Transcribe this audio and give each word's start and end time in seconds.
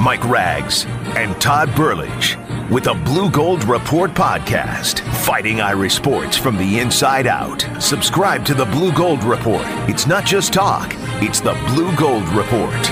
Mike 0.00 0.24
Rags 0.24 0.86
and 1.14 1.38
Todd 1.42 1.68
Burlage 1.76 2.38
with 2.70 2.84
the 2.84 2.94
Blue 2.94 3.30
Gold 3.30 3.64
Report 3.64 4.12
podcast, 4.12 5.00
fighting 5.26 5.60
Irish 5.60 5.94
sports 5.94 6.38
from 6.38 6.56
the 6.56 6.78
inside 6.78 7.26
out. 7.26 7.66
Subscribe 7.78 8.42
to 8.46 8.54
the 8.54 8.64
Blue 8.64 8.92
Gold 8.92 9.22
Report. 9.24 9.66
It's 9.90 10.06
not 10.06 10.24
just 10.24 10.54
talk, 10.54 10.94
it's 11.22 11.40
the 11.40 11.52
Blue 11.68 11.94
Gold 11.96 12.26
Report. 12.30 12.90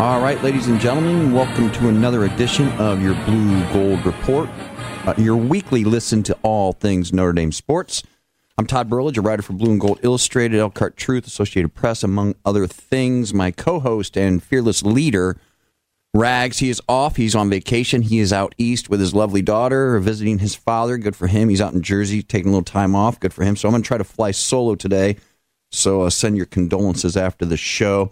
All 0.00 0.22
right, 0.22 0.38
ladies 0.42 0.68
and 0.68 0.80
gentlemen, 0.80 1.32
welcome 1.32 1.70
to 1.72 1.88
another 1.88 2.24
edition 2.24 2.68
of 2.78 3.02
your 3.02 3.16
Blue 3.26 3.70
Gold 3.70 4.06
Report, 4.06 4.48
uh, 5.06 5.12
your 5.18 5.36
weekly 5.36 5.84
listen 5.84 6.22
to 6.22 6.34
all 6.42 6.72
things 6.72 7.12
Notre 7.12 7.34
Dame 7.34 7.52
sports. 7.52 8.02
I'm 8.58 8.66
Todd 8.66 8.90
Burlage, 8.90 9.16
a 9.16 9.20
writer 9.20 9.42
for 9.42 9.52
Blue 9.52 9.70
and 9.70 9.80
Gold 9.80 10.00
Illustrated, 10.02 10.58
Elkhart 10.58 10.96
Truth, 10.96 11.28
Associated 11.28 11.74
Press, 11.74 12.02
among 12.02 12.34
other 12.44 12.66
things. 12.66 13.32
My 13.32 13.52
co 13.52 13.78
host 13.78 14.16
and 14.16 14.42
fearless 14.42 14.82
leader, 14.82 15.40
Rags, 16.12 16.58
he 16.58 16.68
is 16.68 16.82
off. 16.88 17.14
He's 17.14 17.36
on 17.36 17.50
vacation. 17.50 18.02
He 18.02 18.18
is 18.18 18.32
out 18.32 18.56
east 18.58 18.90
with 18.90 18.98
his 18.98 19.14
lovely 19.14 19.42
daughter, 19.42 19.96
visiting 20.00 20.40
his 20.40 20.56
father. 20.56 20.98
Good 20.98 21.14
for 21.14 21.28
him. 21.28 21.50
He's 21.50 21.60
out 21.60 21.72
in 21.72 21.82
Jersey, 21.82 22.20
taking 22.20 22.48
a 22.48 22.50
little 22.50 22.64
time 22.64 22.96
off. 22.96 23.20
Good 23.20 23.32
for 23.32 23.44
him. 23.44 23.54
So 23.54 23.68
I'm 23.68 23.72
going 23.72 23.84
to 23.84 23.86
try 23.86 23.98
to 23.98 24.02
fly 24.02 24.32
solo 24.32 24.74
today. 24.74 25.18
So 25.70 26.02
uh, 26.02 26.10
send 26.10 26.36
your 26.36 26.46
condolences 26.46 27.16
after 27.16 27.44
the 27.44 27.56
show. 27.56 28.10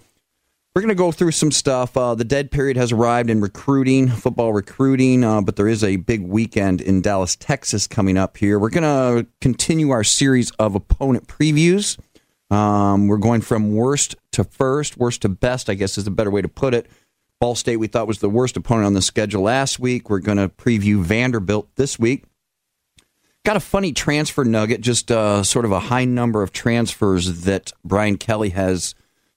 We're 0.76 0.82
going 0.82 0.88
to 0.90 0.94
go 0.94 1.10
through 1.10 1.30
some 1.30 1.52
stuff. 1.52 1.96
Uh, 1.96 2.14
the 2.14 2.24
dead 2.26 2.50
period 2.50 2.76
has 2.76 2.92
arrived 2.92 3.30
in 3.30 3.40
recruiting, 3.40 4.08
football 4.08 4.52
recruiting, 4.52 5.24
uh, 5.24 5.40
but 5.40 5.56
there 5.56 5.68
is 5.68 5.82
a 5.82 5.96
big 5.96 6.20
weekend 6.20 6.82
in 6.82 7.00
Dallas, 7.00 7.34
Texas 7.34 7.86
coming 7.86 8.18
up 8.18 8.36
here. 8.36 8.58
We're 8.58 8.68
going 8.68 8.82
to 8.82 9.26
continue 9.40 9.88
our 9.88 10.04
series 10.04 10.50
of 10.58 10.74
opponent 10.74 11.28
previews. 11.28 11.98
Um, 12.50 13.06
we're 13.06 13.16
going 13.16 13.40
from 13.40 13.74
worst 13.74 14.16
to 14.32 14.44
first, 14.44 14.98
worst 14.98 15.22
to 15.22 15.30
best, 15.30 15.70
I 15.70 15.74
guess 15.76 15.96
is 15.96 16.04
the 16.04 16.10
better 16.10 16.30
way 16.30 16.42
to 16.42 16.48
put 16.48 16.74
it. 16.74 16.90
Ball 17.40 17.54
State, 17.54 17.78
we 17.78 17.86
thought 17.86 18.06
was 18.06 18.18
the 18.18 18.28
worst 18.28 18.54
opponent 18.58 18.84
on 18.84 18.92
the 18.92 19.00
schedule 19.00 19.44
last 19.44 19.78
week. 19.78 20.10
We're 20.10 20.18
going 20.18 20.36
to 20.36 20.50
preview 20.50 21.02
Vanderbilt 21.02 21.74
this 21.76 21.98
week. 21.98 22.24
Got 23.46 23.56
a 23.56 23.60
funny 23.60 23.94
transfer 23.94 24.44
nugget, 24.44 24.82
just 24.82 25.10
uh, 25.10 25.42
sort 25.42 25.64
of 25.64 25.72
a 25.72 25.80
high 25.80 26.04
number 26.04 26.42
of 26.42 26.52
transfers 26.52 27.44
that 27.44 27.72
Brian 27.82 28.18
Kelly 28.18 28.50
has 28.50 28.94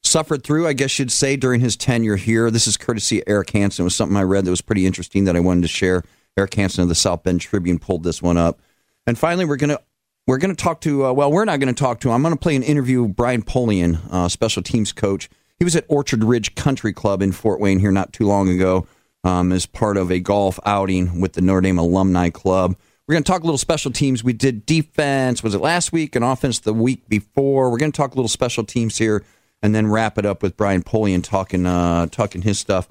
suffered 0.09 0.43
through, 0.43 0.67
I 0.67 0.73
guess 0.73 0.99
you'd 0.99 1.11
say, 1.11 1.35
during 1.35 1.61
his 1.61 1.77
tenure 1.77 2.15
here. 2.15 2.51
This 2.51 2.67
is 2.67 2.77
courtesy 2.77 3.19
of 3.19 3.23
Eric 3.27 3.51
Hansen. 3.51 3.83
It 3.83 3.85
was 3.85 3.95
something 3.95 4.17
I 4.17 4.23
read 4.23 4.45
that 4.45 4.51
was 4.51 4.61
pretty 4.61 4.85
interesting 4.85 5.25
that 5.25 5.35
I 5.35 5.39
wanted 5.39 5.61
to 5.61 5.67
share. 5.67 6.03
Eric 6.37 6.55
Hansen 6.55 6.83
of 6.83 6.89
the 6.89 6.95
South 6.95 7.23
Bend 7.23 7.41
Tribune 7.41 7.79
pulled 7.79 8.03
this 8.03 8.21
one 8.21 8.37
up. 8.37 8.59
And 9.05 9.17
finally, 9.17 9.45
we're 9.45 9.57
going 9.57 9.69
to 9.69 9.81
we're 10.27 10.37
going 10.37 10.55
to 10.55 10.61
talk 10.61 10.81
to 10.81 11.05
uh, 11.05 11.13
well, 11.13 11.31
we're 11.31 11.45
not 11.45 11.59
going 11.59 11.73
to 11.73 11.79
talk 11.79 11.99
to. 12.01 12.11
I'm 12.11 12.21
going 12.21 12.33
to 12.33 12.39
play 12.39 12.55
an 12.55 12.63
interview 12.63 13.03
with 13.03 13.15
Brian 13.15 13.41
Polian, 13.41 13.99
uh, 14.11 14.29
special 14.29 14.61
teams 14.61 14.91
coach. 14.91 15.29
He 15.57 15.65
was 15.65 15.75
at 15.75 15.85
Orchard 15.87 16.23
Ridge 16.23 16.55
Country 16.55 16.93
Club 16.93 17.21
in 17.21 17.31
Fort 17.31 17.59
Wayne 17.59 17.79
here 17.79 17.91
not 17.91 18.13
too 18.13 18.25
long 18.25 18.47
ago 18.49 18.87
um, 19.23 19.51
as 19.51 19.65
part 19.65 19.97
of 19.97 20.11
a 20.11 20.19
golf 20.19 20.59
outing 20.65 21.19
with 21.19 21.33
the 21.33 21.41
Notre 21.41 21.61
Dame 21.61 21.79
Alumni 21.79 22.29
Club. 22.29 22.77
We're 23.07 23.13
going 23.13 23.23
to 23.23 23.31
talk 23.31 23.41
a 23.41 23.45
little 23.45 23.57
special 23.57 23.91
teams. 23.91 24.23
We 24.23 24.33
did 24.33 24.65
defense. 24.67 25.41
Was 25.41 25.55
it 25.55 25.61
last 25.61 25.91
week 25.91 26.15
and 26.15 26.23
offense 26.23 26.59
the 26.59 26.73
week 26.73 27.09
before? 27.09 27.71
We're 27.71 27.79
going 27.79 27.91
to 27.91 27.97
talk 27.97 28.13
a 28.13 28.15
little 28.15 28.29
special 28.29 28.63
teams 28.63 28.97
here 28.99 29.25
and 29.61 29.75
then 29.75 29.87
wrap 29.87 30.17
it 30.17 30.25
up 30.25 30.41
with 30.41 30.57
Brian 30.57 30.83
Polian 30.83 31.23
talking 31.23 31.65
uh, 31.65 32.07
talking 32.07 32.41
his 32.41 32.59
stuff. 32.59 32.87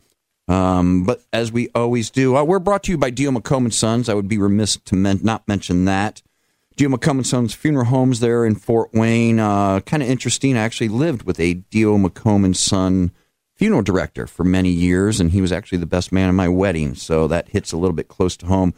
Um, 0.48 1.04
but 1.04 1.22
as 1.32 1.52
we 1.52 1.68
always 1.74 2.10
do, 2.10 2.36
uh, 2.36 2.42
we're 2.42 2.58
brought 2.58 2.82
to 2.84 2.92
you 2.92 2.98
by 2.98 3.10
D.O. 3.10 3.30
McComb 3.30 3.70
Sons. 3.72 4.08
I 4.08 4.14
would 4.14 4.28
be 4.28 4.38
remiss 4.38 4.76
to 4.76 4.96
men- 4.96 5.20
not 5.22 5.46
mention 5.46 5.84
that. 5.84 6.22
D.O. 6.76 6.88
McComb 6.88 7.24
Sons 7.26 7.52
funeral 7.52 7.86
homes 7.86 8.20
there 8.20 8.46
in 8.46 8.54
Fort 8.54 8.94
Wayne. 8.94 9.38
Uh, 9.38 9.80
kind 9.80 10.02
of 10.02 10.08
interesting. 10.08 10.56
I 10.56 10.60
actually 10.60 10.88
lived 10.88 11.24
with 11.24 11.38
a 11.38 11.54
D.O. 11.54 11.98
McComb 11.98 12.56
Son 12.56 13.10
funeral 13.56 13.82
director 13.82 14.26
for 14.26 14.44
many 14.44 14.70
years, 14.70 15.20
and 15.20 15.32
he 15.32 15.42
was 15.42 15.52
actually 15.52 15.78
the 15.78 15.86
best 15.86 16.12
man 16.12 16.28
at 16.28 16.34
my 16.34 16.48
wedding. 16.48 16.94
So 16.94 17.26
that 17.28 17.48
hits 17.48 17.72
a 17.72 17.76
little 17.76 17.94
bit 17.94 18.08
close 18.08 18.36
to 18.38 18.46
home 18.46 18.72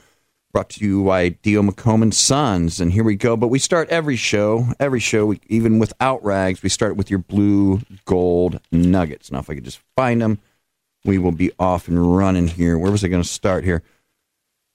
brought 0.53 0.69
to 0.71 0.85
you 0.85 1.05
by 1.05 1.31
D.O. 1.31 1.63
McComb 1.63 2.03
and 2.03 2.15
Sons. 2.15 2.81
And 2.81 2.93
here 2.93 3.05
we 3.05 3.17
go. 3.17 3.37
But 3.37 3.49
we 3.49 3.59
start 3.59 3.89
every 3.89 4.17
show, 4.17 4.67
every 4.81 5.01
show, 5.01 5.27
we, 5.27 5.41
even 5.49 5.79
without 5.79 6.25
rags, 6.25 6.63
we 6.63 6.69
start 6.69 6.97
with 6.97 7.11
your 7.11 7.21
blue 7.21 7.81
gold 8.05 8.61
nuggets. 8.73 9.31
Now, 9.31 9.39
if 9.39 9.51
I 9.51 9.55
could 9.55 9.65
just 9.65 9.81
find 9.97 10.21
them, 10.21 10.39
we 11.05 11.19
will 11.19 11.33
be 11.33 11.53
off 11.59 11.89
and 11.89 12.17
running 12.17 12.49
here. 12.49 12.79
Where 12.79 12.93
was 12.93 13.05
I 13.05 13.09
going 13.09 13.23
to 13.23 13.29
start 13.29 13.65
here? 13.65 13.83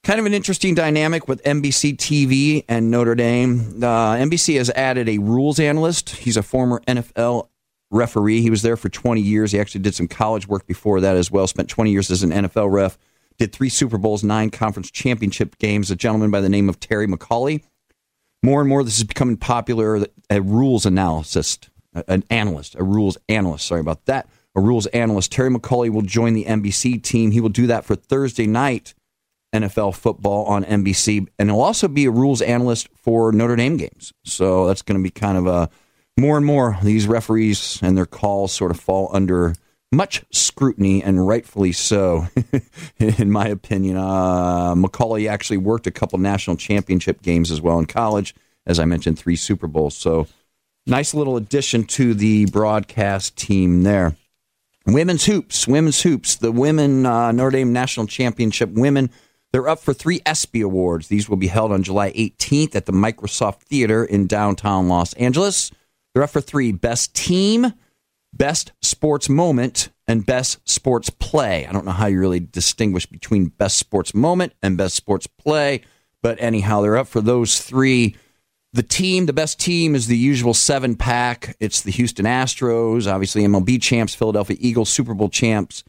Kind 0.02 0.20
of 0.20 0.26
an 0.26 0.34
interesting 0.34 0.74
dynamic 0.74 1.28
with 1.28 1.42
NBC 1.42 1.96
TV 1.96 2.64
and 2.68 2.90
Notre 2.90 3.14
Dame. 3.14 3.82
Uh, 3.82 4.14
NBC 4.14 4.56
has 4.56 4.70
added 4.70 5.08
a 5.08 5.18
rules 5.18 5.58
analyst. 5.58 6.10
He's 6.10 6.36
a 6.36 6.42
former 6.42 6.80
NFL 6.86 7.48
referee. 7.90 8.40
He 8.40 8.50
was 8.50 8.62
there 8.62 8.76
for 8.76 8.88
20 8.88 9.20
years. 9.20 9.52
He 9.52 9.60
actually 9.60 9.82
did 9.82 9.94
some 9.94 10.08
college 10.08 10.46
work 10.46 10.66
before 10.66 11.00
that 11.00 11.16
as 11.16 11.30
well. 11.30 11.46
Spent 11.46 11.68
20 11.68 11.90
years 11.90 12.10
as 12.10 12.22
an 12.22 12.30
NFL 12.30 12.70
ref 12.70 12.98
did 13.38 13.52
three 13.52 13.68
Super 13.68 13.98
Bowls, 13.98 14.24
nine 14.24 14.50
conference 14.50 14.90
championship 14.90 15.58
games, 15.58 15.90
a 15.90 15.96
gentleman 15.96 16.30
by 16.30 16.40
the 16.40 16.48
name 16.48 16.68
of 16.68 16.80
Terry 16.80 17.06
McAulay. 17.06 17.62
More 18.42 18.60
and 18.60 18.68
more, 18.68 18.84
this 18.84 18.98
is 18.98 19.04
becoming 19.04 19.36
popular. 19.36 20.06
A 20.30 20.40
rules 20.40 20.86
analysis, 20.86 21.58
an 22.08 22.24
analyst, 22.30 22.74
a 22.76 22.84
rules 22.84 23.18
analyst. 23.28 23.66
Sorry 23.66 23.80
about 23.80 24.04
that. 24.06 24.28
A 24.54 24.60
rules 24.60 24.86
analyst. 24.86 25.32
Terry 25.32 25.50
McAulay 25.50 25.90
will 25.90 26.02
join 26.02 26.34
the 26.34 26.44
NBC 26.44 27.02
team. 27.02 27.30
He 27.30 27.40
will 27.40 27.48
do 27.48 27.66
that 27.66 27.84
for 27.84 27.94
Thursday 27.94 28.46
night 28.46 28.94
NFL 29.54 29.94
football 29.94 30.44
on 30.44 30.64
NBC, 30.64 31.26
and 31.38 31.50
he'll 31.50 31.60
also 31.60 31.88
be 31.88 32.04
a 32.04 32.10
rules 32.10 32.42
analyst 32.42 32.88
for 32.94 33.32
Notre 33.32 33.56
Dame 33.56 33.76
games. 33.76 34.12
So 34.24 34.66
that's 34.66 34.82
going 34.82 34.98
to 34.98 35.02
be 35.02 35.10
kind 35.10 35.38
of 35.38 35.46
a 35.46 35.70
more 36.16 36.36
and 36.36 36.46
more 36.46 36.78
these 36.82 37.06
referees 37.06 37.78
and 37.82 37.96
their 37.96 38.06
calls 38.06 38.52
sort 38.52 38.70
of 38.70 38.80
fall 38.80 39.10
under 39.12 39.54
much 39.96 40.24
scrutiny, 40.30 41.02
and 41.02 41.26
rightfully 41.26 41.72
so, 41.72 42.26
in 42.98 43.30
my 43.30 43.48
opinion. 43.48 43.96
Uh, 43.96 44.74
McAulay 44.74 45.28
actually 45.28 45.56
worked 45.56 45.86
a 45.86 45.90
couple 45.90 46.18
national 46.18 46.56
championship 46.56 47.22
games 47.22 47.50
as 47.50 47.60
well 47.60 47.78
in 47.78 47.86
college, 47.86 48.34
as 48.66 48.78
I 48.78 48.84
mentioned, 48.84 49.18
three 49.18 49.36
Super 49.36 49.66
Bowls. 49.66 49.96
So, 49.96 50.28
nice 50.86 51.14
little 51.14 51.36
addition 51.36 51.84
to 51.84 52.14
the 52.14 52.44
broadcast 52.46 53.36
team 53.36 53.82
there. 53.82 54.16
Women's 54.86 55.24
hoops, 55.24 55.66
women's 55.66 56.02
hoops, 56.02 56.36
the 56.36 56.52
women 56.52 57.06
uh, 57.06 57.32
Notre 57.32 57.50
Dame 57.50 57.72
national 57.72 58.06
championship 58.06 58.70
women. 58.70 59.10
They're 59.52 59.68
up 59.68 59.80
for 59.80 59.94
three 59.94 60.20
ESPY 60.26 60.60
awards. 60.60 61.08
These 61.08 61.28
will 61.28 61.38
be 61.38 61.46
held 61.46 61.72
on 61.72 61.82
July 61.82 62.12
18th 62.12 62.76
at 62.76 62.84
the 62.84 62.92
Microsoft 62.92 63.62
Theater 63.62 64.04
in 64.04 64.26
downtown 64.26 64.88
Los 64.88 65.14
Angeles. 65.14 65.72
They're 66.12 66.22
up 66.22 66.30
for 66.30 66.40
three: 66.40 66.70
best 66.70 67.14
team, 67.14 67.72
best 68.36 68.72
sports 68.82 69.28
moment 69.28 69.90
and 70.06 70.26
best 70.26 70.58
sports 70.68 71.10
play. 71.10 71.66
I 71.66 71.72
don't 71.72 71.84
know 71.84 71.92
how 71.92 72.06
you 72.06 72.20
really 72.20 72.40
distinguish 72.40 73.06
between 73.06 73.46
best 73.46 73.76
sports 73.76 74.14
moment 74.14 74.52
and 74.62 74.76
best 74.76 74.94
sports 74.94 75.26
play, 75.26 75.82
but 76.22 76.40
anyhow, 76.40 76.80
they're 76.80 76.96
up 76.96 77.08
for 77.08 77.20
those 77.20 77.60
three. 77.60 78.16
The 78.72 78.82
team, 78.82 79.26
the 79.26 79.32
best 79.32 79.58
team 79.58 79.94
is 79.94 80.06
the 80.06 80.18
usual 80.18 80.54
seven 80.54 80.96
pack. 80.96 81.56
It's 81.60 81.82
the 81.82 81.90
Houston 81.92 82.26
Astros, 82.26 83.10
obviously 83.10 83.42
MLB 83.42 83.80
champs, 83.80 84.14
Philadelphia 84.14 84.56
Eagles, 84.60 84.90
Super 84.90 85.14
Bowl 85.14 85.28
champs, 85.28 85.82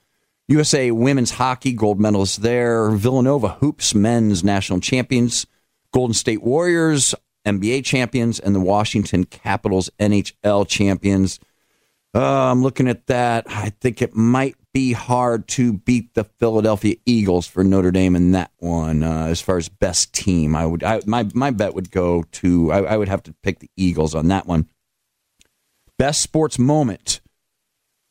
USA 0.47 0.91
women's 0.91 1.31
hockey 1.31 1.73
gold 1.73 1.99
medalists 1.99 2.37
there, 2.37 2.89
Villanova 2.91 3.49
hoops 3.59 3.93
men's 3.93 4.43
national 4.43 4.79
champions, 4.79 5.45
Golden 5.91 6.13
State 6.13 6.41
Warriors 6.41 7.13
NBA 7.45 7.83
champions, 7.83 8.39
and 8.39 8.55
the 8.55 8.59
Washington 8.59 9.25
Capitals 9.25 9.89
NHL 9.99 10.67
champions. 10.67 11.39
Uh, 12.17 12.51
I'm 12.51 12.63
looking 12.63 12.87
at 12.87 13.05
that. 13.07 13.45
I 13.47 13.69
think 13.69 14.01
it 14.01 14.15
might 14.15 14.55
be 14.73 14.91
hard 14.91 15.47
to 15.49 15.73
beat 15.73 16.15
the 16.15 16.23
Philadelphia 16.23 16.95
Eagles 17.05 17.45
for 17.45 17.63
Notre 17.63 17.91
Dame 17.91 18.15
in 18.15 18.31
that 18.31 18.49
one. 18.57 19.03
Uh, 19.03 19.27
as 19.27 19.39
far 19.39 19.57
as 19.57 19.69
best 19.69 20.13
team, 20.13 20.55
I 20.55 20.65
would 20.65 20.83
I, 20.83 20.99
my 21.05 21.29
my 21.35 21.51
bet 21.51 21.75
would 21.75 21.91
go 21.91 22.23
to 22.23 22.71
I, 22.71 22.79
I 22.85 22.97
would 22.97 23.07
have 23.07 23.21
to 23.23 23.35
pick 23.43 23.59
the 23.59 23.69
Eagles 23.77 24.15
on 24.15 24.29
that 24.29 24.47
one. 24.47 24.67
Best 25.99 26.23
sports 26.23 26.57
moment. 26.57 27.21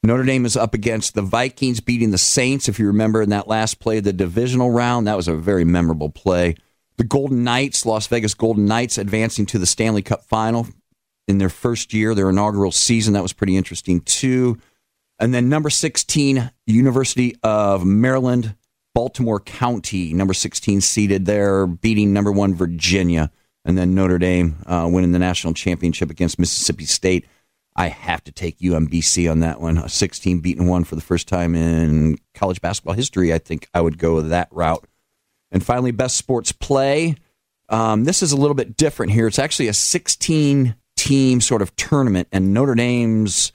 Notre 0.05 0.23
Dame 0.23 0.47
is 0.47 0.56
up 0.56 0.73
against 0.73 1.14
the 1.14 1.23
Vikings 1.23 1.81
beating 1.81 2.12
the 2.12 2.19
Saints. 2.19 2.69
If 2.69 2.79
you 2.79 2.87
remember 2.87 3.23
in 3.23 3.31
that 3.31 3.49
last 3.49 3.81
play, 3.81 3.99
of 3.99 4.05
the 4.05 4.12
divisional 4.12 4.70
round, 4.70 5.09
that 5.09 5.17
was 5.17 5.26
a 5.26 5.35
very 5.35 5.64
memorable 5.64 6.11
play. 6.11 6.55
The 6.97 7.02
Golden 7.02 7.43
Knights, 7.43 7.85
Las 7.85 8.06
Vegas 8.06 8.35
Golden 8.35 8.67
Knights, 8.67 8.99
advancing 8.99 9.47
to 9.47 9.59
the 9.59 9.67
Stanley 9.67 10.02
Cup 10.02 10.25
final 10.25 10.69
in 11.28 11.38
their 11.38 11.49
first 11.49 11.93
year, 11.93 12.14
their 12.14 12.31
inaugural 12.31 12.73
season. 12.73 13.14
That 13.14 13.23
was 13.23 13.32
pretty 13.32 13.56
interesting 13.56 14.00
too. 14.00 14.58
And 15.19 15.32
then 15.32 15.49
number 15.49 15.70
16, 15.70 16.50
University 16.67 17.37
of 17.43 17.84
Maryland, 17.84 18.55
Baltimore 18.94 19.40
County, 19.40 20.12
number 20.12 20.34
16 20.34 20.81
seeded 20.81 21.26
there, 21.26 21.67
beating 21.67 22.12
number 22.12 22.32
one 22.32 22.55
Virginia. 22.55 23.31
And 23.64 23.76
then 23.76 23.94
Notre 23.94 24.19
Dame 24.19 24.56
uh, 24.67 24.88
winning 24.90 25.12
the 25.12 25.19
national 25.19 25.55
championship 25.55 26.11
against 26.11 26.38
Mississippi 26.38 26.84
State. 26.84 27.26
I 27.75 27.88
have 27.88 28.25
to 28.25 28.32
take 28.32 28.58
UMBC 28.58 29.31
on 29.31 29.40
that 29.40 29.61
one. 29.61 29.76
A 29.76 29.88
16 29.88 30.40
beaten 30.40 30.67
one 30.67 30.84
for 30.84 30.94
the 30.94 31.02
first 31.02 31.28
time 31.28 31.55
in 31.55 32.17
college 32.34 32.61
basketball 32.61 32.94
history. 32.94 33.34
I 33.34 33.38
think 33.38 33.69
I 33.75 33.81
would 33.81 33.99
go 33.99 34.20
that 34.20 34.49
route. 34.50 34.87
And 35.50 35.64
finally, 35.64 35.90
best 35.90 36.17
sports 36.17 36.52
play. 36.52 37.17
Um, 37.69 38.05
this 38.05 38.23
is 38.23 38.32
a 38.32 38.37
little 38.37 38.55
bit 38.55 38.76
different 38.76 39.12
here. 39.12 39.26
It's 39.26 39.38
actually 39.38 39.69
a 39.69 39.75
16 39.75 40.75
team 41.06 41.41
sort 41.41 41.62
of 41.62 41.75
tournament, 41.76 42.29
and 42.32 42.53
Notre 42.53 42.75
Dame's 42.75 43.53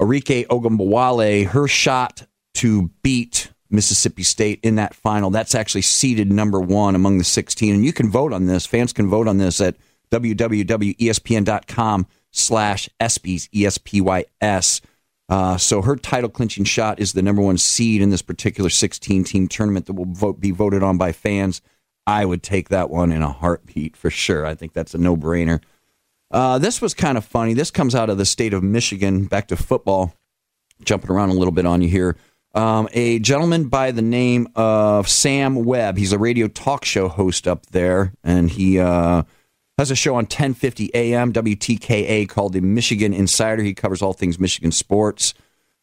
Arike 0.00 0.46
Ogunbowale, 0.46 1.46
her 1.46 1.68
shot 1.68 2.26
to 2.54 2.90
beat 3.02 3.52
Mississippi 3.68 4.22
State 4.22 4.60
in 4.62 4.76
that 4.76 4.94
final, 4.94 5.30
that's 5.30 5.54
actually 5.54 5.82
seeded 5.82 6.32
number 6.32 6.58
one 6.60 6.94
among 6.94 7.18
the 7.18 7.24
16. 7.24 7.74
And 7.74 7.84
you 7.84 7.92
can 7.92 8.10
vote 8.10 8.32
on 8.32 8.46
this. 8.46 8.64
Fans 8.66 8.92
can 8.92 9.08
vote 9.08 9.28
on 9.28 9.36
this 9.36 9.60
at 9.60 9.76
www.espn.com 10.10 12.06
slash 12.32 12.88
ESPYs, 13.00 13.48
E-S-P-Y-S. 13.54 14.80
Uh, 15.28 15.56
so 15.56 15.82
her 15.82 15.96
title 15.96 16.30
clinching 16.30 16.64
shot 16.64 16.98
is 16.98 17.12
the 17.12 17.22
number 17.22 17.42
one 17.42 17.58
seed 17.58 18.02
in 18.02 18.10
this 18.10 18.22
particular 18.22 18.70
16 18.70 19.22
team 19.22 19.46
tournament 19.46 19.86
that 19.86 19.92
will 19.92 20.06
vote, 20.06 20.40
be 20.40 20.50
voted 20.50 20.82
on 20.82 20.98
by 20.98 21.12
fans. 21.12 21.60
I 22.06 22.24
would 22.24 22.42
take 22.42 22.70
that 22.70 22.90
one 22.90 23.12
in 23.12 23.22
a 23.22 23.30
heartbeat 23.30 23.96
for 23.96 24.10
sure. 24.10 24.44
I 24.44 24.56
think 24.56 24.72
that's 24.72 24.94
a 24.94 24.98
no 24.98 25.16
brainer. 25.16 25.60
Uh, 26.30 26.58
this 26.58 26.80
was 26.80 26.94
kind 26.94 27.18
of 27.18 27.24
funny. 27.24 27.54
This 27.54 27.70
comes 27.70 27.94
out 27.94 28.10
of 28.10 28.18
the 28.18 28.24
state 28.24 28.54
of 28.54 28.62
Michigan. 28.62 29.24
Back 29.24 29.48
to 29.48 29.56
football, 29.56 30.14
jumping 30.84 31.10
around 31.10 31.30
a 31.30 31.34
little 31.34 31.52
bit 31.52 31.66
on 31.66 31.82
you 31.82 31.88
here. 31.88 32.16
Um, 32.54 32.88
a 32.92 33.20
gentleman 33.20 33.68
by 33.68 33.92
the 33.92 34.02
name 34.02 34.48
of 34.56 35.08
Sam 35.08 35.64
Webb. 35.64 35.96
He's 35.96 36.12
a 36.12 36.18
radio 36.18 36.48
talk 36.48 36.84
show 36.84 37.08
host 37.08 37.46
up 37.46 37.66
there, 37.66 38.12
and 38.24 38.50
he 38.50 38.78
uh, 38.78 39.22
has 39.78 39.90
a 39.90 39.96
show 39.96 40.12
on 40.14 40.24
1050 40.24 40.90
AM 40.94 41.32
WTKA 41.32 42.28
called 42.28 42.52
the 42.52 42.60
Michigan 42.60 43.14
Insider. 43.14 43.62
He 43.62 43.74
covers 43.74 44.02
all 44.02 44.12
things 44.12 44.38
Michigan 44.38 44.72
sports. 44.72 45.32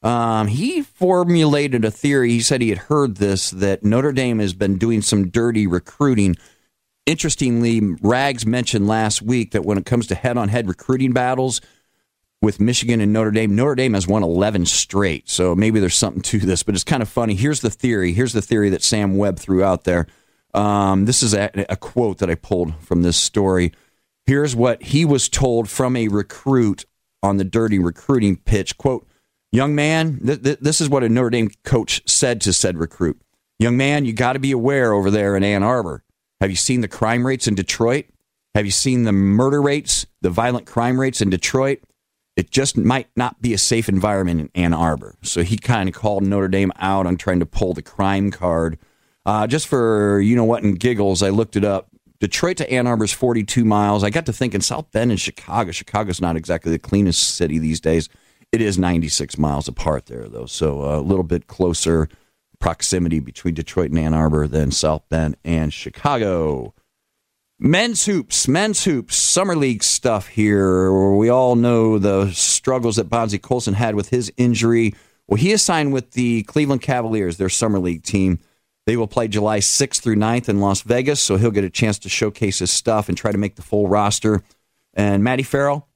Um, 0.03 0.47
he 0.47 0.83
formulated 0.83 1.83
a 1.83 1.91
theory. 1.91 2.31
He 2.31 2.41
said 2.41 2.61
he 2.61 2.69
had 2.69 2.77
heard 2.77 3.15
this 3.15 3.49
that 3.51 3.83
Notre 3.83 4.11
Dame 4.11 4.39
has 4.39 4.53
been 4.53 4.77
doing 4.77 5.01
some 5.01 5.29
dirty 5.29 5.67
recruiting. 5.67 6.35
Interestingly, 7.07 7.79
Rags 8.01 8.45
mentioned 8.45 8.85
last 8.85 9.21
week 9.21 9.51
that 9.51 9.63
when 9.63 9.77
it 9.77 9.85
comes 9.85 10.07
to 10.07 10.15
head 10.15 10.35
on 10.35 10.49
head 10.49 10.67
recruiting 10.67 11.13
battles 11.13 11.61
with 12.41 12.59
Michigan 12.59 12.99
and 12.99 13.13
Notre 13.13 13.31
Dame, 13.31 13.55
Notre 13.55 13.75
Dame 13.75 13.93
has 13.93 14.05
won 14.05 14.23
11 14.23 14.65
straight. 14.65 15.29
So 15.29 15.55
maybe 15.55 15.79
there's 15.79 15.95
something 15.95 16.21
to 16.23 16.39
this, 16.39 16.63
but 16.63 16.75
it's 16.75 16.83
kind 16.83 17.01
of 17.01 17.07
funny. 17.07 17.33
Here's 17.33 17.61
the 17.61 17.69
theory. 17.69 18.11
Here's 18.11 18.33
the 18.33 18.41
theory 18.41 18.69
that 18.71 18.83
Sam 18.83 19.15
Webb 19.15 19.39
threw 19.39 19.63
out 19.63 19.85
there. 19.85 20.05
Um, 20.53 21.05
this 21.05 21.23
is 21.23 21.33
a, 21.33 21.49
a 21.69 21.77
quote 21.77 22.17
that 22.17 22.29
I 22.29 22.35
pulled 22.35 22.75
from 22.81 23.03
this 23.03 23.15
story. 23.15 23.71
Here's 24.25 24.53
what 24.53 24.83
he 24.83 25.05
was 25.05 25.29
told 25.29 25.69
from 25.69 25.95
a 25.95 26.09
recruit 26.09 26.85
on 27.23 27.37
the 27.37 27.45
dirty 27.45 27.79
recruiting 27.79 28.35
pitch. 28.35 28.77
Quote, 28.77 29.07
Young 29.53 29.73
man, 29.75 30.19
th- 30.25 30.43
th- 30.43 30.59
this 30.59 30.81
is 30.81 30.89
what 30.89 31.05
a 31.05 31.09
Notre 31.09 31.29
Dame 31.29 31.51
coach 31.63 32.01
said 32.05 32.41
to 32.41 32.51
said 32.51 32.77
recruit. 32.77 33.21
Young 33.59 33.77
man, 33.77 34.03
you 34.03 34.11
got 34.11 34.33
to 34.33 34.39
be 34.39 34.51
aware 34.51 34.91
over 34.91 35.09
there 35.09 35.37
in 35.37 35.43
Ann 35.43 35.63
Arbor. 35.63 36.03
Have 36.41 36.49
you 36.49 36.55
seen 36.55 36.81
the 36.81 36.87
crime 36.87 37.25
rates 37.25 37.47
in 37.47 37.55
Detroit? 37.55 38.05
Have 38.55 38.65
you 38.65 38.71
seen 38.71 39.03
the 39.03 39.11
murder 39.11 39.61
rates, 39.61 40.05
the 40.21 40.29
violent 40.29 40.65
crime 40.65 40.99
rates 40.99 41.21
in 41.21 41.29
Detroit? 41.29 41.79
It 42.35 42.51
just 42.51 42.77
might 42.77 43.07
not 43.15 43.41
be 43.41 43.53
a 43.53 43.57
safe 43.57 43.89
environment 43.89 44.39
in 44.41 44.63
Ann 44.63 44.73
Arbor. 44.73 45.15
So 45.23 45.41
he 45.41 45.57
kind 45.57 45.89
of 45.89 45.95
called 45.95 46.23
Notre 46.23 46.47
Dame 46.47 46.71
out 46.77 47.07
on 47.07 47.17
trying 47.17 47.39
to 47.39 47.45
pull 47.47 47.73
the 47.73 47.81
crime 47.81 48.29
card. 48.29 48.77
Uh, 49.25 49.47
just 49.47 49.67
for 49.67 50.21
you 50.21 50.35
know 50.35 50.43
what 50.43 50.63
and 50.63 50.79
giggles, 50.79 51.23
I 51.23 51.29
looked 51.29 51.55
it 51.55 51.65
up. 51.65 51.89
Detroit 52.19 52.57
to 52.57 52.71
Ann 52.71 52.87
Arbor 52.87 53.05
is 53.05 53.11
42 53.11 53.65
miles. 53.65 54.03
I 54.03 54.09
got 54.09 54.25
to 54.27 54.33
thinking 54.33 54.61
South 54.61 54.91
Bend 54.91 55.11
and 55.11 55.19
Chicago. 55.19 55.71
Chicago's 55.71 56.21
not 56.21 56.35
exactly 56.35 56.71
the 56.71 56.79
cleanest 56.79 57.35
city 57.35 57.59
these 57.59 57.79
days. 57.79 58.09
It 58.51 58.61
is 58.61 58.77
96 58.77 59.37
miles 59.37 59.67
apart 59.67 60.05
there, 60.05 60.27
though, 60.29 60.45
so 60.45 60.81
a 60.81 61.01
little 61.01 61.23
bit 61.23 61.47
closer 61.47 62.07
proximity 62.59 63.19
between 63.19 63.53
Detroit 63.53 63.89
and 63.89 63.99
Ann 63.99 64.13
Arbor 64.13 64.47
than 64.47 64.71
South 64.71 65.03
Bend 65.09 65.37
and 65.43 65.73
Chicago. 65.73 66.73
Men's 67.59 68.05
hoops, 68.05 68.47
men's 68.47 68.83
hoops, 68.83 69.15
summer 69.15 69.55
league 69.55 69.83
stuff 69.83 70.27
here. 70.27 70.91
We 71.13 71.29
all 71.29 71.55
know 71.55 71.97
the 71.97 72.31
struggles 72.31 72.97
that 72.97 73.09
Bonzie 73.09 73.39
Colson 73.39 73.73
had 73.73 73.95
with 73.95 74.09
his 74.09 74.31
injury. 74.37 74.93
Well, 75.27 75.39
he 75.39 75.51
is 75.51 75.61
signed 75.61 75.91
with 75.91 76.11
the 76.11 76.43
Cleveland 76.43 76.83
Cavaliers, 76.83 77.37
their 77.37 77.49
summer 77.49 77.79
league 77.79 78.03
team. 78.03 78.39
They 78.85 78.95
will 78.95 79.07
play 79.07 79.27
July 79.27 79.59
6th 79.59 80.01
through 80.01 80.15
9th 80.15 80.47
in 80.47 80.61
Las 80.61 80.81
Vegas, 80.81 81.19
so 81.19 81.35
he'll 81.35 81.51
get 81.51 81.63
a 81.63 81.69
chance 81.69 81.99
to 81.99 82.09
showcase 82.09 82.59
his 82.59 82.71
stuff 82.71 83.09
and 83.09 83.17
try 83.17 83.31
to 83.31 83.37
make 83.37 83.55
the 83.55 83.61
full 83.61 83.87
roster. 83.87 84.43
And 84.93 85.23
Matty 85.23 85.43
Farrell, 85.43 85.87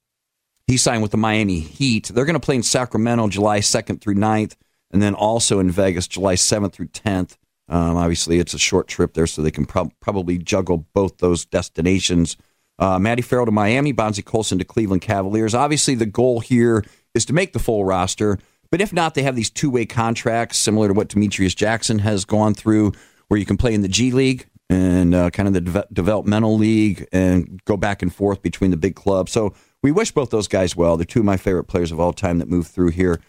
he 0.66 0.76
signed 0.76 1.02
with 1.02 1.12
the 1.12 1.16
Miami 1.16 1.60
Heat. 1.60 2.08
They're 2.08 2.24
going 2.24 2.34
to 2.34 2.40
play 2.40 2.56
in 2.56 2.62
Sacramento 2.62 3.28
July 3.28 3.60
2nd 3.60 4.00
through 4.00 4.16
9th, 4.16 4.56
and 4.92 5.02
then 5.02 5.14
also 5.14 5.58
in 5.58 5.70
Vegas 5.70 6.06
July 6.06 6.34
7th 6.34 6.72
through 6.72 6.88
10th. 6.88 7.36
Um, 7.68 7.96
obviously, 7.96 8.38
it's 8.38 8.54
a 8.54 8.58
short 8.58 8.88
trip 8.88 9.14
there, 9.14 9.26
so 9.26 9.40
they 9.40 9.50
can 9.50 9.64
prob- 9.64 9.92
probably 10.00 10.38
juggle 10.38 10.86
both 10.92 11.18
those 11.18 11.44
destinations. 11.44 12.36
Uh, 12.78 12.98
Matty 12.98 13.22
Farrell 13.22 13.46
to 13.46 13.52
Miami, 13.52 13.92
Bonzie 13.92 14.22
Colson 14.22 14.58
to 14.58 14.64
Cleveland 14.64 15.02
Cavaliers. 15.02 15.54
Obviously, 15.54 15.94
the 15.94 16.06
goal 16.06 16.40
here 16.40 16.84
is 17.14 17.24
to 17.26 17.32
make 17.32 17.52
the 17.52 17.58
full 17.58 17.84
roster, 17.84 18.38
but 18.70 18.80
if 18.80 18.92
not, 18.92 19.14
they 19.14 19.22
have 19.22 19.36
these 19.36 19.50
two 19.50 19.70
way 19.70 19.86
contracts 19.86 20.58
similar 20.58 20.88
to 20.88 20.94
what 20.94 21.08
Demetrius 21.08 21.54
Jackson 21.54 22.00
has 22.00 22.24
gone 22.24 22.54
through, 22.54 22.92
where 23.28 23.38
you 23.38 23.46
can 23.46 23.56
play 23.56 23.74
in 23.74 23.82
the 23.82 23.88
G 23.88 24.10
League 24.10 24.46
and 24.68 25.14
uh, 25.14 25.30
kind 25.30 25.46
of 25.46 25.54
the 25.54 25.60
de- 25.60 25.86
developmental 25.92 26.56
league 26.56 27.06
and 27.12 27.62
go 27.64 27.76
back 27.76 28.02
and 28.02 28.14
forth 28.14 28.42
between 28.42 28.70
the 28.70 28.76
big 28.76 28.96
clubs. 28.96 29.30
So 29.30 29.54
we 29.82 29.92
wish 29.92 30.12
both 30.12 30.30
those 30.30 30.48
guys 30.48 30.74
well. 30.74 30.96
They're 30.96 31.04
two 31.04 31.20
of 31.20 31.26
my 31.26 31.36
favorite 31.36 31.64
players 31.64 31.92
of 31.92 32.00
all 32.00 32.12
time 32.12 32.38
that 32.38 32.48
moved 32.48 32.68
through 32.68 32.90
here. 32.90 33.20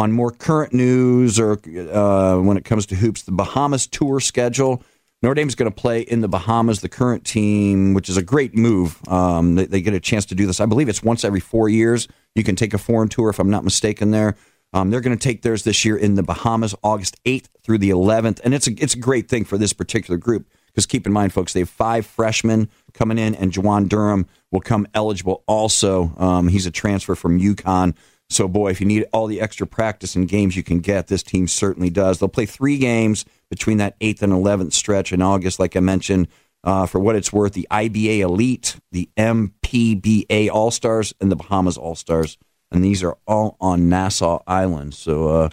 On 0.00 0.12
more 0.12 0.30
current 0.30 0.72
news 0.72 1.38
or 1.38 1.60
uh, 1.92 2.38
when 2.40 2.56
it 2.56 2.64
comes 2.64 2.86
to 2.86 2.94
hoops, 2.94 3.20
the 3.20 3.32
Bahamas 3.32 3.86
tour 3.86 4.18
schedule. 4.18 4.82
Notre 5.20 5.34
Dame's 5.34 5.54
going 5.54 5.70
to 5.70 5.76
play 5.76 6.00
in 6.00 6.22
the 6.22 6.28
Bahamas, 6.28 6.80
the 6.80 6.88
current 6.88 7.26
team, 7.26 7.92
which 7.92 8.08
is 8.08 8.16
a 8.16 8.22
great 8.22 8.56
move. 8.56 8.96
Um, 9.08 9.56
they, 9.56 9.66
they, 9.66 9.82
get 9.82 9.92
a 9.92 10.00
chance 10.00 10.24
to 10.26 10.34
do 10.34 10.46
this. 10.46 10.58
I 10.58 10.64
believe 10.64 10.88
it's 10.88 11.02
once 11.02 11.22
every 11.22 11.40
four 11.40 11.68
years. 11.68 12.08
You 12.34 12.42
can 12.42 12.56
take 12.56 12.72
a 12.72 12.78
foreign 12.78 13.10
tour, 13.10 13.28
if 13.28 13.38
I'm 13.38 13.50
not 13.50 13.62
mistaken, 13.62 14.10
there. 14.10 14.36
Um, 14.72 14.88
they're 14.88 15.02
going 15.02 15.18
to 15.18 15.22
take 15.22 15.42
theirs 15.42 15.64
this 15.64 15.84
year 15.84 15.98
in 15.98 16.14
the 16.14 16.22
Bahamas, 16.22 16.74
August 16.82 17.22
8th 17.24 17.48
through 17.62 17.76
the 17.76 17.90
11th. 17.90 18.40
And 18.42 18.54
it's 18.54 18.68
a, 18.68 18.72
it's 18.82 18.94
a 18.94 18.98
great 18.98 19.28
thing 19.28 19.44
for 19.44 19.58
this 19.58 19.74
particular 19.74 20.16
group 20.16 20.48
because 20.68 20.86
keep 20.86 21.06
in 21.06 21.12
mind, 21.12 21.34
folks, 21.34 21.52
they 21.52 21.60
have 21.60 21.68
five 21.68 22.06
freshmen 22.06 22.70
coming 22.94 23.18
in, 23.18 23.34
and 23.34 23.52
Juwan 23.52 23.88
Durham 23.88 24.26
will 24.50 24.60
come 24.60 24.86
eligible 24.94 25.42
also. 25.46 26.14
Um, 26.16 26.48
he's 26.48 26.64
a 26.64 26.70
transfer 26.70 27.14
from 27.14 27.38
UConn. 27.38 27.94
So, 28.30 28.46
boy, 28.46 28.70
if 28.70 28.80
you 28.80 28.86
need 28.86 29.06
all 29.12 29.26
the 29.26 29.40
extra 29.40 29.66
practice 29.66 30.14
and 30.14 30.28
games 30.28 30.56
you 30.56 30.62
can 30.62 30.78
get, 30.78 31.08
this 31.08 31.24
team 31.24 31.48
certainly 31.48 31.90
does. 31.90 32.18
They'll 32.18 32.28
play 32.28 32.46
three 32.46 32.78
games 32.78 33.24
between 33.50 33.78
that 33.78 33.98
8th 33.98 34.22
and 34.22 34.32
11th 34.32 34.72
stretch 34.72 35.12
in 35.12 35.20
August, 35.20 35.58
like 35.58 35.76
I 35.76 35.80
mentioned. 35.80 36.28
Uh, 36.62 36.86
for 36.86 37.00
what 37.00 37.16
it's 37.16 37.32
worth, 37.32 37.54
the 37.54 37.66
IBA 37.70 38.20
Elite, 38.20 38.76
the 38.92 39.08
MPBA 39.16 40.48
All 40.50 40.70
Stars, 40.70 41.12
and 41.20 41.32
the 41.32 41.36
Bahamas 41.36 41.76
All 41.76 41.96
Stars. 41.96 42.38
And 42.70 42.84
these 42.84 43.02
are 43.02 43.16
all 43.26 43.56
on 43.60 43.88
Nassau 43.88 44.42
Island. 44.46 44.94
So, 44.94 45.28
uh, 45.28 45.48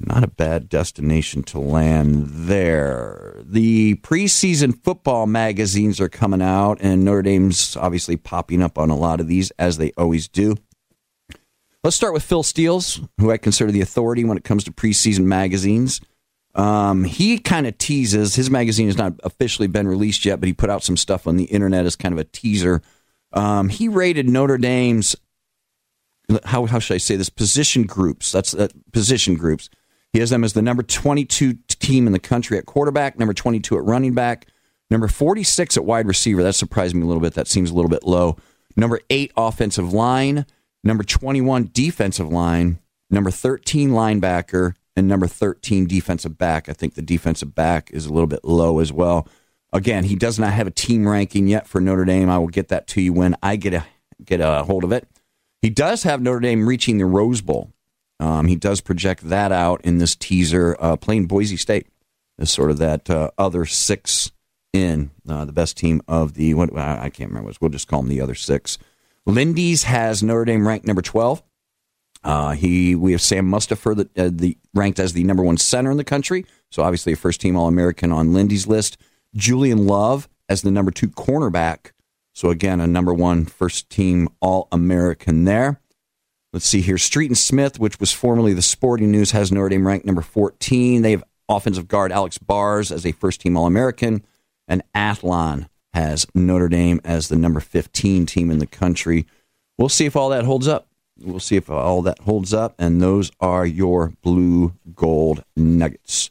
not 0.00 0.22
a 0.22 0.28
bad 0.28 0.68
destination 0.68 1.42
to 1.44 1.58
land 1.58 2.26
there. 2.28 3.40
The 3.42 3.94
preseason 3.96 4.82
football 4.84 5.26
magazines 5.26 6.00
are 6.00 6.08
coming 6.08 6.42
out, 6.42 6.78
and 6.80 7.04
Notre 7.04 7.22
Dame's 7.22 7.76
obviously 7.76 8.16
popping 8.16 8.62
up 8.62 8.76
on 8.76 8.90
a 8.90 8.96
lot 8.96 9.20
of 9.20 9.26
these, 9.26 9.50
as 9.52 9.78
they 9.78 9.92
always 9.96 10.28
do. 10.28 10.56
Let's 11.84 11.96
start 11.96 12.12
with 12.12 12.24
Phil 12.24 12.42
Steele, 12.42 12.82
who 13.18 13.30
I 13.30 13.36
consider 13.36 13.70
the 13.70 13.80
authority 13.80 14.24
when 14.24 14.36
it 14.36 14.44
comes 14.44 14.64
to 14.64 14.72
preseason 14.72 15.24
magazines. 15.24 16.00
Um, 16.54 17.04
he 17.04 17.38
kind 17.38 17.68
of 17.68 17.78
teases, 17.78 18.34
his 18.34 18.50
magazine 18.50 18.86
has 18.86 18.98
not 18.98 19.14
officially 19.22 19.68
been 19.68 19.86
released 19.86 20.24
yet, 20.24 20.40
but 20.40 20.48
he 20.48 20.52
put 20.52 20.70
out 20.70 20.82
some 20.82 20.96
stuff 20.96 21.28
on 21.28 21.36
the 21.36 21.44
internet 21.44 21.86
as 21.86 21.94
kind 21.94 22.12
of 22.12 22.18
a 22.18 22.24
teaser. 22.24 22.82
Um, 23.32 23.68
he 23.68 23.86
rated 23.86 24.28
Notre 24.28 24.58
Dame's, 24.58 25.14
how, 26.44 26.66
how 26.66 26.80
should 26.80 26.94
I 26.94 26.98
say 26.98 27.14
this, 27.14 27.30
position 27.30 27.84
groups. 27.84 28.32
That's 28.32 28.54
uh, 28.54 28.68
position 28.92 29.36
groups. 29.36 29.70
He 30.12 30.18
has 30.18 30.30
them 30.30 30.42
as 30.42 30.54
the 30.54 30.62
number 30.62 30.82
22 30.82 31.58
team 31.68 32.08
in 32.08 32.12
the 32.12 32.18
country 32.18 32.58
at 32.58 32.66
quarterback, 32.66 33.18
number 33.20 33.34
22 33.34 33.76
at 33.78 33.84
running 33.84 34.14
back, 34.14 34.46
number 34.90 35.06
46 35.06 35.76
at 35.76 35.84
wide 35.84 36.08
receiver. 36.08 36.42
That 36.42 36.54
surprised 36.54 36.96
me 36.96 37.02
a 37.02 37.06
little 37.06 37.22
bit. 37.22 37.34
That 37.34 37.46
seems 37.46 37.70
a 37.70 37.74
little 37.74 37.90
bit 37.90 38.02
low. 38.02 38.36
Number 38.74 39.00
eight 39.10 39.32
offensive 39.36 39.92
line, 39.92 40.44
number 40.88 41.04
21 41.04 41.70
defensive 41.72 42.28
line, 42.32 42.78
number 43.10 43.30
13 43.30 43.90
linebacker, 43.90 44.74
and 44.96 45.06
number 45.06 45.28
13 45.28 45.86
defensive 45.86 46.36
back. 46.38 46.68
I 46.68 46.72
think 46.72 46.94
the 46.94 47.02
defensive 47.02 47.54
back 47.54 47.90
is 47.92 48.06
a 48.06 48.12
little 48.12 48.26
bit 48.26 48.42
low 48.42 48.80
as 48.80 48.92
well. 48.92 49.28
Again, 49.72 50.04
he 50.04 50.16
does 50.16 50.38
not 50.38 50.54
have 50.54 50.66
a 50.66 50.72
team 50.72 51.06
ranking 51.06 51.46
yet 51.46 51.68
for 51.68 51.80
Notre 51.80 52.06
Dame. 52.06 52.30
I 52.30 52.38
will 52.38 52.48
get 52.48 52.68
that 52.68 52.86
to 52.88 53.02
you 53.02 53.12
when 53.12 53.36
I 53.42 53.56
get 53.56 53.74
a 53.74 53.84
get 54.24 54.40
a 54.40 54.64
hold 54.64 54.82
of 54.82 54.90
it. 54.90 55.06
He 55.60 55.68
does 55.68 56.04
have 56.04 56.22
Notre 56.22 56.40
Dame 56.40 56.66
reaching 56.66 56.96
the 56.96 57.04
Rose 57.04 57.42
Bowl. 57.42 57.70
Um, 58.18 58.46
he 58.46 58.56
does 58.56 58.80
project 58.80 59.28
that 59.28 59.52
out 59.52 59.82
in 59.84 59.98
this 59.98 60.16
teaser, 60.16 60.74
uh, 60.80 60.96
playing 60.96 61.26
Boise 61.26 61.58
State 61.58 61.86
as 62.38 62.50
sort 62.50 62.70
of 62.70 62.78
that 62.78 63.10
uh, 63.10 63.30
other 63.36 63.66
six 63.66 64.32
in 64.72 65.10
uh, 65.28 65.44
the 65.44 65.52
best 65.52 65.76
team 65.76 66.00
of 66.08 66.32
the. 66.32 66.54
What, 66.54 66.76
I 66.76 67.10
can't 67.10 67.30
remember. 67.30 67.52
We'll 67.60 67.70
just 67.70 67.88
call 67.88 68.00
them 68.00 68.08
the 68.08 68.22
other 68.22 68.34
six. 68.34 68.78
Lindy's 69.28 69.82
has 69.84 70.22
Notre 70.22 70.46
Dame 70.46 70.66
ranked 70.66 70.86
number 70.86 71.02
twelve. 71.02 71.42
Uh, 72.24 72.52
he 72.52 72.94
we 72.94 73.12
have 73.12 73.20
Sam 73.20 73.48
Mustipher 73.48 73.94
that 73.94 74.18
uh, 74.18 74.30
the 74.32 74.56
ranked 74.74 74.98
as 74.98 75.12
the 75.12 75.22
number 75.22 75.42
one 75.42 75.58
center 75.58 75.90
in 75.90 75.98
the 75.98 76.04
country, 76.04 76.46
so 76.70 76.82
obviously 76.82 77.12
a 77.12 77.16
first 77.16 77.40
team 77.40 77.54
All 77.54 77.68
American 77.68 78.10
on 78.10 78.32
Lindy's 78.32 78.66
list. 78.66 78.96
Julian 79.36 79.86
Love 79.86 80.28
as 80.48 80.62
the 80.62 80.70
number 80.70 80.90
two 80.90 81.08
cornerback, 81.08 81.92
so 82.34 82.48
again 82.48 82.80
a 82.80 82.86
number 82.86 83.12
one 83.12 83.44
first 83.44 83.90
team 83.90 84.30
All 84.40 84.66
American 84.72 85.44
there. 85.44 85.78
let's 86.54 86.66
see 86.66 86.80
here. 86.80 86.98
Street 86.98 87.28
and 87.28 87.38
Smith, 87.38 87.78
which 87.78 88.00
was 88.00 88.10
formerly 88.10 88.54
the 88.54 88.62
Sporting 88.62 89.12
News, 89.12 89.32
has 89.32 89.52
Notre 89.52 89.68
Dame 89.68 89.86
ranked 89.86 90.06
number 90.06 90.22
14. 90.22 91.02
They 91.02 91.10
have 91.10 91.24
offensive 91.50 91.86
guard 91.86 92.12
Alex 92.12 92.38
Bars 92.38 92.90
as 92.90 93.04
a 93.04 93.12
first 93.12 93.42
team 93.42 93.58
All 93.58 93.66
American, 93.66 94.24
and 94.66 94.82
Athlon 94.94 95.68
has 95.98 96.26
Notre 96.32 96.68
Dame 96.68 97.00
as 97.04 97.28
the 97.28 97.36
number 97.36 97.58
15 97.58 98.24
team 98.24 98.50
in 98.50 98.58
the 98.58 98.66
country. 98.66 99.26
We'll 99.76 99.88
see 99.88 100.06
if 100.06 100.14
all 100.14 100.28
that 100.28 100.44
holds 100.44 100.68
up. 100.68 100.86
We'll 101.20 101.40
see 101.40 101.56
if 101.56 101.68
all 101.68 102.02
that 102.02 102.20
holds 102.20 102.54
up. 102.54 102.76
And 102.78 103.02
those 103.02 103.32
are 103.40 103.66
your 103.66 104.12
blue 104.22 104.74
gold 104.94 105.42
nuggets. 105.56 106.30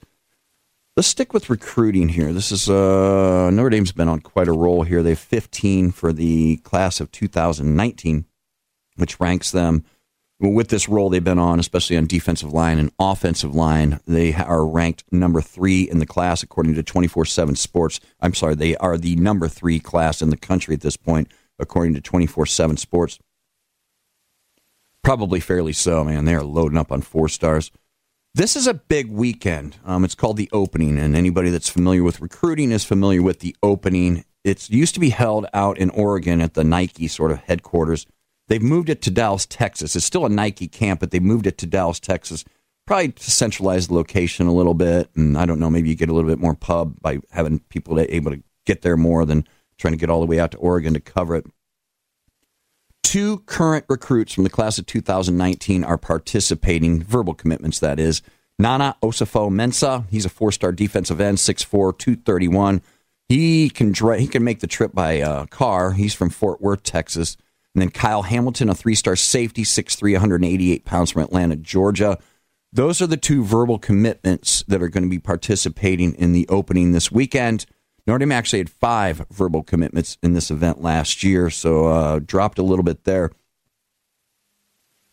Let's 0.95 1.09
stick 1.09 1.33
with 1.33 1.49
recruiting 1.49 2.09
here. 2.09 2.31
This 2.31 2.51
is 2.51 2.69
uh, 2.69 3.49
Notre 3.51 3.69
Dame's 3.69 3.91
been 3.91 4.07
on 4.07 4.21
quite 4.21 4.47
a 4.47 4.53
roll 4.53 4.83
here. 4.83 5.03
They 5.03 5.11
have 5.11 5.19
15 5.19 5.91
for 5.91 6.13
the 6.13 6.57
class 6.57 7.01
of 7.01 7.11
2019, 7.11 8.25
which 8.95 9.19
ranks 9.19 9.51
them 9.51 9.83
with 10.39 10.67
this 10.67 10.87
role 10.87 11.09
they've 11.09 11.23
been 11.23 11.39
on, 11.39 11.59
especially 11.59 11.97
on 11.97 12.05
defensive 12.05 12.53
line 12.53 12.77
and 12.77 12.91
offensive 12.99 13.55
line, 13.55 13.99
they 14.05 14.33
are 14.35 14.65
ranked 14.65 15.03
number 15.11 15.41
three 15.41 15.89
in 15.89 15.99
the 15.99 16.05
class 16.05 16.43
according 16.43 16.75
to 16.75 16.83
24 16.83 17.25
7 17.25 17.55
Sports. 17.55 17.99
I'm 18.19 18.33
sorry, 18.33 18.55
they 18.55 18.75
are 18.77 18.97
the 18.97 19.15
number 19.15 19.47
three 19.47 19.79
class 19.79 20.21
in 20.21 20.29
the 20.29 20.37
country 20.37 20.75
at 20.75 20.81
this 20.81 20.97
point, 20.97 21.31
according 21.57 21.95
to 21.95 22.01
24 22.01 22.45
7 22.45 22.77
Sports. 22.77 23.19
Probably 25.03 25.39
fairly 25.39 25.73
so, 25.73 26.03
man. 26.03 26.25
They 26.25 26.35
are 26.35 26.43
loading 26.43 26.77
up 26.77 26.91
on 26.91 27.01
four 27.01 27.29
stars. 27.29 27.71
This 28.35 28.55
is 28.55 28.67
a 28.67 28.73
big 28.73 29.09
weekend. 29.09 29.77
Um, 29.85 30.03
it's 30.03 30.13
called 30.13 30.37
the 30.37 30.49
opening, 30.51 30.99
and 30.99 31.15
anybody 31.15 31.49
that's 31.49 31.69
familiar 31.69 32.03
with 32.03 32.21
recruiting 32.21 32.71
is 32.71 32.83
familiar 32.83 33.23
with 33.23 33.39
the 33.39 33.55
opening. 33.63 34.25
It 34.43 34.69
used 34.69 34.93
to 34.93 34.99
be 34.99 35.09
held 35.09 35.47
out 35.53 35.79
in 35.79 35.89
Oregon 35.89 36.41
at 36.41 36.53
the 36.53 36.63
Nike 36.63 37.07
sort 37.07 37.31
of 37.31 37.39
headquarters 37.39 38.05
They've 38.47 38.61
moved 38.61 38.89
it 38.89 39.01
to 39.03 39.11
Dallas, 39.11 39.45
Texas. 39.45 39.95
It's 39.95 40.05
still 40.05 40.25
a 40.25 40.29
Nike 40.29 40.67
camp, 40.67 40.99
but 40.99 41.11
they 41.11 41.19
moved 41.19 41.47
it 41.47 41.57
to 41.59 41.65
Dallas, 41.65 41.99
Texas, 41.99 42.45
probably 42.85 43.11
to 43.11 43.31
centralize 43.31 43.87
the 43.87 43.93
location 43.93 44.47
a 44.47 44.53
little 44.53 44.73
bit. 44.73 45.09
And 45.15 45.37
I 45.37 45.45
don't 45.45 45.59
know, 45.59 45.69
maybe 45.69 45.89
you 45.89 45.95
get 45.95 46.09
a 46.09 46.13
little 46.13 46.29
bit 46.29 46.39
more 46.39 46.55
pub 46.55 46.99
by 47.01 47.19
having 47.31 47.59
people 47.69 47.99
able 47.99 48.31
to 48.31 48.41
get 48.65 48.81
there 48.81 48.97
more 48.97 49.25
than 49.25 49.47
trying 49.77 49.93
to 49.93 49.97
get 49.97 50.09
all 50.09 50.21
the 50.21 50.25
way 50.27 50.39
out 50.39 50.51
to 50.51 50.57
Oregon 50.57 50.93
to 50.93 50.99
cover 50.99 51.35
it. 51.35 51.45
Two 53.03 53.39
current 53.45 53.85
recruits 53.87 54.33
from 54.33 54.43
the 54.43 54.49
class 54.49 54.77
of 54.77 54.85
2019 54.85 55.83
are 55.83 55.97
participating, 55.97 57.01
verbal 57.01 57.33
commitments, 57.33 57.79
that 57.79 57.99
is. 57.99 58.21
Nana 58.59 58.95
Osafo 59.03 59.49
Mensah, 59.49 60.05
he's 60.09 60.25
a 60.25 60.29
four 60.29 60.51
star 60.51 60.71
defensive 60.71 61.21
end, 61.21 61.37
6'4, 61.37 61.97
231. 61.97 62.81
He 63.29 63.69
can, 63.69 63.93
he 63.93 64.27
can 64.27 64.43
make 64.43 64.61
the 64.61 64.67
trip 64.67 64.93
by 64.93 65.21
uh, 65.21 65.45
car. 65.47 65.93
He's 65.93 66.13
from 66.13 66.29
Fort 66.29 66.61
Worth, 66.61 66.83
Texas. 66.83 67.37
And 67.77 67.81
then 67.83 67.91
Kyle 67.91 68.23
Hamilton, 68.23 68.69
a 68.69 68.73
three 68.73 68.95
star 68.95 69.15
safety, 69.15 69.61
6'3, 69.61 70.13
188 70.13 70.83
pounds 70.83 71.11
from 71.11 71.21
Atlanta, 71.21 71.55
Georgia. 71.55 72.17
Those 72.73 73.03
are 73.03 73.07
the 73.07 73.17
two 73.17 73.43
verbal 73.43 73.77
commitments 73.77 74.63
that 74.67 74.81
are 74.81 74.87
going 74.87 75.03
to 75.03 75.09
be 75.09 75.19
participating 75.19 76.15
in 76.15 76.31
the 76.31 76.47
opening 76.47 76.91
this 76.91 77.11
weekend. 77.11 77.67
Notre 78.07 78.17
Dame 78.17 78.31
actually 78.31 78.57
had 78.61 78.71
five 78.71 79.23
verbal 79.29 79.61
commitments 79.61 80.17
in 80.23 80.33
this 80.33 80.49
event 80.49 80.81
last 80.81 81.21
year, 81.21 81.51
so 81.51 81.85
uh, 81.85 82.17
dropped 82.17 82.57
a 82.57 82.63
little 82.63 82.81
bit 82.81 83.03
there. 83.03 83.29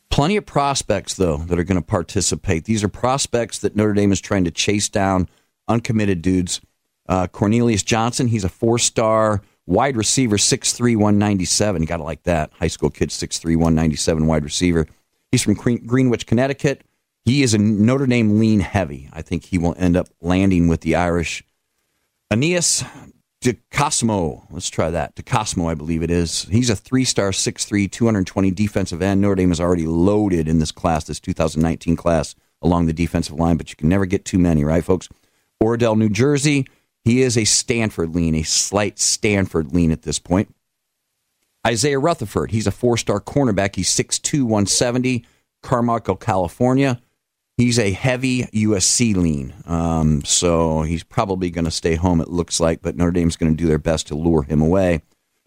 Plenty 0.08 0.38
of 0.38 0.46
prospects, 0.46 1.16
though, 1.16 1.36
that 1.36 1.58
are 1.58 1.64
going 1.64 1.78
to 1.78 1.86
participate. 1.86 2.64
These 2.64 2.82
are 2.82 2.88
prospects 2.88 3.58
that 3.58 3.76
Notre 3.76 3.92
Dame 3.92 4.10
is 4.10 4.22
trying 4.22 4.44
to 4.44 4.50
chase 4.50 4.88
down, 4.88 5.28
uncommitted 5.68 6.22
dudes. 6.22 6.62
Uh, 7.06 7.26
Cornelius 7.26 7.82
Johnson, 7.82 8.28
he's 8.28 8.44
a 8.44 8.48
four 8.48 8.78
star 8.78 9.42
Wide 9.66 9.96
receiver, 9.96 10.36
6'3", 10.36 10.96
197. 10.96 11.82
You 11.82 11.88
got 11.88 11.96
to 11.98 12.02
like 12.02 12.24
that. 12.24 12.50
High 12.54 12.68
school 12.68 12.90
kid, 12.90 13.08
6'3", 13.08 13.56
197 13.56 14.26
wide 14.26 14.44
receiver. 14.44 14.86
He's 15.32 15.42
from 15.42 15.54
Greenwich, 15.54 16.26
Connecticut. 16.26 16.82
He 17.24 17.42
is 17.42 17.54
a 17.54 17.58
Notre 17.58 18.06
Dame 18.06 18.38
lean 18.38 18.60
heavy. 18.60 19.08
I 19.12 19.22
think 19.22 19.46
he 19.46 19.58
will 19.58 19.74
end 19.78 19.96
up 19.96 20.08
landing 20.20 20.68
with 20.68 20.82
the 20.82 20.94
Irish. 20.94 21.42
Aeneas 22.30 22.84
DiCosmo. 23.44 24.46
Let's 24.50 24.70
try 24.70 24.90
that. 24.90 25.14
DiCosmo, 25.16 25.70
I 25.70 25.74
believe 25.74 26.02
it 26.02 26.10
is. 26.10 26.42
He's 26.44 26.70
a 26.70 26.76
three 26.76 27.04
star, 27.04 27.30
6'3, 27.30 27.90
220 27.90 28.50
defensive 28.50 29.02
end. 29.02 29.20
Notre 29.20 29.36
Dame 29.36 29.52
is 29.52 29.60
already 29.60 29.86
loaded 29.86 30.48
in 30.48 30.58
this 30.58 30.72
class, 30.72 31.04
this 31.04 31.20
2019 31.20 31.96
class, 31.96 32.34
along 32.62 32.86
the 32.86 32.92
defensive 32.92 33.36
line, 33.36 33.56
but 33.56 33.70
you 33.70 33.76
can 33.76 33.88
never 33.88 34.06
get 34.06 34.24
too 34.24 34.38
many, 34.38 34.64
right, 34.64 34.84
folks? 34.84 35.08
Oradell, 35.62 35.96
New 35.96 36.08
Jersey. 36.08 36.66
He 37.04 37.20
is 37.20 37.36
a 37.36 37.44
Stanford 37.44 38.14
lean, 38.14 38.34
a 38.34 38.42
slight 38.42 38.98
Stanford 38.98 39.74
lean 39.74 39.92
at 39.92 40.02
this 40.02 40.18
point. 40.18 40.54
Isaiah 41.66 41.98
Rutherford, 41.98 42.50
he's 42.50 42.66
a 42.66 42.72
four 42.72 42.96
star 42.96 43.20
cornerback. 43.20 43.76
He's 43.76 43.90
6'2, 43.90 44.42
170, 44.42 45.24
Carmichael, 45.62 46.16
California. 46.16 47.00
He's 47.56 47.78
a 47.78 47.92
heavy 47.92 48.44
USC 48.44 49.14
lean. 49.14 49.54
Um, 49.66 50.24
so 50.24 50.82
he's 50.82 51.04
probably 51.04 51.50
going 51.50 51.66
to 51.66 51.70
stay 51.70 51.94
home, 51.94 52.20
it 52.20 52.28
looks 52.28 52.58
like, 52.58 52.82
but 52.82 52.96
Notre 52.96 53.12
Dame's 53.12 53.36
going 53.36 53.54
to 53.54 53.62
do 53.62 53.68
their 53.68 53.78
best 53.78 54.08
to 54.08 54.14
lure 54.14 54.42
him 54.42 54.60
away. 54.60 55.02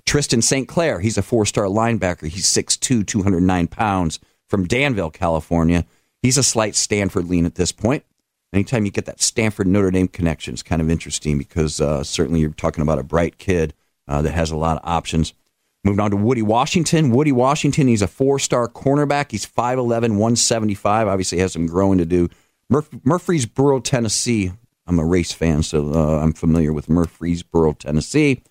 Tristan 0.05 0.41
Sinclair, 0.41 1.01
he's 1.01 1.17
a 1.17 1.21
four 1.21 1.45
star 1.45 1.65
linebacker. 1.65 2.27
He's 2.27 2.45
6'2, 2.45 3.05
209 3.05 3.67
pounds 3.67 4.19
from 4.47 4.65
Danville, 4.65 5.11
California. 5.11 5.85
He's 6.21 6.37
a 6.37 6.43
slight 6.43 6.75
Stanford 6.75 7.25
lean 7.25 7.45
at 7.45 7.55
this 7.55 7.71
point 7.71 8.05
anytime 8.53 8.85
you 8.85 8.91
get 8.91 9.05
that 9.05 9.21
Stanford 9.21 9.67
Notre 9.67 9.91
Dame 9.91 10.07
connection, 10.07 10.53
it's 10.53 10.63
kind 10.63 10.81
of 10.81 10.89
interesting 10.89 11.37
because 11.37 11.81
uh, 11.81 12.03
certainly 12.03 12.39
you're 12.39 12.51
talking 12.51 12.81
about 12.81 12.99
a 12.99 13.03
bright 13.03 13.37
kid 13.37 13.73
uh, 14.07 14.21
that 14.21 14.33
has 14.33 14.51
a 14.51 14.57
lot 14.57 14.77
of 14.77 14.87
options. 14.87 15.33
Moving 15.83 15.99
on 15.99 16.11
to 16.11 16.17
Woody 16.17 16.41
Washington. 16.41 17.11
Woody 17.11 17.31
Washington, 17.31 17.87
he's 17.87 18.01
a 18.01 18.07
four 18.07 18.39
star 18.39 18.67
cornerback. 18.67 19.31
He's 19.31 19.45
5'11, 19.45 19.87
175. 19.87 21.07
Obviously, 21.07 21.37
has 21.39 21.53
some 21.53 21.67
growing 21.67 21.97
to 21.97 22.05
do. 22.05 22.29
Murf- 22.71 23.05
Murfreesboro, 23.05 23.79
Tennessee. 23.79 24.51
I'm 24.85 24.99
a 24.99 25.05
race 25.05 25.31
fan, 25.31 25.63
so 25.63 25.93
uh, 25.93 26.19
I'm 26.19 26.33
familiar 26.33 26.73
with 26.73 26.89
Murfreesboro, 26.89 27.73
Tennessee. 27.73 28.41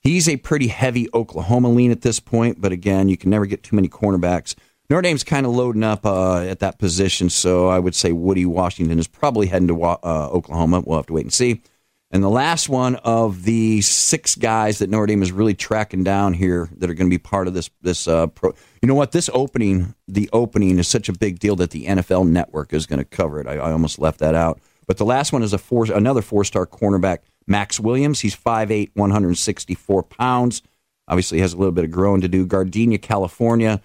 He's 0.00 0.28
a 0.28 0.36
pretty 0.36 0.68
heavy 0.68 1.08
Oklahoma 1.14 1.68
lean 1.68 1.92
at 1.92 2.00
this 2.00 2.18
point, 2.18 2.60
but 2.60 2.72
again, 2.72 3.08
you 3.08 3.16
can 3.16 3.30
never 3.30 3.46
get 3.46 3.62
too 3.62 3.76
many 3.76 3.88
cornerbacks. 3.88 4.56
Notre 4.92 5.00
Dame's 5.00 5.24
kind 5.24 5.46
of 5.46 5.52
loading 5.52 5.84
up 5.84 6.04
uh, 6.04 6.42
at 6.42 6.58
that 6.58 6.78
position, 6.78 7.30
so 7.30 7.66
I 7.66 7.78
would 7.78 7.94
say 7.94 8.12
Woody 8.12 8.44
Washington 8.44 8.98
is 8.98 9.08
probably 9.08 9.46
heading 9.46 9.68
to 9.68 9.82
uh, 9.82 9.96
Oklahoma. 10.30 10.82
We'll 10.84 10.98
have 10.98 11.06
to 11.06 11.14
wait 11.14 11.24
and 11.24 11.32
see. 11.32 11.62
And 12.10 12.22
the 12.22 12.28
last 12.28 12.68
one 12.68 12.96
of 12.96 13.44
the 13.44 13.80
six 13.80 14.34
guys 14.34 14.80
that 14.80 14.90
Notre 14.90 15.06
Dame 15.06 15.22
is 15.22 15.32
really 15.32 15.54
tracking 15.54 16.04
down 16.04 16.34
here 16.34 16.68
that 16.76 16.90
are 16.90 16.92
going 16.92 17.08
to 17.08 17.14
be 17.14 17.16
part 17.16 17.48
of 17.48 17.54
this 17.54 17.70
this 17.80 18.06
uh, 18.06 18.26
pro. 18.26 18.52
You 18.82 18.86
know 18.86 18.94
what? 18.94 19.12
This 19.12 19.30
opening, 19.32 19.94
the 20.08 20.28
opening 20.30 20.78
is 20.78 20.88
such 20.88 21.08
a 21.08 21.14
big 21.14 21.38
deal 21.38 21.56
that 21.56 21.70
the 21.70 21.86
NFL 21.86 22.28
Network 22.28 22.74
is 22.74 22.84
going 22.84 22.98
to 22.98 23.06
cover 23.06 23.40
it. 23.40 23.46
I, 23.46 23.54
I, 23.54 23.72
almost 23.72 23.98
left 23.98 24.18
that 24.18 24.34
out. 24.34 24.60
But 24.86 24.98
the 24.98 25.06
last 25.06 25.32
one 25.32 25.42
is 25.42 25.54
a 25.54 25.58
four, 25.58 25.90
another 25.90 26.20
four 26.20 26.44
star 26.44 26.66
cornerback, 26.66 27.20
Max 27.46 27.80
Williams. 27.80 28.20
He's 28.20 28.36
5'8", 28.36 28.90
164 28.92 30.02
pounds. 30.02 30.60
Obviously, 31.08 31.38
has 31.38 31.54
a 31.54 31.56
little 31.56 31.72
bit 31.72 31.86
of 31.86 31.90
growing 31.90 32.20
to 32.20 32.28
do. 32.28 32.44
Gardenia, 32.44 32.98
California 32.98 33.80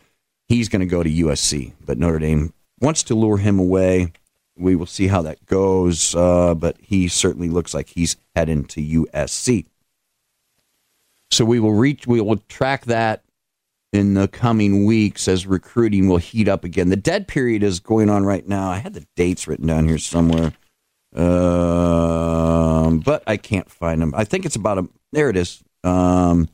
he's 0.48 0.70
going 0.70 0.80
to 0.82 0.86
go 0.86 1.04
to 1.04 1.10
USC, 1.10 1.74
but 1.86 1.98
Notre 1.98 2.20
Dame 2.20 2.54
wants 2.80 3.04
to 3.04 3.16
lure 3.16 3.38
him 3.38 3.60
away. 3.60 4.14
We 4.58 4.76
will 4.76 4.86
see 4.86 5.08
how 5.08 5.22
that 5.24 5.46
goes, 5.46 6.16
uh, 6.16 6.56
but 6.56 6.78
he 6.82 7.08
certainly 7.08 7.50
looks 7.50 7.74
like 7.74 7.90
he's 7.90 8.18
heading 8.36 8.66
to 8.66 8.82
USC. 8.82 9.66
So 11.30 11.46
we 11.46 11.60
will 11.60 11.74
reach, 11.74 12.08
we 12.08 12.22
will 12.22 12.38
track 12.48 12.86
that 12.86 13.24
in 13.94 14.14
the 14.14 14.28
coming 14.28 14.86
weeks 14.86 15.28
as 15.28 15.46
recruiting 15.46 16.08
will 16.08 16.18
heat 16.18 16.48
up 16.48 16.64
again. 16.64 16.90
The 16.90 16.96
dead 16.96 17.28
period 17.28 17.64
is 17.64 17.80
going 17.80 18.10
on 18.10 18.26
right 18.26 18.48
now. 18.48 18.70
I 18.70 18.78
had 18.78 18.94
the 18.94 19.06
dates 19.16 19.48
written 19.48 19.68
down 19.68 19.88
here 19.88 19.98
somewhere, 19.98 20.54
um, 21.16 23.00
but 23.00 23.24
I 23.28 23.38
can't 23.38 23.70
find 23.70 24.02
them. 24.02 24.14
I 24.16 24.24
think 24.24 24.46
it's 24.46 24.56
about 24.56 24.78
a. 24.80 24.90
There 25.12 25.30
it 25.30 25.38
is. 25.38 25.64
Um, 25.84 26.50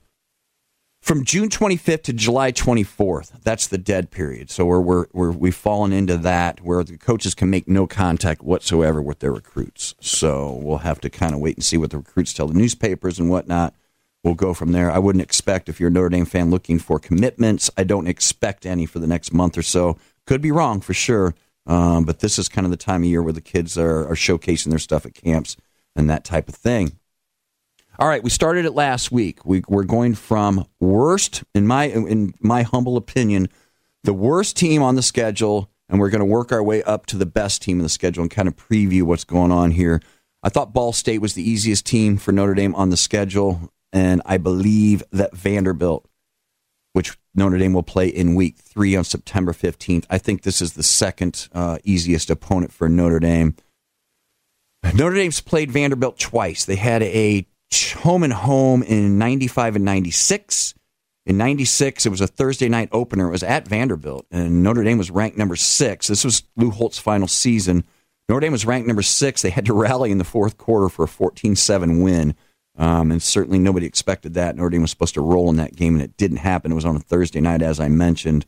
from 1.03 1.25
June 1.25 1.49
25th 1.49 2.03
to 2.03 2.13
July 2.13 2.53
24th. 2.53 3.33
That's 3.43 3.67
the 3.67 3.77
dead 3.77 4.09
period. 4.09 4.49
So 4.49 4.65
we're, 4.65 4.79
we're, 4.79 5.05
we're, 5.11 5.31
we've 5.31 5.53
fallen 5.53 5.91
into 5.91 6.15
that 6.19 6.61
where 6.61 6.81
the 6.81 6.97
coaches 6.97 7.35
can 7.35 7.49
make 7.49 7.67
no 7.67 7.85
contact 7.85 8.41
whatsoever 8.41 9.01
with 9.01 9.19
their 9.19 9.33
recruits. 9.33 9.95
So 9.99 10.53
we'll 10.53 10.77
have 10.77 11.01
to 11.01 11.09
kind 11.09 11.33
of 11.33 11.41
wait 11.41 11.57
and 11.57 11.65
see 11.65 11.75
what 11.75 11.91
the 11.91 11.97
recruits 11.97 12.31
tell 12.31 12.47
the 12.47 12.53
newspapers 12.53 13.19
and 13.19 13.29
whatnot. 13.29 13.75
We'll 14.23 14.35
go 14.35 14.53
from 14.53 14.71
there. 14.71 14.89
I 14.89 14.99
wouldn't 14.99 15.21
expect 15.21 15.67
if 15.67 15.77
you're 15.77 15.89
a 15.89 15.91
Notre 15.91 16.07
Dame 16.07 16.23
fan 16.23 16.49
looking 16.49 16.79
for 16.79 16.99
commitments. 16.99 17.69
I 17.75 17.83
don't 17.83 18.07
expect 18.07 18.65
any 18.65 18.85
for 18.85 18.99
the 18.99 19.07
next 19.07 19.33
month 19.33 19.57
or 19.57 19.61
so. 19.61 19.97
Could 20.25 20.41
be 20.41 20.53
wrong 20.53 20.79
for 20.79 20.93
sure, 20.93 21.35
um, 21.67 22.05
but 22.05 22.19
this 22.19 22.39
is 22.39 22.47
kind 22.47 22.63
of 22.63 22.71
the 22.71 22.77
time 22.77 23.03
of 23.03 23.09
year 23.09 23.21
where 23.21 23.33
the 23.33 23.41
kids 23.41 23.77
are, 23.77 24.07
are 24.07 24.15
showcasing 24.15 24.69
their 24.69 24.79
stuff 24.79 25.05
at 25.05 25.13
camps 25.13 25.57
and 25.97 26.09
that 26.09 26.23
type 26.23 26.47
of 26.47 26.55
thing. 26.55 26.97
All 27.99 28.07
right, 28.07 28.23
we 28.23 28.31
started 28.31 28.65
it 28.65 28.73
last 28.73 29.11
week. 29.11 29.45
We, 29.45 29.63
we're 29.67 29.83
going 29.83 30.15
from 30.15 30.65
worst, 30.79 31.43
in 31.53 31.67
my 31.67 31.85
in 31.85 32.33
my 32.39 32.63
humble 32.63 32.97
opinion, 32.97 33.49
the 34.03 34.13
worst 34.13 34.57
team 34.57 34.81
on 34.81 34.95
the 34.95 35.03
schedule, 35.03 35.69
and 35.87 35.99
we're 35.99 36.09
going 36.09 36.19
to 36.19 36.25
work 36.25 36.51
our 36.51 36.63
way 36.63 36.81
up 36.83 37.05
to 37.07 37.17
the 37.17 37.27
best 37.27 37.61
team 37.61 37.77
in 37.77 37.83
the 37.83 37.89
schedule 37.89 38.23
and 38.23 38.31
kind 38.31 38.47
of 38.47 38.55
preview 38.55 39.03
what's 39.03 39.23
going 39.23 39.51
on 39.51 39.71
here. 39.71 40.01
I 40.41 40.49
thought 40.49 40.73
Ball 40.73 40.91
State 40.91 41.19
was 41.19 41.35
the 41.35 41.47
easiest 41.47 41.85
team 41.85 42.17
for 42.17 42.31
Notre 42.31 42.55
Dame 42.55 42.73
on 42.73 42.89
the 42.89 42.97
schedule, 42.97 43.71
and 43.91 44.23
I 44.25 44.37
believe 44.37 45.03
that 45.11 45.35
Vanderbilt, 45.35 46.09
which 46.93 47.15
Notre 47.35 47.59
Dame 47.59 47.73
will 47.73 47.83
play 47.83 48.07
in 48.07 48.33
week 48.33 48.57
three 48.57 48.95
on 48.95 49.03
September 49.03 49.53
15th. 49.53 50.05
I 50.09 50.17
think 50.17 50.41
this 50.41 50.63
is 50.63 50.73
the 50.73 50.83
second 50.83 51.47
uh, 51.53 51.77
easiest 51.83 52.31
opponent 52.31 52.73
for 52.73 52.89
Notre 52.89 53.19
Dame. 53.19 53.55
Notre 54.95 55.15
Dame's 55.15 55.41
played 55.41 55.71
Vanderbilt 55.71 56.17
twice. 56.17 56.65
They 56.65 56.75
had 56.75 57.03
a 57.03 57.47
home 57.93 58.23
and 58.23 58.33
home 58.33 58.83
in 58.83 59.17
95 59.17 59.77
and 59.77 59.85
96. 59.85 60.73
In 61.25 61.37
96, 61.37 62.05
it 62.05 62.09
was 62.09 62.21
a 62.21 62.27
Thursday 62.27 62.67
night 62.67 62.89
opener. 62.91 63.27
It 63.27 63.31
was 63.31 63.43
at 63.43 63.67
Vanderbilt, 63.67 64.25
and 64.29 64.61
Notre 64.61 64.83
Dame 64.83 64.97
was 64.97 65.09
ranked 65.09 65.37
number 65.37 65.55
six. 65.55 66.07
This 66.07 66.25
was 66.25 66.43
Lou 66.57 66.69
Holtz's 66.69 66.99
final 66.99 67.27
season. 67.27 67.85
Notre 68.27 68.41
Dame 68.41 68.51
was 68.51 68.65
ranked 68.65 68.87
number 68.87 69.01
six. 69.01 69.41
They 69.41 69.49
had 69.49 69.65
to 69.65 69.73
rally 69.73 70.11
in 70.11 70.17
the 70.17 70.23
fourth 70.25 70.57
quarter 70.57 70.89
for 70.89 71.03
a 71.03 71.07
14 71.07 71.55
7 71.55 72.01
win. 72.01 72.35
Um, 72.75 73.11
and 73.11 73.21
certainly 73.21 73.59
nobody 73.59 73.85
expected 73.85 74.33
that. 74.33 74.55
Notre 74.55 74.69
Dame 74.71 74.81
was 74.81 74.91
supposed 74.91 75.13
to 75.13 75.21
roll 75.21 75.49
in 75.49 75.57
that 75.57 75.75
game, 75.75 75.93
and 75.93 76.03
it 76.03 76.17
didn't 76.17 76.37
happen. 76.37 76.71
It 76.71 76.75
was 76.75 76.85
on 76.85 76.95
a 76.95 76.99
Thursday 76.99 77.39
night, 77.39 77.61
as 77.61 77.79
I 77.79 77.87
mentioned. 77.87 78.45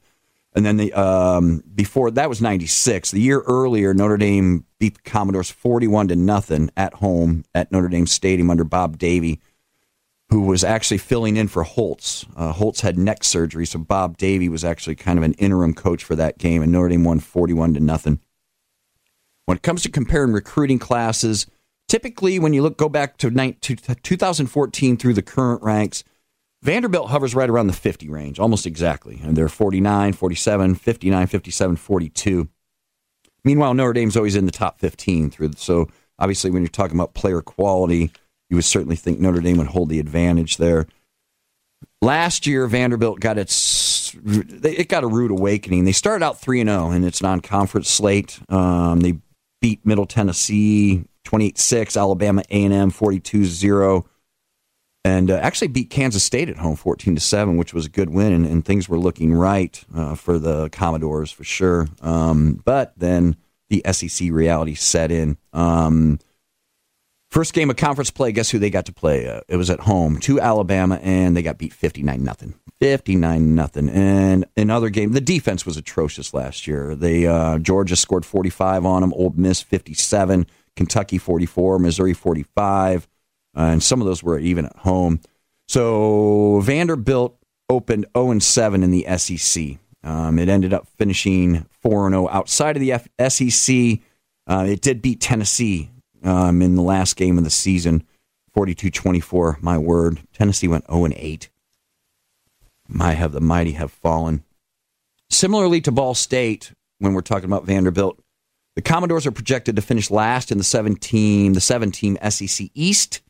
And 0.56 0.66
then 0.66 0.78
the 0.78 0.94
um, 0.94 1.64
before 1.74 2.10
that 2.12 2.30
was 2.30 2.42
'96. 2.42 3.12
The 3.12 3.20
year 3.20 3.42
earlier, 3.42 3.94
Notre 3.94 4.18
Dame 4.18 4.66
beat 4.80 4.96
the 4.96 5.10
Commodores 5.10 5.52
41 5.52 6.08
to 6.08 6.16
nothing 6.16 6.72
at 6.78 6.96
home 6.96 7.44
at 7.54 7.72
Notre 7.72 7.90
Dame 7.90 8.08
Stadium 8.08 8.50
under 8.50 8.64
Bob 8.64 8.98
Davie, 8.98 9.42
who 10.30 10.42
was 10.42 10.64
actually 10.64 10.98
filling 10.98 11.36
in 11.36 11.50
for 11.50 11.64
Holtz. 11.64 12.26
Uh, 12.38 12.54
Holtz 12.54 12.82
had 12.82 12.98
neck 12.98 13.26
surgery, 13.26 13.66
so 13.66 13.80
Bob 13.80 14.18
Davie 14.18 14.48
was 14.48 14.64
actually 14.64 14.96
kind 14.96 15.20
of 15.20 15.24
an 15.24 15.34
interim 15.34 15.74
coach 15.74 16.06
for 16.06 16.16
that 16.16 16.38
game, 16.38 16.62
and 16.62 16.72
Notre 16.72 16.90
Dame 16.90 17.04
won 17.04 17.20
41 17.20 17.74
to 17.74 17.82
nothing. 17.82 18.22
When 19.46 19.58
it 19.58 19.64
comes 19.64 19.84
to 19.84 19.90
comparing 19.90 20.32
recruiting 20.32 20.80
classes, 20.80 21.48
typically 21.90 22.40
when 22.40 22.54
you 22.54 22.62
look 22.64 22.78
go 22.78 22.88
back 22.88 23.18
to 23.18 23.30
2014 23.30 24.98
through 24.98 25.14
the 25.14 25.22
current 25.22 25.62
ranks, 25.62 26.06
Vanderbilt 26.66 27.12
hovers 27.12 27.36
right 27.36 27.48
around 27.50 27.68
the 27.68 27.74
50 27.74 28.10
range, 28.10 28.40
almost 28.40 28.66
exactly. 28.66 29.22
And 29.24 29.38
they're 29.38 29.48
49, 29.48 30.14
47, 30.14 30.74
59, 30.74 31.28
57, 31.28 31.76
42. 31.76 32.50
Meanwhile, 33.44 33.76
Notre 33.76 33.94
Dame's 33.94 34.18
always 34.18 34.36
in 34.36 34.48
the 34.48 34.52
top 34.52 34.80
15 34.80 35.30
through. 35.30 35.52
So 35.58 35.88
obviously, 36.18 36.50
when 36.50 36.64
you're 36.64 36.70
talking 36.70 36.98
about 36.98 37.14
player 37.14 37.44
quality, 37.44 38.12
you 38.50 38.56
would 38.56 38.66
certainly 38.66 38.96
think 38.96 39.20
Notre 39.20 39.42
Dame 39.42 39.58
would 39.58 39.68
hold 39.68 39.90
the 39.90 40.00
advantage 40.00 40.58
there. 40.58 40.88
Last 42.02 42.48
year, 42.48 42.66
Vanderbilt 42.66 43.20
got 43.20 43.38
its 43.38 44.16
it 44.26 44.90
got 44.90 45.04
a 45.04 45.08
rude 45.08 45.30
awakening. 45.30 45.86
They 45.86 45.92
started 45.92 46.26
out 46.26 46.42
three 46.42 46.62
and 46.62 46.70
zero 46.70 46.88
oh 46.88 46.92
in 46.92 47.04
its 47.04 47.22
non-conference 47.22 47.90
slate. 47.90 48.40
Um, 48.50 49.02
they 49.02 49.20
beat 49.62 49.86
Middle 49.86 50.08
Tennessee 50.08 51.06
28-6, 51.26 51.96
Alabama 51.96 52.42
A&M 52.50 52.92
42-0 52.92 54.06
and 55.06 55.30
uh, 55.30 55.36
actually 55.36 55.68
beat 55.68 55.92
Kansas 55.92 56.24
State 56.24 56.50
at 56.50 56.58
home 56.58 56.76
14 56.76 57.14
to 57.14 57.22
7, 57.22 57.58
which 57.58 57.76
was 57.76 57.86
a 57.86 57.90
good 57.90 58.10
win, 58.10 58.34
and, 58.34 58.44
and 58.44 58.66
things 58.66 58.90
were 58.90 58.98
looking 58.98 59.36
right 59.36 59.86
uh, 59.94 60.16
for 60.16 60.40
the 60.40 60.68
Commodores 60.70 61.32
for 61.32 61.44
sure. 61.44 61.88
Um, 62.02 62.60
but 62.66 62.92
then 62.98 63.36
the 63.70 63.84
SEC 63.92 64.30
reality 64.32 64.74
set 64.74 65.12
in. 65.12 65.38
Um, 65.54 66.18
first 67.30 67.54
game 67.54 67.70
of 67.70 67.76
conference 67.76 68.10
play, 68.10 68.32
guess 68.32 68.50
who 68.50 68.58
they 68.58 68.72
got 68.72 68.88
to 68.88 68.94
play? 68.94 69.30
Uh, 69.30 69.42
it 69.48 69.58
was 69.58 69.70
at 69.70 69.82
home 69.82 70.18
to 70.22 70.40
Alabama, 70.40 70.96
and 71.04 71.38
they 71.38 71.44
got 71.44 71.60
beat 71.60 71.74
59 71.74 72.24
nothing. 72.24 72.56
59 72.82 73.54
nothing. 73.54 73.90
And 73.90 74.46
another 74.58 74.90
game, 74.90 75.12
the 75.12 75.22
defense 75.22 75.68
was 75.68 75.78
atrocious 75.78 76.34
last 76.34 76.66
year. 76.66 76.96
They 76.96 77.28
uh, 77.28 77.60
Georgia 77.60 77.96
scored 77.96 78.26
45 78.26 78.84
on 78.88 79.02
them, 79.02 79.14
Ole 79.14 79.34
Miss 79.36 79.62
57, 79.62 80.48
Kentucky 80.76 81.20
44, 81.20 81.78
Missouri 81.78 82.14
45 82.14 83.08
uh, 83.56 83.62
and 83.62 83.84
some 83.84 84.02
of 84.02 84.08
those 84.08 84.24
were 84.24 84.40
even 84.40 84.66
at 84.66 84.76
home. 84.78 85.20
So 85.68 86.60
Vanderbilt 86.62 87.38
opened 87.70 88.06
0 88.16 88.40
7 88.40 88.84
in 88.84 88.92
the 88.92 89.06
SEC. 89.18 89.78
Um, 90.04 90.38
it 90.38 90.50
ended 90.50 90.74
up 90.74 90.88
finishing 90.98 91.66
4 91.82 92.10
0 92.10 92.30
outside 92.30 92.76
of 92.76 92.82
the 92.82 92.92
F- 92.92 93.32
SEC. 93.32 94.00
Uh, 94.48 94.66
it 94.68 94.82
did 94.82 95.02
beat 95.02 95.20
Tennessee 95.20 95.90
um, 96.24 96.62
in 96.62 96.76
the 96.76 96.82
last 96.82 97.16
game 97.16 97.38
of 97.38 97.44
the 97.44 97.50
season, 97.50 98.04
42 98.54 98.92
24. 98.92 99.60
My 99.62 99.78
word. 99.78 100.20
Tennessee 100.34 100.68
went 100.68 100.86
0 100.90 101.08
8. 101.16 101.50
My 102.88 103.14
have 103.14 103.32
the 103.32 103.42
mighty 103.42 103.72
have 103.74 103.92
fallen. 103.92 104.44
Similarly 105.30 105.82
to 105.82 105.92
Ball 105.92 106.14
State, 106.14 106.72
when 107.00 107.14
we're 107.14 107.22
talking 107.22 107.46
about 107.46 107.66
Vanderbilt, 107.66 108.20
the 108.76 108.82
Commodores 108.82 109.26
are 109.26 109.32
projected 109.32 109.76
to 109.76 109.82
finish 109.82 110.12
last 110.12 110.52
in 110.52 110.58
the 110.58 110.64
seven 110.64 110.96
team, 110.96 111.54
the 111.54 111.62
seven 111.62 111.92
team 111.92 112.18
SEC 112.30 112.68
East. 112.74 113.22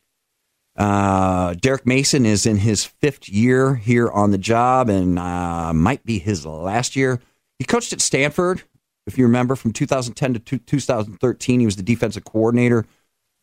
Uh, 0.76 1.54
Derek 1.54 1.86
Mason 1.86 2.26
is 2.26 2.44
in 2.44 2.58
his 2.58 2.84
fifth 2.84 3.28
year 3.28 3.76
here 3.76 4.10
on 4.10 4.30
the 4.30 4.38
job 4.38 4.88
and 4.88 5.18
uh, 5.18 5.72
might 5.72 6.04
be 6.04 6.18
his 6.18 6.44
last 6.44 6.96
year. 6.96 7.20
He 7.58 7.64
coached 7.64 7.92
at 7.92 8.00
Stanford, 8.00 8.62
if 9.06 9.16
you 9.16 9.24
remember, 9.24 9.56
from 9.56 9.72
2010 9.72 10.34
to 10.34 10.58
2013. 10.58 11.60
He 11.60 11.66
was 11.66 11.76
the 11.76 11.82
defensive 11.82 12.24
coordinator. 12.24 12.84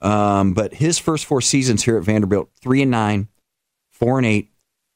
Um, 0.01 0.53
but 0.53 0.75
his 0.75 0.99
first 0.99 1.25
four 1.25 1.41
seasons 1.41 1.83
here 1.83 1.97
at 1.97 2.03
Vanderbilt, 2.03 2.49
three 2.61 2.81
and 2.81 2.91
nine, 2.91 3.29
four 3.91 4.17
and 4.17 4.25
eight, 4.27 4.51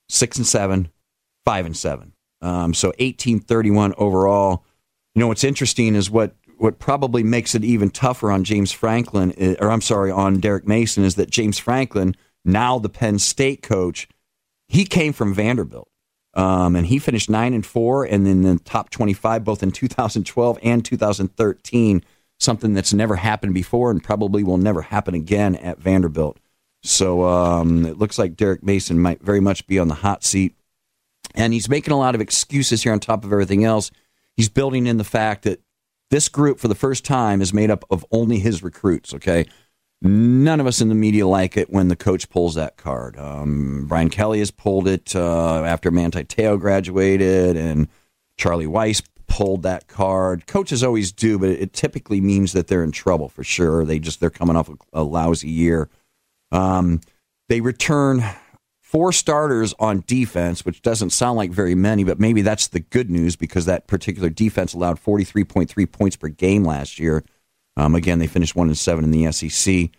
six 0.10 0.38
and 0.38 0.46
seven, 0.46 0.90
five 1.46 1.66
and 1.66 1.76
seven. 1.76 2.14
Um, 2.42 2.74
so 2.74 2.90
1831 2.90 3.94
overall. 3.98 4.64
You 5.16 5.22
know 5.22 5.28
what's 5.28 5.46
interesting 5.46 5.96
is 5.96 6.12
what 6.12 6.36
what 6.58 6.80
probably 6.80 7.24
makes 7.24 7.56
it 7.56 7.64
even 7.64 7.90
tougher 7.90 8.32
on 8.32 8.44
James 8.44 8.72
Franklin, 8.72 9.34
eh, 9.38 9.56
or 9.60 9.72
I'm 9.72 9.82
sorry, 9.82 10.12
on 10.12 10.40
Derek 10.40 10.68
Mason, 10.68 11.04
is 11.04 11.16
that 11.16 11.30
James 11.30 11.58
Franklin 11.58 12.16
now 12.48 12.80
the 12.80 12.90
Penn 12.90 13.20
State 13.20 13.62
coach, 13.62 14.08
he 14.68 14.86
came 14.86 15.14
from 15.14 15.34
Vanderbilt. 15.34 15.90
Um, 16.34 16.76
and 16.76 16.86
he 16.86 17.00
finished 17.00 17.32
nine 17.32 17.54
and 17.56 17.66
four, 17.66 18.06
and 18.06 18.26
then 18.26 18.44
the 18.44 18.60
top 18.60 18.92
twenty-five 18.92 19.44
both 19.44 19.64
in 19.64 19.72
2012 19.72 20.60
and 20.62 20.86
2013. 20.86 22.04
Something 22.40 22.76
that's 22.76 22.94
never 22.94 23.16
happened 23.16 23.56
before, 23.56 23.90
and 23.90 24.04
probably 24.04 24.44
will 24.44 24.60
never 24.60 24.84
happen 24.84 25.16
again 25.16 25.56
at 25.56 25.80
Vanderbilt. 25.80 26.38
So 26.84 27.24
um, 27.24 27.86
it 27.86 27.98
looks 27.98 28.20
like 28.20 28.36
Derek 28.36 28.62
Mason 28.62 29.00
might 29.00 29.24
very 29.24 29.40
much 29.40 29.66
be 29.66 29.80
on 29.80 29.88
the 29.88 29.96
hot 29.96 30.24
seat, 30.24 30.56
and 31.34 31.54
he's 31.54 31.68
making 31.68 31.94
a 31.94 31.98
lot 31.98 32.14
of 32.14 32.22
excuses 32.22 32.84
here 32.84 32.94
on 32.94 33.00
top 33.00 33.24
of 33.24 33.34
everything 33.34 33.64
else. 33.64 33.90
He's 34.36 34.50
building 34.50 34.86
in 34.86 34.98
the 34.98 35.04
fact 35.04 35.42
that 35.44 35.62
this 36.12 36.30
group, 36.30 36.60
for 36.60 36.68
the 36.68 36.76
first 36.76 37.04
time, 37.04 37.42
is 37.42 37.52
made 37.52 37.72
up 37.72 37.84
of 37.90 38.06
only 38.12 38.38
his 38.38 38.62
recruits. 38.62 39.12
Okay, 39.12 39.48
None 40.02 40.60
of 40.60 40.68
us 40.68 40.80
in 40.80 40.90
the 40.90 40.96
media 40.96 41.26
like 41.26 41.58
it 41.58 41.72
when 41.72 41.88
the 41.88 41.96
coach 41.96 42.30
pulls 42.30 42.54
that 42.56 42.78
card. 42.78 43.18
Um, 43.18 43.86
Brian 43.88 44.10
Kelly 44.10 44.40
has 44.40 44.52
pulled 44.52 44.88
it 44.88 45.16
uh, 45.16 45.64
after 45.64 45.90
Manti 45.90 46.24
Te'o 46.24 46.60
graduated, 46.60 47.58
and 47.58 47.88
Charlie 48.38 48.68
Weis 48.68 49.02
pulled 49.28 49.64
that 49.64 49.88
card. 49.88 50.46
Coaches 50.46 50.84
always 50.84 51.12
do, 51.12 51.40
but 51.40 51.50
it 51.50 51.74
typically 51.74 52.22
means 52.22 52.54
that 52.54 52.68
they're 52.68 52.84
in 52.84 52.92
trouble 52.92 53.28
for 53.28 53.44
sure. 53.44 53.86
They 53.86 53.98
just 53.98 54.20
they're 54.20 54.30
coming 54.30 54.56
off 54.56 54.70
a, 54.70 54.76
a 54.94 55.04
lousy 55.04 55.50
year. 55.50 55.90
Um, 56.52 57.02
they 57.50 57.62
return 57.62 58.24
four 58.80 59.12
starters 59.12 59.74
on 59.80 60.04
defense, 60.06 60.64
which 60.64 60.82
doesn't 60.82 61.10
sound 61.10 61.38
like 61.38 61.52
very 61.52 61.76
many, 61.76 62.04
but 62.04 62.20
maybe 62.20 62.42
that's 62.42 62.68
the 62.68 62.80
good 62.80 63.10
news 63.10 63.36
because 63.36 63.66
that 63.66 63.88
particular 63.88 64.30
defense 64.30 64.74
allowed 64.74 65.02
43.3 65.02 65.92
points 65.92 66.16
per 66.16 66.30
game 66.30 66.64
last 66.64 67.00
year. 67.00 67.24
Um, 67.78 67.96
again, 67.96 68.20
they 68.20 68.28
finished 68.28 68.56
one 68.56 68.68
and 68.68 68.78
seven 68.78 69.06
in 69.06 69.12
the 69.12 69.32
SEC. 69.32 69.92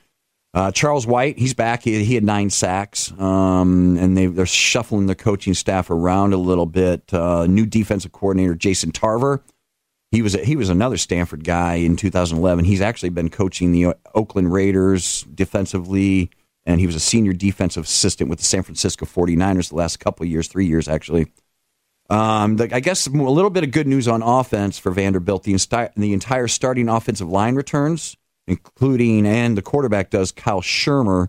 Uh, 0.52 0.72
Charles 0.72 1.06
White, 1.06 1.38
he's 1.38 1.54
back. 1.54 1.84
He, 1.84 2.04
he 2.04 2.14
had 2.14 2.24
nine 2.24 2.50
sacks, 2.50 3.12
um, 3.18 3.96
and 3.96 4.16
they, 4.16 4.26
they're 4.26 4.46
shuffling 4.46 5.06
their 5.06 5.14
coaching 5.14 5.54
staff 5.54 5.88
around 5.88 6.32
a 6.32 6.38
little 6.38 6.66
bit. 6.66 7.14
Uh, 7.14 7.46
new 7.46 7.64
defensive 7.64 8.12
coordinator 8.12 8.54
Jason 8.54 8.90
Tarver. 8.90 9.42
He 10.10 10.22
was 10.22 10.34
a, 10.34 10.44
he 10.44 10.56
was 10.56 10.70
another 10.70 10.96
Stanford 10.96 11.44
guy 11.44 11.74
in 11.74 11.96
2011. 11.96 12.64
He's 12.64 12.80
actually 12.80 13.10
been 13.10 13.28
coaching 13.28 13.72
the 13.72 13.94
Oakland 14.14 14.52
Raiders 14.52 15.22
defensively, 15.34 16.30
and 16.64 16.80
he 16.80 16.86
was 16.86 16.96
a 16.96 17.00
senior 17.00 17.34
defensive 17.34 17.84
assistant 17.84 18.30
with 18.30 18.38
the 18.38 18.44
San 18.44 18.62
Francisco 18.62 19.04
49ers 19.06 19.68
the 19.68 19.76
last 19.76 20.00
couple 20.00 20.26
years, 20.26 20.48
three 20.48 20.66
years 20.66 20.88
actually. 20.88 21.30
Um, 22.09 22.57
the, 22.57 22.75
I 22.75 22.81
guess 22.81 23.07
a 23.07 23.11
little 23.11 23.51
bit 23.51 23.64
of 23.64 23.71
good 23.71 23.87
news 23.87 24.09
on 24.09 24.23
offense 24.23 24.79
for 24.79 24.90
Vanderbilt. 24.90 25.42
The, 25.42 25.53
insti- 25.53 25.92
the 25.94 26.12
entire 26.12 26.49
starting 26.49 26.88
offensive 26.88 27.29
line 27.29 27.55
returns, 27.55 28.16
including, 28.47 29.27
and 29.27 29.57
the 29.57 29.62
quarterback 29.62 30.11
does, 30.11 30.33
Kyle 30.33 30.62
Shurmur. 30.62 31.29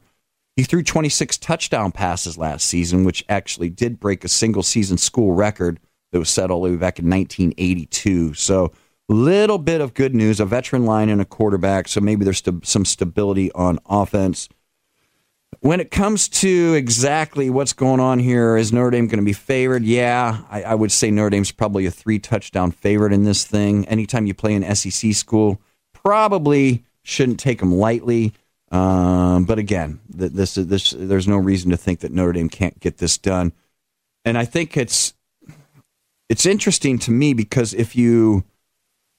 He 0.55 0.63
threw 0.63 0.83
26 0.83 1.37
touchdown 1.37 1.91
passes 1.91 2.37
last 2.37 2.65
season, 2.65 3.03
which 3.03 3.23
actually 3.29 3.69
did 3.69 3.99
break 3.99 4.23
a 4.23 4.29
single 4.29 4.63
season 4.63 4.97
school 4.97 5.33
record 5.33 5.79
that 6.11 6.19
was 6.19 6.29
set 6.29 6.51
all 6.51 6.63
the 6.63 6.71
way 6.71 6.75
back 6.75 6.99
in 6.99 7.09
1982. 7.09 8.33
So, 8.33 8.71
little 9.07 9.57
bit 9.57 9.81
of 9.81 9.93
good 9.93 10.13
news 10.13 10.39
a 10.39 10.45
veteran 10.45 10.85
line 10.85 11.09
and 11.09 11.21
a 11.21 11.25
quarterback. 11.25 11.87
So, 11.87 12.01
maybe 12.01 12.23
there's 12.23 12.39
st- 12.39 12.65
some 12.65 12.85
stability 12.85 13.51
on 13.53 13.79
offense. 13.85 14.49
When 15.61 15.79
it 15.79 15.91
comes 15.91 16.29
to 16.29 16.73
exactly 16.75 17.49
what's 17.49 17.73
going 17.73 17.99
on 17.99 18.19
here, 18.19 18.55
is 18.55 18.71
Notre 18.71 18.91
Dame 18.91 19.07
going 19.07 19.19
to 19.19 19.25
be 19.25 19.33
favored? 19.33 19.83
Yeah, 19.83 20.41
I, 20.49 20.63
I, 20.63 20.75
would 20.75 20.91
say 20.91 21.11
Notre 21.11 21.31
Dame's 21.31 21.51
probably 21.51 21.85
a 21.85 21.91
three 21.91 22.19
touchdown 22.19 22.71
favorite 22.71 23.11
in 23.11 23.23
this 23.23 23.43
thing. 23.43 23.85
Anytime 23.87 24.25
you 24.25 24.33
play 24.33 24.53
an 24.53 24.75
SEC 24.75 25.13
school, 25.13 25.59
probably 25.91 26.85
shouldn't 27.03 27.39
take 27.39 27.59
them 27.59 27.73
lightly. 27.73 28.33
Um, 28.71 29.45
but 29.45 29.57
again, 29.57 29.99
this, 30.07 30.53
this, 30.55 30.91
there's 30.91 31.27
no 31.27 31.37
reason 31.37 31.71
to 31.71 31.77
think 31.77 32.01
that 32.01 32.11
Notre 32.11 32.33
Dame 32.33 32.49
can't 32.49 32.79
get 32.79 32.97
this 32.97 33.17
done. 33.17 33.51
And 34.23 34.37
I 34.37 34.45
think 34.45 34.77
it's 34.77 35.13
it's 36.29 36.45
interesting 36.45 36.99
to 36.99 37.11
me 37.11 37.33
because 37.33 37.73
if 37.73 37.95
you 37.95 38.43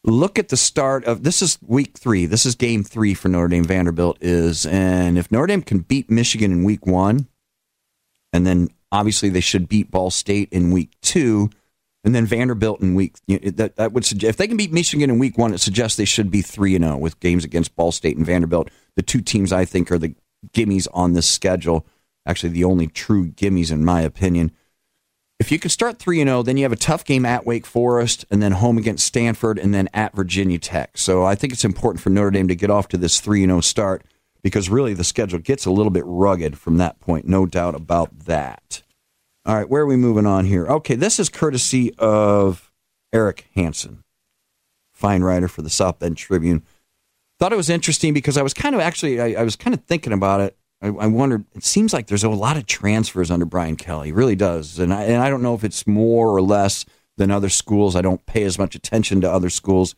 look 0.04 0.38
at 0.38 0.48
the 0.48 0.56
start 0.56 1.04
of 1.04 1.22
this 1.22 1.42
is 1.42 1.58
week 1.66 1.98
three, 1.98 2.26
this 2.26 2.46
is 2.46 2.54
game 2.54 2.82
three 2.82 3.14
for 3.14 3.28
Notre 3.28 3.48
Dame 3.48 3.64
Vanderbilt 3.64 4.18
is, 4.20 4.66
and 4.66 5.18
if 5.18 5.30
Notre 5.30 5.46
Dame 5.46 5.62
can 5.62 5.80
beat 5.80 6.10
Michigan 6.10 6.52
in 6.52 6.64
week 6.64 6.86
one, 6.86 7.28
and 8.32 8.46
then 8.46 8.68
obviously 8.90 9.28
they 9.28 9.40
should 9.40 9.68
beat 9.68 9.90
Ball 9.90 10.10
State 10.10 10.48
in 10.52 10.70
week 10.70 10.90
two, 11.02 11.50
and 12.02 12.14
then 12.14 12.24
Vanderbilt 12.24 12.80
in 12.80 12.94
week 12.94 13.16
you 13.26 13.38
know, 13.38 13.50
that 13.50 13.76
that 13.76 13.92
would 13.92 14.06
suggest 14.06 14.30
if 14.30 14.36
they 14.36 14.48
can 14.48 14.56
beat 14.56 14.72
Michigan 14.72 15.10
in 15.10 15.18
week 15.18 15.36
one, 15.36 15.52
it 15.52 15.60
suggests 15.60 15.96
they 15.96 16.04
should 16.04 16.30
be 16.30 16.42
three 16.42 16.74
and 16.74 16.84
zero 16.84 16.96
with 16.96 17.20
games 17.20 17.44
against 17.44 17.76
Ball 17.76 17.92
State 17.92 18.16
and 18.16 18.26
Vanderbilt, 18.26 18.70
the 18.96 19.02
two 19.02 19.20
teams 19.20 19.52
I 19.52 19.64
think 19.64 19.90
are 19.90 19.98
the 19.98 20.14
gimmies 20.52 20.88
on 20.94 21.12
this 21.12 21.26
schedule. 21.28 21.86
Actually, 22.26 22.50
the 22.50 22.64
only 22.64 22.86
true 22.86 23.28
gimmies 23.30 23.70
in 23.70 23.84
my 23.84 24.00
opinion. 24.00 24.52
If 25.40 25.50
you 25.50 25.58
can 25.58 25.70
start 25.70 25.98
3 25.98 26.20
and 26.20 26.28
0, 26.28 26.42
then 26.42 26.58
you 26.58 26.64
have 26.64 26.72
a 26.72 26.76
tough 26.76 27.02
game 27.02 27.24
at 27.24 27.46
Wake 27.46 27.64
Forest 27.64 28.26
and 28.30 28.42
then 28.42 28.52
home 28.52 28.76
against 28.76 29.06
Stanford 29.06 29.58
and 29.58 29.72
then 29.72 29.88
at 29.94 30.14
Virginia 30.14 30.58
Tech. 30.58 30.98
So 30.98 31.24
I 31.24 31.34
think 31.34 31.54
it's 31.54 31.64
important 31.64 32.02
for 32.02 32.10
Notre 32.10 32.30
Dame 32.30 32.46
to 32.48 32.54
get 32.54 32.68
off 32.68 32.88
to 32.88 32.98
this 32.98 33.20
3 33.20 33.44
and 33.44 33.50
0 33.50 33.62
start 33.62 34.04
because 34.42 34.68
really 34.68 34.92
the 34.92 35.02
schedule 35.02 35.38
gets 35.38 35.64
a 35.64 35.70
little 35.70 35.90
bit 35.90 36.04
rugged 36.06 36.58
from 36.58 36.76
that 36.76 37.00
point. 37.00 37.26
No 37.26 37.46
doubt 37.46 37.74
about 37.74 38.26
that. 38.26 38.82
All 39.46 39.54
right, 39.54 39.68
where 39.68 39.82
are 39.82 39.86
we 39.86 39.96
moving 39.96 40.26
on 40.26 40.44
here? 40.44 40.66
Okay, 40.66 40.94
this 40.94 41.18
is 41.18 41.30
courtesy 41.30 41.94
of 41.96 42.70
Eric 43.10 43.48
Hansen, 43.54 44.04
fine 44.92 45.22
writer 45.22 45.48
for 45.48 45.62
the 45.62 45.70
South 45.70 45.98
Bend 45.98 46.18
Tribune. 46.18 46.62
Thought 47.38 47.54
it 47.54 47.56
was 47.56 47.70
interesting 47.70 48.12
because 48.12 48.36
I 48.36 48.42
was 48.42 48.52
kind 48.52 48.74
of 48.74 48.82
actually, 48.82 49.18
I, 49.18 49.40
I 49.40 49.42
was 49.44 49.56
kind 49.56 49.72
of 49.72 49.82
thinking 49.84 50.12
about 50.12 50.42
it 50.42 50.58
I, 50.82 50.88
I 50.88 51.06
wondered. 51.06 51.44
It 51.54 51.64
seems 51.64 51.92
like 51.92 52.06
there's 52.06 52.24
a 52.24 52.30
lot 52.30 52.56
of 52.56 52.66
transfers 52.66 53.30
under 53.30 53.44
Brian 53.44 53.76
Kelly. 53.76 54.10
It 54.10 54.14
really 54.14 54.36
does, 54.36 54.78
and 54.78 54.92
I, 54.92 55.04
and 55.04 55.22
I 55.22 55.30
don't 55.30 55.42
know 55.42 55.54
if 55.54 55.64
it's 55.64 55.86
more 55.86 56.28
or 56.28 56.40
less 56.42 56.84
than 57.16 57.30
other 57.30 57.48
schools. 57.48 57.96
I 57.96 58.02
don't 58.02 58.24
pay 58.26 58.44
as 58.44 58.58
much 58.58 58.74
attention 58.74 59.20
to 59.20 59.30
other 59.30 59.50
schools. 59.50 59.94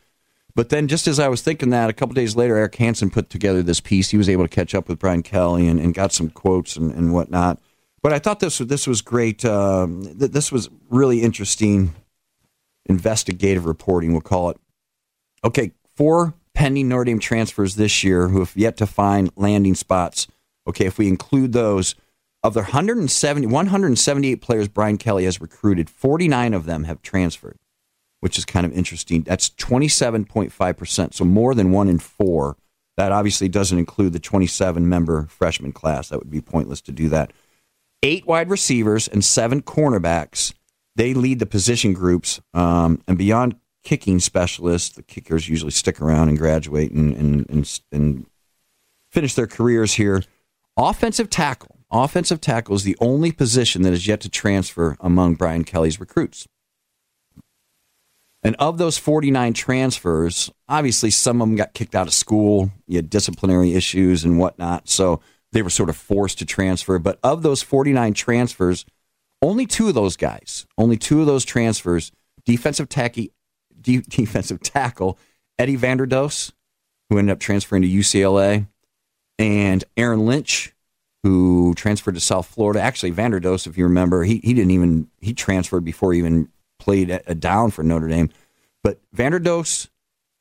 But 0.54 0.68
then, 0.68 0.88
just 0.88 1.06
as 1.06 1.18
I 1.18 1.28
was 1.28 1.40
thinking 1.40 1.70
that, 1.70 1.88
a 1.88 1.94
couple 1.94 2.14
days 2.14 2.36
later, 2.36 2.56
Eric 2.56 2.74
Hansen 2.76 3.10
put 3.10 3.30
together 3.30 3.62
this 3.62 3.80
piece. 3.80 4.10
He 4.10 4.18
was 4.18 4.28
able 4.28 4.44
to 4.44 4.54
catch 4.54 4.74
up 4.74 4.88
with 4.88 4.98
Brian 4.98 5.22
Kelly 5.22 5.66
and, 5.66 5.80
and 5.80 5.94
got 5.94 6.12
some 6.12 6.28
quotes 6.28 6.76
and, 6.76 6.92
and 6.92 7.14
whatnot. 7.14 7.58
But 8.02 8.12
I 8.12 8.18
thought 8.18 8.40
this 8.40 8.58
this 8.58 8.86
was 8.86 9.00
great. 9.00 9.44
Um, 9.44 10.02
this 10.14 10.50
was 10.50 10.68
really 10.90 11.22
interesting 11.22 11.94
investigative 12.86 13.64
reporting. 13.64 14.12
We'll 14.12 14.20
call 14.20 14.50
it. 14.50 14.58
Okay, 15.44 15.72
four 15.96 16.34
pending 16.54 16.88
Notre 16.88 17.04
Dame 17.04 17.18
transfers 17.18 17.76
this 17.76 18.04
year 18.04 18.28
who 18.28 18.40
have 18.40 18.52
yet 18.56 18.76
to 18.78 18.86
find 18.86 19.30
landing 19.36 19.74
spots 19.74 20.26
Okay, 20.66 20.86
if 20.86 20.98
we 20.98 21.08
include 21.08 21.52
those, 21.52 21.94
of 22.42 22.54
the 22.54 22.60
170, 22.60 23.46
178 23.46 24.36
players 24.36 24.68
Brian 24.68 24.98
Kelly 24.98 25.24
has 25.24 25.40
recruited, 25.40 25.88
49 25.88 26.54
of 26.54 26.66
them 26.66 26.84
have 26.84 27.00
transferred, 27.00 27.58
which 28.20 28.36
is 28.36 28.44
kind 28.44 28.66
of 28.66 28.72
interesting. 28.72 29.22
That's 29.22 29.50
27.5%, 29.50 31.14
so 31.14 31.24
more 31.24 31.54
than 31.54 31.70
one 31.70 31.88
in 31.88 31.98
four. 31.98 32.56
That 32.96 33.12
obviously 33.12 33.48
doesn't 33.48 33.78
include 33.78 34.12
the 34.12 34.18
27 34.18 34.88
member 34.88 35.26
freshman 35.26 35.72
class. 35.72 36.08
That 36.08 36.18
would 36.18 36.30
be 36.30 36.40
pointless 36.40 36.80
to 36.82 36.92
do 36.92 37.08
that. 37.10 37.32
Eight 38.02 38.26
wide 38.26 38.50
receivers 38.50 39.08
and 39.08 39.24
seven 39.24 39.62
cornerbacks. 39.62 40.52
They 40.96 41.14
lead 41.14 41.38
the 41.38 41.46
position 41.46 41.94
groups. 41.94 42.40
Um, 42.52 43.00
and 43.06 43.16
beyond 43.16 43.56
kicking 43.82 44.18
specialists, 44.20 44.90
the 44.90 45.02
kickers 45.02 45.48
usually 45.48 45.70
stick 45.70 46.02
around 46.02 46.28
and 46.28 46.36
graduate 46.36 46.92
and, 46.92 47.14
and, 47.14 47.48
and, 47.48 47.80
and 47.92 48.26
finish 49.10 49.34
their 49.34 49.46
careers 49.46 49.94
here. 49.94 50.22
Offensive 50.76 51.28
tackle. 51.28 51.78
Offensive 51.90 52.40
tackle 52.40 52.74
is 52.74 52.84
the 52.84 52.96
only 53.00 53.30
position 53.30 53.82
that 53.82 53.92
is 53.92 54.06
yet 54.06 54.20
to 54.22 54.30
transfer 54.30 54.96
among 55.00 55.34
Brian 55.34 55.64
Kelly's 55.64 56.00
recruits. 56.00 56.46
And 58.42 58.56
of 58.56 58.78
those 58.78 58.96
49 58.98 59.52
transfers, 59.52 60.50
obviously 60.68 61.10
some 61.10 61.40
of 61.40 61.48
them 61.48 61.56
got 61.56 61.74
kicked 61.74 61.94
out 61.94 62.08
of 62.08 62.14
school. 62.14 62.70
You 62.86 62.96
had 62.96 63.10
disciplinary 63.10 63.74
issues 63.74 64.24
and 64.24 64.38
whatnot. 64.38 64.88
So 64.88 65.20
they 65.52 65.62
were 65.62 65.70
sort 65.70 65.90
of 65.90 65.96
forced 65.96 66.38
to 66.38 66.46
transfer. 66.46 66.98
But 66.98 67.18
of 67.22 67.42
those 67.42 67.62
49 67.62 68.14
transfers, 68.14 68.86
only 69.42 69.66
two 69.66 69.88
of 69.88 69.94
those 69.94 70.16
guys, 70.16 70.66
only 70.78 70.96
two 70.96 71.20
of 71.20 71.26
those 71.26 71.44
transfers, 71.44 72.10
defensive, 72.44 72.88
tacky, 72.88 73.32
defensive 73.80 74.60
tackle 74.60 75.18
Eddie 75.58 75.76
Vanderdoes, 75.76 76.52
who 77.10 77.18
ended 77.18 77.32
up 77.32 77.40
transferring 77.40 77.82
to 77.82 77.88
UCLA, 77.88 78.66
and 79.42 79.84
Aaron 79.96 80.24
Lynch, 80.24 80.72
who 81.22 81.74
transferred 81.74 82.14
to 82.14 82.20
South 82.20 82.46
Florida. 82.46 82.80
Actually, 82.80 83.12
Vanderdoes, 83.12 83.66
if 83.66 83.76
you 83.76 83.84
remember, 83.84 84.24
he, 84.24 84.40
he 84.42 84.54
didn't 84.54 84.70
even 84.70 85.08
he 85.20 85.34
transferred 85.34 85.84
before 85.84 86.12
he 86.12 86.18
even 86.20 86.48
played 86.78 87.10
a, 87.10 87.34
down 87.34 87.70
for 87.70 87.82
Notre 87.82 88.08
Dame. 88.08 88.30
But 88.82 89.00
Vanderdoes 89.14 89.88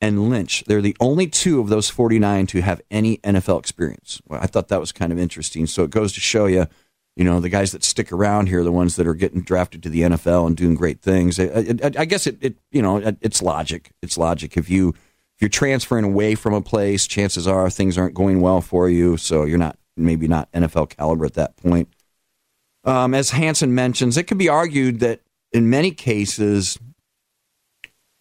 and 0.00 0.30
Lynch, 0.30 0.64
they're 0.66 0.82
the 0.82 0.96
only 1.00 1.26
two 1.26 1.60
of 1.60 1.68
those 1.68 1.88
49 1.88 2.46
to 2.48 2.62
have 2.62 2.80
any 2.90 3.18
NFL 3.18 3.58
experience. 3.60 4.20
Well, 4.26 4.40
I 4.40 4.46
thought 4.46 4.68
that 4.68 4.80
was 4.80 4.92
kind 4.92 5.12
of 5.12 5.18
interesting. 5.18 5.66
So 5.66 5.84
it 5.84 5.90
goes 5.90 6.12
to 6.14 6.20
show 6.20 6.46
you, 6.46 6.66
you 7.14 7.24
know, 7.24 7.38
the 7.38 7.48
guys 7.48 7.72
that 7.72 7.84
stick 7.84 8.10
around 8.10 8.48
here 8.48 8.60
are 8.60 8.64
the 8.64 8.72
ones 8.72 8.96
that 8.96 9.06
are 9.06 9.14
getting 9.14 9.42
drafted 9.42 9.82
to 9.84 9.88
the 9.88 10.02
NFL 10.02 10.46
and 10.46 10.56
doing 10.56 10.74
great 10.74 11.00
things. 11.00 11.38
I, 11.38 11.44
I, 11.44 11.90
I 11.98 12.04
guess 12.04 12.26
it, 12.26 12.38
it, 12.40 12.56
you 12.72 12.82
know, 12.82 12.96
it's 13.20 13.42
logic. 13.42 13.92
It's 14.02 14.18
logic. 14.18 14.56
If 14.56 14.68
you 14.68 14.94
you're 15.42 15.48
transferring 15.48 16.04
away 16.04 16.36
from 16.36 16.54
a 16.54 16.62
place, 16.62 17.06
chances 17.06 17.48
are 17.48 17.68
things 17.68 17.98
aren't 17.98 18.14
going 18.14 18.40
well 18.40 18.60
for 18.60 18.88
you. 18.88 19.16
So 19.16 19.44
you're 19.44 19.58
not 19.58 19.76
maybe 19.96 20.28
not 20.28 20.50
NFL 20.52 20.96
caliber 20.96 21.26
at 21.26 21.34
that 21.34 21.56
point. 21.56 21.88
Um, 22.84 23.12
as 23.12 23.30
Hansen 23.30 23.74
mentions, 23.74 24.16
it 24.16 24.24
could 24.24 24.38
be 24.38 24.48
argued 24.48 25.00
that 25.00 25.20
in 25.52 25.68
many 25.68 25.90
cases, 25.90 26.78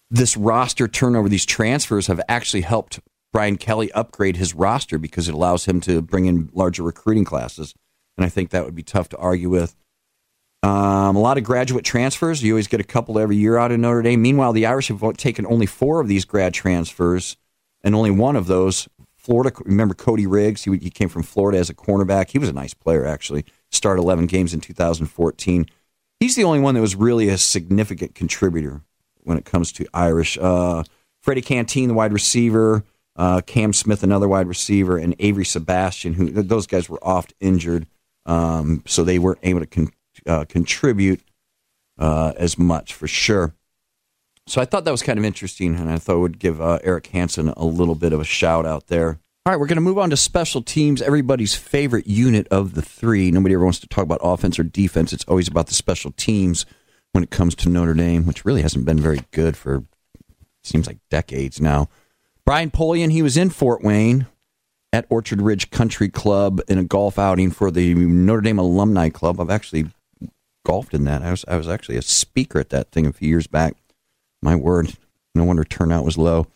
this 0.10 0.36
roster 0.36 0.88
turnover, 0.88 1.30
these 1.30 1.46
transfers 1.46 2.08
have 2.08 2.20
actually 2.28 2.62
helped 2.62 3.00
Brian 3.32 3.58
Kelly 3.58 3.92
upgrade 3.94 4.38
his 4.38 4.54
roster 4.54 4.98
because 4.98 5.30
it 5.30 5.36
allows 5.36 5.66
him 5.66 5.80
to 5.82 6.02
bring 6.02 6.26
in 6.26 6.50
larger 6.54 6.84
recruiting 6.84 7.24
classes. 7.24 7.74
And 8.18 8.26
I 8.26 8.30
think 8.30 8.50
that 8.50 8.66
would 8.66 8.76
be 8.76 8.84
tough 8.84 9.10
to 9.10 9.18
argue 9.18 9.50
with. 9.50 9.76
Um, 10.64 11.16
a 11.16 11.20
lot 11.20 11.38
of 11.38 11.44
graduate 11.44 11.84
transfers. 11.84 12.44
You 12.44 12.54
always 12.54 12.68
get 12.68 12.80
a 12.80 12.84
couple 12.84 13.18
every 13.18 13.36
year 13.36 13.58
out 13.58 13.72
of 13.72 13.80
Notre 13.80 14.02
Dame. 14.04 14.22
Meanwhile, 14.22 14.54
the 14.54 14.68
Irish 14.68 14.90
have 14.90 15.02
taken 15.18 15.46
only 15.48 15.66
four 15.66 16.00
of 16.00 16.08
these 16.08 16.26
grad 16.26 16.54
transfers, 16.54 17.36
and 17.84 17.96
only 17.96 18.12
one 18.12 18.36
of 18.36 18.48
those. 18.48 18.88
Florida, 19.16 19.52
remember 19.66 19.94
Cody 19.94 20.26
Riggs? 20.26 20.64
He, 20.64 20.78
he 20.78 20.90
came 20.90 21.10
from 21.10 21.24
Florida 21.24 21.58
as 21.58 21.70
a 21.70 21.76
cornerback. 21.76 22.30
He 22.30 22.40
was 22.40 22.50
a 22.50 22.54
nice 22.54 22.74
player, 22.74 23.06
actually. 23.06 23.46
Started 23.70 24.02
11 24.02 24.28
games 24.28 24.54
in 24.54 24.62
2014. 24.62 25.68
He's 26.20 26.36
the 26.36 26.44
only 26.44 26.60
one 26.60 26.76
that 26.76 26.82
was 26.82 26.96
really 26.96 27.30
a 27.30 27.38
significant 27.38 28.16
contributor 28.16 28.82
when 29.24 29.38
it 29.38 29.46
comes 29.46 29.72
to 29.74 29.88
Irish. 29.94 30.38
Uh, 30.40 30.84
Freddie 31.20 31.42
Canteen, 31.42 31.88
the 31.88 31.94
wide 31.94 32.14
receiver, 32.14 32.84
uh, 33.16 33.42
Cam 33.42 33.74
Smith, 33.74 34.04
another 34.04 34.28
wide 34.28 34.48
receiver, 34.48 34.98
and 34.98 35.16
Avery 35.20 35.46
Sebastian, 35.46 36.14
who 36.14 36.30
those 36.32 36.68
guys 36.68 36.90
were 36.90 37.04
oft 37.04 37.34
injured, 37.40 37.88
um, 38.26 38.84
so 38.88 39.04
they 39.04 39.20
weren't 39.20 39.40
able 39.44 39.60
to 39.60 39.68
con- 39.68 39.92
uh, 40.28 40.46
contribute 40.46 41.22
uh, 41.98 42.34
as 42.38 42.58
much 42.58 42.94
for 42.94 43.08
sure. 43.08 43.54
So 44.48 44.60
I 44.60 44.66
thought 44.66 44.86
that 44.86 44.92
was 44.92 45.04
kind 45.04 45.20
of 45.20 45.26
interesting, 45.26 45.76
and 45.76 45.90
I 45.90 45.98
thought 45.98 46.14
I 46.14 46.20
would 46.20 46.40
give 46.40 46.60
uh, 46.60 46.80
Eric 46.84 47.08
Hansen 47.08 47.50
a 47.50 47.66
little 47.66 47.96
bit 47.96 48.12
of 48.12 48.20
a 48.20 48.26
shout 48.26 48.66
out 48.66 48.88
there. 48.88 49.20
All 49.46 49.54
right, 49.54 49.60
we're 49.60 49.68
going 49.68 49.78
to 49.78 49.82
move 49.82 49.98
on 49.98 50.10
to 50.12 50.18
special 50.18 50.62
teams, 50.62 51.02
everybody's 51.02 51.56
favorite 51.56 52.06
unit 52.06 52.48
of 52.50 52.74
the 52.74 52.82
three. 52.82 53.32
Nobody 53.32 53.56
ever 53.56 53.64
wants 53.64 53.80
to 53.80 53.88
talk 53.88 54.04
about 54.04 54.20
offense 54.22 54.60
or 54.60 54.64
defense. 54.64 55.14
It's 55.14 55.24
always 55.26 55.48
about 55.48 55.68
the 55.68 55.74
special 55.74 56.12
teams 56.12 56.66
when 57.12 57.24
it 57.24 57.32
comes 57.32 57.56
to 57.56 57.70
Notre 57.70 57.94
Dame, 57.94 58.26
which 58.26 58.46
really 58.46 58.62
hasn't 58.62 58.86
been 58.86 59.00
very 59.00 59.22
good 59.32 59.58
for 59.58 59.86
seems 60.64 60.86
like 60.86 61.00
decades 61.10 61.60
now. 61.60 61.90
Brian 62.46 62.72
Polian, 62.72 63.12
he 63.12 63.22
was 63.22 63.38
in 63.38 63.50
Fort 63.50 63.84
Wayne 63.84 64.28
at 64.94 65.06
Orchard 65.10 65.42
Ridge 65.42 65.72
Country 65.72 66.10
Club 66.10 66.62
in 66.68 66.78
a 66.78 66.84
golf 66.84 67.18
outing 67.18 67.52
for 67.52 67.72
the 67.72 67.96
Notre 67.96 68.42
Dame 68.42 68.60
Alumni 68.60 69.10
Club. 69.10 69.40
I've 69.40 69.50
actually 69.50 69.88
golfed 70.66 70.94
in 70.94 71.04
that. 71.06 71.22
I 71.22 71.32
was 71.32 71.46
I 71.48 71.58
was 71.58 71.68
actually 71.68 71.98
a 71.98 72.02
speaker 72.02 72.60
at 72.60 72.70
that 72.70 72.92
thing 72.92 73.06
a 73.06 73.14
few 73.14 73.30
years 73.30 73.48
back. 73.48 73.76
My 74.42 74.56
word, 74.56 74.96
no 75.36 75.44
wonder 75.44 75.64
turnout 75.64 76.06
was 76.06 76.18
low. 76.18 76.48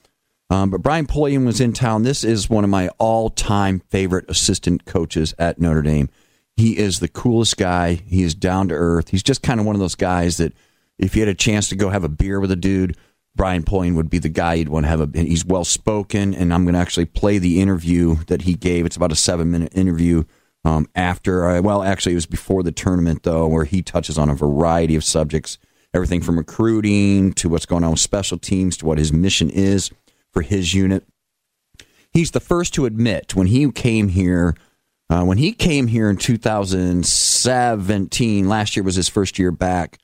Um, 0.50 0.70
but 0.70 0.82
Brian 0.82 1.08
Polian 1.08 1.46
was 1.46 1.60
in 1.60 1.74
town. 1.74 2.04
This 2.04 2.24
is 2.24 2.50
one 2.50 2.63
of 2.63 2.70
my 2.70 2.89
all-time 3.00 3.82
favorite 3.89 4.30
assistant 4.30 4.86
coaches 4.86 5.34
at 5.39 5.60
Notre 5.60 5.82
Dame. 5.82 6.10
He 6.56 6.78
is 6.78 7.00
the 7.00 7.08
coolest 7.08 7.58
guy. 7.58 7.96
He 8.06 8.22
is 8.22 8.36
down 8.36 8.68
to 8.70 8.76
earth. 8.76 9.10
He's 9.10 9.24
just 9.24 9.41
kind 9.41 9.60
of 9.60 9.65
one 9.65 9.76
of 9.76 9.80
those 9.80 9.96
guys 9.96 10.38
that 10.38 10.54
if 11.00 11.15
you 11.15 11.22
had 11.22 11.30
a 11.30 11.34
chance 11.34 11.68
to 11.70 11.76
go 11.76 11.89
have 11.89 12.04
a 12.04 12.10
beer 12.10 12.39
with 12.39 12.52
a 12.52 12.56
dude, 12.56 12.96
Brian 13.36 13.63
Polian 13.63 13.96
would 13.96 14.10
be 14.10 14.20
the 14.20 14.30
guy 14.30 14.54
you'd 14.54 14.70
want 14.70 14.86
to 14.86 14.89
have 14.89 15.02
a. 15.02 15.10
He's 15.20 15.44
well 15.44 15.65
spoken, 15.65 16.34
and 16.34 16.54
I'm 16.54 16.63
going 16.63 16.76
to 16.76 16.80
actually 16.80 17.06
play 17.06 17.38
the 17.38 17.60
interview 17.60 18.15
that 18.28 18.44
he 18.44 18.54
gave. 18.54 18.86
It's 18.86 18.96
about 18.96 19.12
a 19.12 19.15
seven 19.15 19.52
minute 19.52 19.74
interview 19.76 20.24
um, 20.65 20.89
after, 20.95 21.47
uh, 21.47 21.62
well, 21.62 21.84
actually, 21.84 22.13
it 22.13 22.15
was 22.15 22.25
before 22.25 22.63
the 22.63 22.71
tournament, 22.71 23.21
though, 23.21 23.47
where 23.47 23.65
he 23.65 23.84
touches 23.84 24.17
on 24.17 24.30
a 24.30 24.36
variety 24.36 24.95
of 24.95 25.04
subjects 25.04 25.60
everything 25.93 26.21
from 26.21 26.38
recruiting 26.38 27.32
to 27.34 27.47
what's 27.47 27.67
going 27.67 27.84
on 27.84 27.91
with 27.91 27.99
special 27.99 28.38
teams 28.38 28.75
to 28.78 28.86
what 28.86 28.97
his 28.97 29.13
mission 29.13 29.51
is 29.51 29.91
for 30.34 30.41
his 30.41 30.73
unit. 30.73 31.06
He's 32.12 32.32
the 32.32 32.39
first 32.39 32.73
to 32.73 32.86
admit 32.86 33.36
when 33.36 33.47
he 33.47 33.71
came 33.71 34.10
here, 34.10 34.56
uh, 35.10 35.23
when 35.23 35.38
he 35.38 35.54
came 35.54 35.88
here 35.88 36.10
in 36.10 36.17
2017, 36.17 38.49
last 38.49 38.75
year 38.75 38.84
was 38.84 38.95
his 38.95 39.08
first 39.08 39.38
year 39.38 39.51
back. 39.51 39.99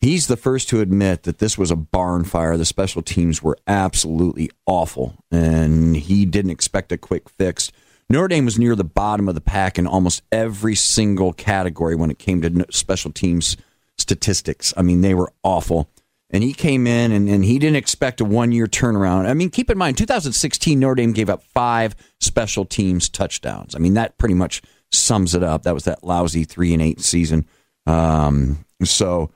he's 0.00 0.26
the 0.26 0.36
first 0.36 0.68
to 0.70 0.80
admit 0.80 1.24
that 1.24 1.38
this 1.38 1.56
was 1.56 1.70
a 1.70 1.76
barn 1.76 2.24
fire. 2.24 2.56
The 2.56 2.64
special 2.64 3.02
teams 3.02 3.42
were 3.42 3.58
absolutely 3.68 4.50
awful, 4.66 5.14
and 5.30 5.96
he 5.96 6.24
didn't 6.24 6.50
expect 6.50 6.90
a 6.90 6.98
quick 6.98 7.28
fix. 7.28 7.70
Notre 8.12 8.28
Dame 8.28 8.44
was 8.44 8.58
near 8.58 8.76
the 8.76 8.84
bottom 8.84 9.26
of 9.26 9.34
the 9.34 9.40
pack 9.40 9.78
in 9.78 9.86
almost 9.86 10.22
every 10.30 10.74
single 10.74 11.32
category 11.32 11.96
when 11.96 12.10
it 12.10 12.18
came 12.18 12.42
to 12.42 12.66
special 12.70 13.10
teams 13.10 13.56
statistics. 13.96 14.74
I 14.76 14.82
mean, 14.82 15.00
they 15.00 15.14
were 15.14 15.32
awful. 15.42 15.88
And 16.28 16.44
he 16.44 16.52
came 16.52 16.86
in 16.86 17.10
and, 17.10 17.26
and 17.26 17.42
he 17.42 17.58
didn't 17.58 17.76
expect 17.76 18.20
a 18.20 18.26
one 18.26 18.52
year 18.52 18.66
turnaround. 18.66 19.26
I 19.26 19.32
mean, 19.32 19.48
keep 19.48 19.70
in 19.70 19.78
mind, 19.78 19.96
2016, 19.96 20.78
Notre 20.78 20.96
Dame 20.96 21.12
gave 21.12 21.30
up 21.30 21.42
five 21.42 21.96
special 22.20 22.66
teams 22.66 23.08
touchdowns. 23.08 23.74
I 23.74 23.78
mean, 23.78 23.94
that 23.94 24.18
pretty 24.18 24.34
much 24.34 24.60
sums 24.90 25.34
it 25.34 25.42
up. 25.42 25.62
That 25.62 25.72
was 25.72 25.84
that 25.84 26.04
lousy 26.04 26.44
three 26.44 26.74
and 26.74 26.82
eight 26.82 27.00
season. 27.00 27.46
Um, 27.86 28.66
so 28.84 29.30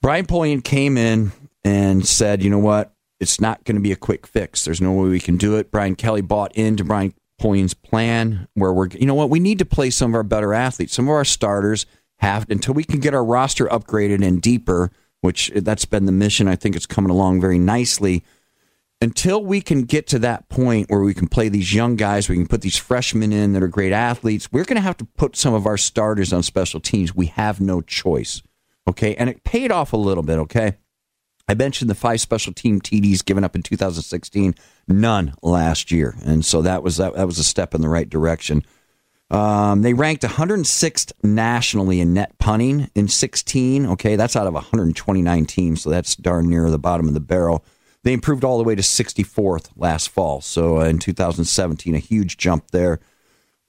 Brian 0.00 0.24
Polian 0.24 0.64
came 0.64 0.96
in 0.96 1.32
and 1.64 2.06
said, 2.06 2.42
you 2.42 2.48
know 2.48 2.58
what? 2.58 2.94
It's 3.20 3.42
not 3.42 3.62
going 3.64 3.76
to 3.76 3.82
be 3.82 3.92
a 3.92 3.96
quick 3.96 4.26
fix. 4.26 4.64
There's 4.64 4.80
no 4.80 4.92
way 4.92 5.10
we 5.10 5.20
can 5.20 5.36
do 5.36 5.56
it. 5.56 5.70
Brian 5.70 5.96
Kelly 5.96 6.22
bought 6.22 6.56
into 6.56 6.82
Brian 6.82 7.12
Polian's 7.42 7.74
plan 7.74 8.46
where 8.54 8.72
we're, 8.72 8.86
you 8.90 9.04
know 9.04 9.16
what? 9.16 9.28
We 9.28 9.40
need 9.40 9.58
to 9.58 9.64
play 9.64 9.90
some 9.90 10.12
of 10.12 10.14
our 10.14 10.22
better 10.22 10.54
athletes. 10.54 10.94
Some 10.94 11.06
of 11.06 11.10
our 11.10 11.24
starters 11.24 11.86
have, 12.18 12.48
until 12.48 12.72
we 12.72 12.84
can 12.84 13.00
get 13.00 13.14
our 13.14 13.24
roster 13.24 13.66
upgraded 13.66 14.24
and 14.24 14.40
deeper, 14.40 14.92
which 15.22 15.50
eh, 15.50 15.60
that's 15.60 15.84
been 15.84 16.06
the 16.06 16.12
mission. 16.12 16.46
I 16.46 16.54
think 16.54 16.76
it's 16.76 16.86
coming 16.86 17.10
along 17.10 17.40
very 17.40 17.58
nicely. 17.58 18.22
Until 19.00 19.44
we 19.44 19.60
can 19.60 19.82
get 19.82 20.06
to 20.08 20.20
that 20.20 20.48
point 20.48 20.88
where 20.88 21.00
we 21.00 21.14
can 21.14 21.26
play 21.26 21.48
these 21.48 21.74
young 21.74 21.96
guys, 21.96 22.28
we 22.28 22.36
can 22.36 22.46
put 22.46 22.60
these 22.60 22.76
freshmen 22.76 23.32
in 23.32 23.54
that 23.54 23.62
are 23.64 23.68
great 23.68 23.92
athletes, 23.92 24.52
we're 24.52 24.64
going 24.64 24.76
to 24.76 24.80
have 24.80 24.98
to 24.98 25.04
put 25.04 25.34
some 25.34 25.52
of 25.52 25.66
our 25.66 25.76
starters 25.76 26.32
on 26.32 26.44
special 26.44 26.78
teams. 26.78 27.12
We 27.12 27.26
have 27.26 27.60
no 27.60 27.80
choice. 27.80 28.40
Okay. 28.86 29.16
And 29.16 29.28
it 29.28 29.42
paid 29.42 29.72
off 29.72 29.92
a 29.92 29.96
little 29.96 30.22
bit. 30.22 30.38
Okay. 30.38 30.76
I 31.48 31.54
mentioned 31.54 31.90
the 31.90 31.96
five 31.96 32.20
special 32.20 32.52
team 32.52 32.80
TDs 32.80 33.24
given 33.24 33.42
up 33.42 33.56
in 33.56 33.62
2016, 33.62 34.54
none 34.88 35.34
last 35.42 35.90
year. 35.90 36.14
And 36.24 36.44
so 36.44 36.62
that 36.62 36.82
was 36.82 36.96
that, 36.96 37.14
that 37.14 37.26
was 37.26 37.38
a 37.38 37.44
step 37.44 37.74
in 37.74 37.80
the 37.80 37.88
right 37.88 38.08
direction. 38.08 38.64
Um, 39.30 39.80
they 39.80 39.94
ranked 39.94 40.24
106th 40.24 41.12
nationally 41.22 42.00
in 42.00 42.12
net 42.12 42.36
punting 42.38 42.90
in 42.94 43.08
16. 43.08 43.86
Okay, 43.86 44.14
that's 44.14 44.36
out 44.36 44.46
of 44.46 44.52
129 44.52 45.46
teams, 45.46 45.82
so 45.82 45.90
that's 45.90 46.16
darn 46.16 46.50
near 46.50 46.68
the 46.68 46.78
bottom 46.78 47.08
of 47.08 47.14
the 47.14 47.20
barrel. 47.20 47.64
They 48.04 48.12
improved 48.12 48.44
all 48.44 48.58
the 48.58 48.64
way 48.64 48.74
to 48.74 48.82
64th 48.82 49.70
last 49.74 50.10
fall. 50.10 50.42
So 50.42 50.80
uh, 50.80 50.84
in 50.84 50.98
2017, 50.98 51.94
a 51.94 51.98
huge 51.98 52.36
jump 52.36 52.72
there. 52.72 53.00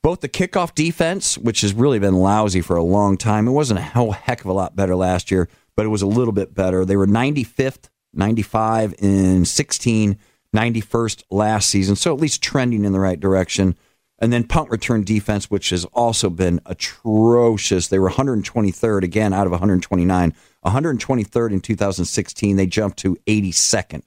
Both 0.02 0.20
the 0.20 0.28
kickoff 0.28 0.76
defense, 0.76 1.38
which 1.38 1.62
has 1.62 1.74
really 1.74 2.00
been 2.00 2.16
lousy 2.16 2.60
for 2.60 2.76
a 2.76 2.84
long 2.84 3.16
time, 3.16 3.48
it 3.48 3.52
wasn't 3.52 3.80
a 3.80 3.84
hell 3.84 4.12
heck 4.12 4.42
of 4.42 4.48
a 4.48 4.54
lot 4.54 4.76
better 4.76 4.98
last 4.98 5.32
year, 5.32 5.48
but 5.78 5.86
it 5.86 5.90
was 5.90 6.02
a 6.02 6.08
little 6.08 6.34
bit 6.34 6.54
better. 6.54 6.84
They 6.84 6.98
were 6.98 7.08
95th, 7.08 7.90
95 8.14 8.96
in 9.00 9.46
16, 9.46 10.18
91st 10.54 11.24
last 11.30 11.70
season, 11.70 11.96
so 11.96 12.14
at 12.14 12.22
least 12.22 12.44
trending 12.44 12.86
in 12.86 12.94
the 12.94 13.00
right 13.00 13.20
direction. 13.20 13.76
And 14.20 14.32
then 14.32 14.46
punt 14.46 14.70
return 14.70 15.04
defense, 15.04 15.52
which 15.52 15.72
has 15.72 15.84
also 15.86 16.30
been 16.30 16.62
atrocious. 16.66 17.88
They 17.88 18.00
were 18.00 18.12
123rd 18.12 19.04
again 19.04 19.34
out 19.34 19.48
of 19.48 19.52
129, 19.52 20.34
123rd 20.64 21.52
in 21.52 21.60
2016. 21.60 22.56
They 22.56 22.66
jumped 22.68 23.00
to 23.00 23.18
82nd. 23.28 24.04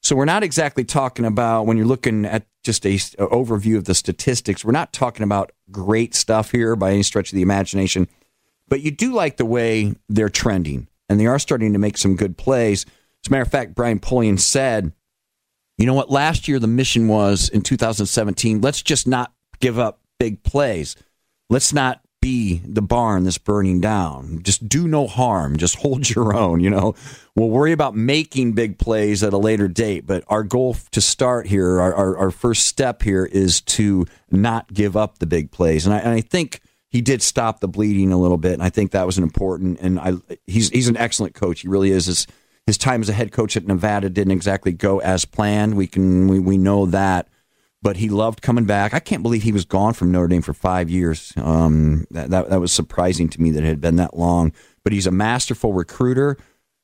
So 0.00 0.14
we're 0.16 0.24
not 0.24 0.42
exactly 0.42 0.84
talking 0.84 1.24
about 1.24 1.66
when 1.66 1.76
you're 1.76 1.86
looking 1.86 2.24
at 2.24 2.46
just 2.62 2.86
a, 2.86 2.94
a 2.94 3.26
overview 3.28 3.76
of 3.76 3.84
the 3.84 3.94
statistics. 3.94 4.64
We're 4.64 4.72
not 4.72 4.92
talking 4.92 5.24
about 5.24 5.52
great 5.70 6.14
stuff 6.14 6.52
here 6.52 6.76
by 6.76 6.92
any 6.92 7.02
stretch 7.02 7.32
of 7.32 7.36
the 7.36 7.42
imagination, 7.42 8.08
but 8.68 8.80
you 8.80 8.90
do 8.90 9.12
like 9.12 9.36
the 9.36 9.46
way 9.46 9.94
they're 10.08 10.28
trending, 10.28 10.88
and 11.08 11.18
they 11.18 11.26
are 11.26 11.38
starting 11.38 11.72
to 11.72 11.78
make 11.78 11.98
some 11.98 12.16
good 12.16 12.36
plays. 12.38 12.86
As 13.24 13.28
a 13.28 13.30
matter 13.30 13.42
of 13.42 13.50
fact, 13.50 13.74
Brian 13.74 13.98
Polian 13.98 14.38
said, 14.38 14.92
"You 15.78 15.86
know 15.86 15.94
what? 15.94 16.10
Last 16.10 16.48
year 16.48 16.58
the 16.58 16.66
mission 16.66 17.08
was 17.08 17.48
in 17.48 17.62
2017. 17.62 18.60
Let's 18.60 18.82
just 18.82 19.06
not 19.06 19.32
give 19.60 19.78
up 19.78 20.00
big 20.18 20.42
plays. 20.42 20.96
Let's 21.48 21.72
not 21.72 22.00
be 22.20 22.60
the 22.64 22.82
barn 22.82 23.24
that's 23.24 23.38
burning 23.38 23.80
down. 23.80 24.40
Just 24.42 24.68
do 24.68 24.88
no 24.88 25.06
harm. 25.06 25.56
Just 25.56 25.76
hold 25.80 26.10
your 26.10 26.34
own. 26.34 26.60
You 26.60 26.70
know, 26.70 26.94
we'll 27.34 27.50
worry 27.50 27.72
about 27.72 27.94
making 27.94 28.52
big 28.52 28.78
plays 28.78 29.22
at 29.22 29.32
a 29.32 29.38
later 29.38 29.68
date. 29.68 30.06
But 30.06 30.24
our 30.28 30.42
goal 30.42 30.76
to 30.90 31.00
start 31.00 31.46
here, 31.46 31.80
our, 31.80 31.94
our, 31.94 32.16
our 32.18 32.30
first 32.30 32.66
step 32.66 33.02
here, 33.02 33.24
is 33.24 33.60
to 33.62 34.06
not 34.30 34.72
give 34.72 34.96
up 34.96 35.18
the 35.18 35.26
big 35.26 35.50
plays. 35.50 35.86
And 35.86 35.94
I, 35.94 35.98
and 35.98 36.10
I 36.10 36.20
think 36.20 36.60
he 36.90 37.00
did 37.00 37.22
stop 37.22 37.60
the 37.60 37.68
bleeding 37.68 38.12
a 38.12 38.18
little 38.18 38.38
bit. 38.38 38.54
And 38.54 38.62
I 38.62 38.70
think 38.70 38.92
that 38.92 39.06
was 39.06 39.18
an 39.18 39.24
important. 39.24 39.78
And 39.80 40.00
I, 40.00 40.14
he's 40.46 40.70
he's 40.70 40.88
an 40.88 40.96
excellent 40.96 41.34
coach. 41.34 41.60
He 41.60 41.68
really 41.68 41.90
is. 41.90 42.06
His, 42.06 42.26
his 42.68 42.78
time 42.78 43.00
as 43.00 43.08
a 43.08 43.14
head 43.14 43.32
coach 43.32 43.56
at 43.56 43.66
Nevada 43.66 44.08
didn't 44.10 44.32
exactly 44.32 44.72
go 44.72 45.00
as 45.00 45.24
planned. 45.24 45.74
We 45.74 45.86
can 45.86 46.28
we, 46.28 46.38
we 46.38 46.58
know 46.58 46.86
that 46.86 47.28
but 47.82 47.96
he 47.98 48.08
loved 48.08 48.42
coming 48.42 48.64
back. 48.64 48.92
I 48.92 48.98
can't 48.98 49.22
believe 49.22 49.42
he 49.42 49.52
was 49.52 49.64
gone 49.64 49.94
from 49.94 50.10
Notre 50.10 50.28
Dame 50.28 50.42
for 50.42 50.54
five 50.54 50.90
years. 50.90 51.32
Um, 51.36 52.06
that, 52.10 52.30
that, 52.30 52.50
that 52.50 52.60
was 52.60 52.72
surprising 52.72 53.28
to 53.30 53.40
me 53.40 53.50
that 53.52 53.62
it 53.62 53.68
had 53.68 53.80
been 53.80 53.96
that 53.96 54.16
long. 54.16 54.52
But 54.82 54.92
he's 54.92 55.06
a 55.06 55.12
masterful 55.12 55.72
recruiter. 55.72 56.36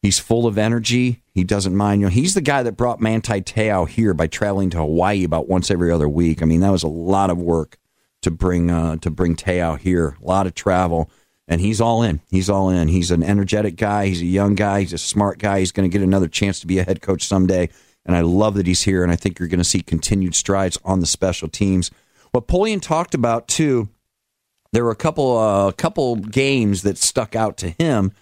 He's 0.03 0.19
full 0.19 0.47
of 0.47 0.59
energy. 0.59 1.23
He 1.33 1.45
doesn't 1.45 1.75
mind. 1.75 2.01
You 2.01 2.07
know, 2.07 2.13
he's 2.13 2.35
the 2.35 2.41
guy 2.41 2.63
that 2.63 2.77
brought 2.77 3.01
Manti 3.01 3.41
Te'o 3.41 3.89
here 3.89 4.15
by 4.15 4.27
traveling 4.27 4.71
to 4.71 4.79
Hawaii 4.79 5.25
about 5.25 5.49
once 5.49 5.71
every 5.71 5.91
other 5.91 6.09
week. 6.09 6.43
I 6.43 6.45
mean, 6.45 6.61
that 6.61 6.71
was 6.71 6.83
a 6.83 6.89
lot 6.89 7.31
of 7.31 7.39
work 7.39 7.79
to 8.23 8.31
bring 8.31 8.71
uh, 8.71 8.97
to 8.97 9.11
bring 9.11 9.35
Te'o 9.35 9.79
here. 9.79 10.17
A 10.23 10.25
lot 10.25 10.47
of 10.47 10.55
travel, 10.55 11.11
and 11.49 11.61
he's 11.61 11.81
all 11.81 12.03
in. 12.03 12.21
He's 12.31 12.49
all 12.49 12.71
in. 12.71 12.89
He's 12.89 13.11
an 13.11 13.23
energetic 13.23 13.77
guy. 13.77 14.07
He's 14.07 14.23
a 14.23 14.27
young 14.27 14.55
guy. 14.55 14.81
He's 14.81 14.93
a 14.93 14.99
smart 14.99 15.39
guy. 15.39 15.59
He's 15.61 15.73
going 15.73 15.89
to 15.89 15.93
get 15.93 16.05
another 16.05 16.29
chance 16.29 16.61
to 16.61 16.67
be 16.67 16.79
a 16.79 16.85
head 16.85 17.03
coach 17.03 17.27
someday 17.27 17.69
and 18.07 18.17
I 18.17 18.21
love 18.21 18.55
that 18.55 18.67
he's 18.67 18.83
here. 18.83 19.03
And 19.03 19.11
I 19.11 19.17
think 19.17 19.39
you're 19.39 19.49
going 19.49 19.59
to 19.59 19.65
see 19.65 19.81
continued 19.81 20.35
strides 20.35 20.79
on 20.85 21.01
the 21.01 21.07
special 21.07 21.49
teams. 21.49 21.91
What 22.33 22.49
Polian 22.49 22.83
talked 22.83 23.15
about 23.15 23.49
too, 23.49 23.89
there 24.73 24.85
were 24.85 24.91
a 24.91 24.97
couple 24.97 25.39
a 25.39 25.69
uh, 25.69 25.73
couple 25.73 26.17
games 26.17 26.83
that 26.83 26.99
stuck 26.99 27.37
out 27.37 27.57
to 27.59 27.71
him. 27.71 28.13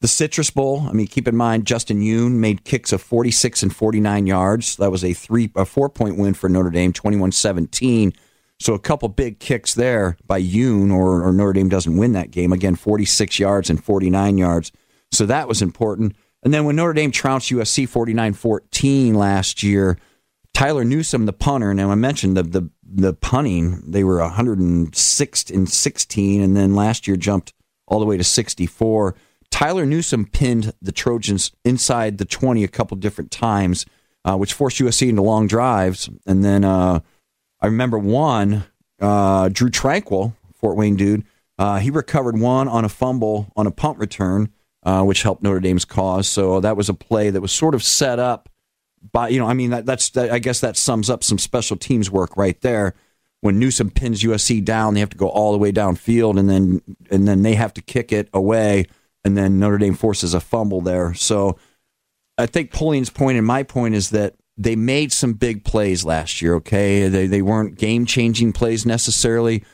The 0.00 0.08
Citrus 0.08 0.50
Bowl. 0.50 0.82
I 0.82 0.92
mean, 0.92 1.06
keep 1.06 1.26
in 1.26 1.36
mind 1.36 1.66
Justin 1.66 2.02
Yoon 2.02 2.32
made 2.32 2.64
kicks 2.64 2.92
of 2.92 3.00
46 3.00 3.62
and 3.62 3.74
49 3.74 4.26
yards. 4.26 4.76
That 4.76 4.90
was 4.90 5.02
a 5.02 5.14
three 5.14 5.50
a 5.56 5.64
four 5.64 5.88
point 5.88 6.18
win 6.18 6.34
for 6.34 6.50
Notre 6.50 6.70
Dame, 6.70 6.92
21-17. 6.92 8.14
So 8.60 8.74
a 8.74 8.78
couple 8.78 9.08
big 9.08 9.40
kicks 9.40 9.74
there 9.74 10.16
by 10.26 10.40
Yoon, 10.40 10.92
or, 10.92 11.22
or 11.26 11.32
Notre 11.32 11.54
Dame 11.54 11.68
doesn't 11.68 11.96
win 11.96 12.12
that 12.12 12.30
game. 12.30 12.52
Again, 12.52 12.76
46 12.76 13.38
yards 13.38 13.68
and 13.68 13.82
49 13.82 14.38
yards. 14.38 14.72
So 15.10 15.26
that 15.26 15.48
was 15.48 15.60
important. 15.60 16.16
And 16.42 16.52
then 16.52 16.64
when 16.64 16.76
Notre 16.76 16.92
Dame 16.92 17.10
trounced 17.10 17.50
USC 17.50 17.88
49 17.88 18.34
14 18.34 19.14
last 19.14 19.62
year, 19.62 19.98
Tyler 20.52 20.84
Newsome, 20.84 21.26
the 21.26 21.32
punter, 21.32 21.74
now 21.74 21.90
I 21.90 21.96
mentioned 21.96 22.36
the, 22.36 22.44
the, 22.44 22.70
the 22.84 23.12
punting, 23.12 23.82
they 23.90 24.04
were 24.04 24.18
106th 24.18 25.50
in 25.50 25.66
16, 25.66 26.42
and 26.42 26.56
then 26.56 26.76
last 26.76 27.08
year 27.08 27.16
jumped 27.16 27.52
all 27.88 27.98
the 27.98 28.06
way 28.06 28.16
to 28.16 28.24
64. 28.24 29.16
Tyler 29.50 29.84
Newsome 29.84 30.26
pinned 30.26 30.72
the 30.80 30.92
Trojans 30.92 31.52
inside 31.64 32.18
the 32.18 32.24
20 32.24 32.62
a 32.62 32.68
couple 32.68 32.96
different 32.96 33.30
times, 33.30 33.84
uh, 34.24 34.36
which 34.36 34.52
forced 34.52 34.78
USC 34.78 35.08
into 35.08 35.22
long 35.22 35.46
drives. 35.46 36.08
And 36.26 36.44
then 36.44 36.64
uh, 36.64 37.00
I 37.64 37.68
remember 37.68 37.98
one, 37.98 38.64
uh, 39.00 39.48
Drue 39.48 39.70
Tranquill, 39.70 40.34
Fort 40.54 40.76
Wayne 40.76 40.96
dude, 40.96 41.24
uh, 41.58 41.78
he 41.78 41.88
recovered 41.88 42.38
one 42.38 42.68
on 42.68 42.84
a 42.84 42.90
fumble 42.90 43.50
on 43.56 43.66
a 43.66 43.70
punt 43.70 43.98
return 43.98 44.52
uh, 44.82 45.02
which 45.02 45.22
helped 45.22 45.42
Notre 45.42 45.60
Dame's 45.60 45.86
cause. 45.86 46.28
So 46.28 46.60
that 46.60 46.76
was 46.76 46.90
a 46.90 46.94
play 46.94 47.30
that 47.30 47.40
was 47.40 47.52
sort 47.52 47.74
of 47.74 47.82
set 47.82 48.18
up 48.18 48.50
by, 49.12 49.28
you 49.28 49.38
know, 49.38 49.46
I 49.46 49.54
mean, 49.54 49.70
that, 49.70 49.86
that's, 49.86 50.10
that, 50.10 50.30
I 50.30 50.40
guess 50.40 50.60
that 50.60 50.76
sums 50.76 51.08
up 51.08 51.24
some 51.24 51.38
special 51.38 51.78
teams 51.78 52.10
work 52.10 52.36
right 52.36 52.60
there. 52.60 52.92
When 53.40 53.58
Newsome 53.58 53.90
pins 53.90 54.22
USC 54.22 54.62
down, 54.62 54.92
they 54.92 55.00
have 55.00 55.08
to 55.08 55.16
go 55.16 55.30
all 55.30 55.52
the 55.52 55.58
way 55.58 55.72
downfield, 55.72 56.38
and 56.38 56.50
then 56.50 56.82
and 57.10 57.26
then 57.26 57.42
they 57.42 57.54
have 57.54 57.72
to 57.74 57.82
kick 57.82 58.12
it 58.12 58.30
away, 58.34 58.86
and 59.24 59.38
then 59.38 59.58
Notre 59.58 59.78
Dame 59.78 59.94
forces 59.94 60.34
a 60.34 60.40
fumble 60.40 60.80
there. 60.80 61.14
So 61.14 61.58
I 62.38 62.46
think 62.46 62.72
Polian's 62.72 63.10
point 63.10 63.36
and 63.36 63.46
my 63.46 63.62
point 63.62 63.94
is 63.94 64.10
that 64.10 64.34
they 64.56 64.76
made 64.76 65.12
some 65.12 65.32
big 65.34 65.64
plays 65.64 66.04
last 66.04 66.40
year. 66.40 66.54
Okay, 66.56 67.08
they 67.08 67.26
they 67.26 67.42
weren't 67.42 67.76
game 67.76 68.06
changing 68.06 68.52
plays 68.52 68.86
necessarily, 68.86 69.64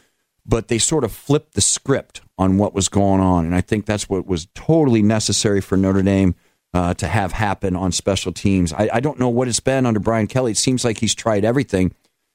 but 0.47 0.69
they 0.69 0.79
sort 0.79 1.05
of 1.05 1.13
flipped 1.13 1.55
the 1.55 1.61
script 1.61 2.23
on 2.39 2.57
what 2.57 2.75
was 2.75 2.89
going 2.89 3.21
on. 3.21 3.45
And 3.45 3.55
I 3.55 3.61
think 3.61 3.85
that's 3.85 4.09
what 4.09 4.27
was 4.27 4.49
totally 4.55 5.03
necessary 5.03 5.61
for 5.61 5.77
Notre 5.77 6.03
Dame 6.03 6.35
uh, 6.73 6.95
to 6.95 7.07
have 7.07 7.33
happen 7.33 7.77
on 7.77 7.93
special 7.93 8.33
teams. 8.33 8.73
I, 8.73 8.89
I, 8.95 9.01
don't 9.01 9.19
know 9.19 9.29
what 9.29 9.49
it's 9.49 9.61
been 9.61 9.87
under 9.87 10.01
Brian 10.01 10.27
Kelly. 10.27 10.53
It 10.53 10.57
seems 10.57 10.85
like 10.85 10.99
he's 10.99 11.15
tried 11.15 11.45
everything. 11.45 11.93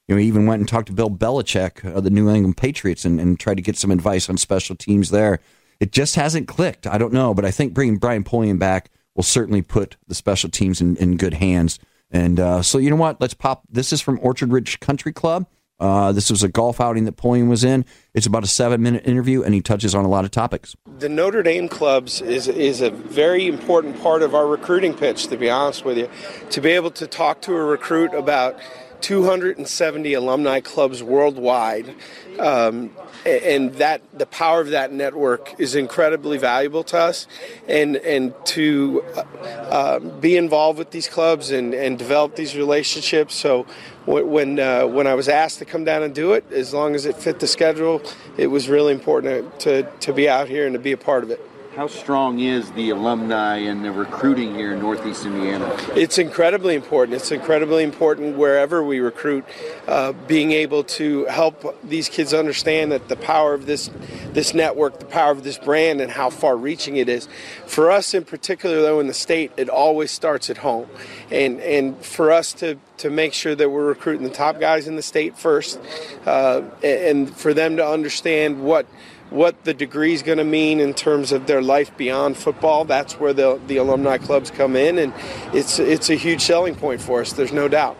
You 0.07 0.15
know, 0.15 0.21
he 0.21 0.27
even 0.27 0.45
went 0.45 0.59
and 0.59 0.67
talked 0.67 0.87
to 0.87 0.93
Bill 0.93 1.09
Belichick 1.09 1.83
of 1.85 2.03
the 2.03 2.09
New 2.09 2.29
England 2.29 2.57
Patriots 2.57 3.05
and, 3.05 3.19
and 3.19 3.39
tried 3.39 3.55
to 3.55 3.63
get 3.63 3.77
some 3.77 3.91
advice 3.91 4.29
on 4.29 4.37
special 4.37 4.75
teams 4.75 5.09
there. 5.09 5.39
It 5.79 5.91
just 5.91 6.15
hasn't 6.15 6.47
clicked. 6.47 6.85
I 6.85 6.97
don't 6.97 7.13
know, 7.13 7.33
but 7.33 7.45
I 7.45 7.51
think 7.51 7.73
bringing 7.73 7.97
Brian 7.97 8.23
Polian 8.23 8.59
back 8.59 8.91
will 9.15 9.23
certainly 9.23 9.61
put 9.61 9.95
the 10.07 10.15
special 10.15 10.49
teams 10.49 10.81
in, 10.81 10.95
in 10.97 11.17
good 11.17 11.35
hands. 11.35 11.79
And 12.11 12.39
uh, 12.39 12.61
so, 12.61 12.77
you 12.77 12.89
know 12.89 12.95
what? 12.95 13.19
Let's 13.19 13.33
pop. 13.33 13.63
This 13.69 13.91
is 13.91 14.01
from 14.01 14.19
Orchard 14.21 14.51
Ridge 14.51 14.79
Country 14.79 15.11
Club. 15.11 15.47
Uh, 15.77 16.13
this 16.13 16.29
was 16.29 16.41
a 16.41 16.47
golf 16.47 16.79
outing 16.79 17.03
that 17.03 17.17
Polian 17.17 17.49
was 17.49 17.63
in. 17.63 17.83
It's 18.13 18.25
about 18.25 18.43
a 18.45 18.47
seven 18.47 18.81
minute 18.81 19.05
interview, 19.05 19.43
and 19.43 19.53
he 19.53 19.61
touches 19.61 19.93
on 19.93 20.05
a 20.05 20.07
lot 20.07 20.23
of 20.23 20.31
topics. 20.31 20.75
The 20.99 21.09
Notre 21.09 21.43
Dame 21.43 21.67
clubs 21.67 22.21
is 22.21 22.47
is 22.47 22.79
a 22.79 22.89
very 22.89 23.45
important 23.47 24.01
part 24.01 24.21
of 24.21 24.33
our 24.33 24.47
recruiting 24.47 24.93
pitch. 24.93 25.27
To 25.27 25.37
be 25.37 25.49
honest 25.49 25.83
with 25.83 25.97
you, 25.97 26.09
to 26.51 26.61
be 26.61 26.71
able 26.71 26.91
to 26.91 27.05
talk 27.05 27.41
to 27.41 27.53
a 27.53 27.63
recruit 27.63 28.13
about 28.13 28.57
270 29.01 30.13
alumni 30.13 30.59
clubs 30.59 31.01
worldwide, 31.03 31.93
um, 32.39 32.91
and 33.25 33.73
that 33.75 34.01
the 34.17 34.25
power 34.25 34.61
of 34.61 34.69
that 34.69 34.91
network 34.91 35.55
is 35.59 35.75
incredibly 35.75 36.37
valuable 36.37 36.83
to 36.83 36.97
us, 36.97 37.27
and 37.67 37.95
and 37.97 38.33
to 38.45 39.03
uh, 39.43 39.99
be 39.99 40.37
involved 40.37 40.77
with 40.77 40.91
these 40.91 41.07
clubs 41.07 41.51
and, 41.51 41.73
and 41.73 41.97
develop 41.97 42.35
these 42.35 42.55
relationships. 42.55 43.35
So 43.35 43.65
when 44.05 44.59
uh, 44.59 44.85
when 44.87 45.07
I 45.07 45.15
was 45.15 45.27
asked 45.27 45.59
to 45.59 45.65
come 45.65 45.83
down 45.83 46.03
and 46.03 46.13
do 46.13 46.33
it, 46.33 46.45
as 46.51 46.73
long 46.73 46.95
as 46.95 47.05
it 47.05 47.15
fit 47.15 47.39
the 47.39 47.47
schedule, 47.47 48.01
it 48.37 48.47
was 48.47 48.69
really 48.69 48.93
important 48.93 49.59
to, 49.61 49.83
to 49.83 50.13
be 50.13 50.29
out 50.29 50.47
here 50.47 50.65
and 50.65 50.73
to 50.73 50.79
be 50.79 50.91
a 50.91 50.97
part 50.97 51.23
of 51.23 51.31
it. 51.31 51.39
How 51.75 51.87
strong 51.87 52.39
is 52.39 52.71
the 52.71 52.91
alumni 52.91 53.57
and 53.57 53.83
the 53.83 53.91
recruiting 53.91 54.55
here 54.55 54.71
in 54.71 54.79
Northeast 54.79 55.25
Indiana? 55.25 55.75
It's 55.93 56.17
incredibly 56.17 56.73
important. 56.73 57.17
It's 57.17 57.33
incredibly 57.33 57.83
important 57.83 58.37
wherever 58.37 58.81
we 58.81 59.01
recruit, 59.01 59.43
uh, 59.85 60.13
being 60.25 60.53
able 60.53 60.85
to 60.85 61.25
help 61.25 61.77
these 61.83 62.07
kids 62.07 62.33
understand 62.33 62.93
that 62.93 63.09
the 63.09 63.17
power 63.17 63.53
of 63.53 63.65
this 63.65 63.89
this 64.31 64.53
network, 64.53 64.99
the 64.99 65.05
power 65.05 65.31
of 65.31 65.43
this 65.43 65.57
brand, 65.57 65.99
and 65.99 66.11
how 66.11 66.29
far-reaching 66.29 66.95
it 66.95 67.09
is. 67.09 67.27
For 67.65 67.91
us, 67.91 68.13
in 68.13 68.23
particular, 68.23 68.81
though, 68.81 69.01
in 69.01 69.07
the 69.07 69.13
state, 69.13 69.51
it 69.57 69.67
always 69.67 70.11
starts 70.11 70.49
at 70.49 70.59
home, 70.59 70.87
and 71.29 71.59
and 71.59 71.97
for 71.97 72.31
us 72.31 72.53
to 72.53 72.77
to 72.99 73.09
make 73.09 73.33
sure 73.33 73.53
that 73.53 73.69
we're 73.69 73.87
recruiting 73.87 74.23
the 74.23 74.33
top 74.33 74.61
guys 74.61 74.87
in 74.87 74.95
the 74.95 75.01
state 75.01 75.37
first, 75.37 75.77
uh, 76.25 76.61
and 76.81 77.35
for 77.35 77.53
them 77.53 77.75
to 77.75 77.85
understand 77.85 78.63
what 78.63 78.85
what 79.29 79.63
the 79.63 79.73
degree 79.73 80.13
is 80.13 80.21
going 80.21 80.37
to 80.37 80.43
mean 80.43 80.79
in 80.79 80.93
terms 80.93 81.31
of 81.31 81.47
their 81.47 81.61
life 81.61 81.95
beyond 81.97 82.37
football. 82.37 82.85
That's 82.85 83.19
where 83.19 83.33
the, 83.33 83.59
the 83.67 83.77
alumni 83.77 84.17
clubs 84.17 84.51
come 84.51 84.75
in, 84.75 84.97
and 84.97 85.13
it's 85.53 85.79
it's 85.79 86.09
a 86.09 86.15
huge 86.15 86.41
selling 86.41 86.75
point 86.75 87.01
for 87.01 87.21
us. 87.21 87.33
There's 87.33 87.51
no 87.51 87.67
doubt. 87.67 87.97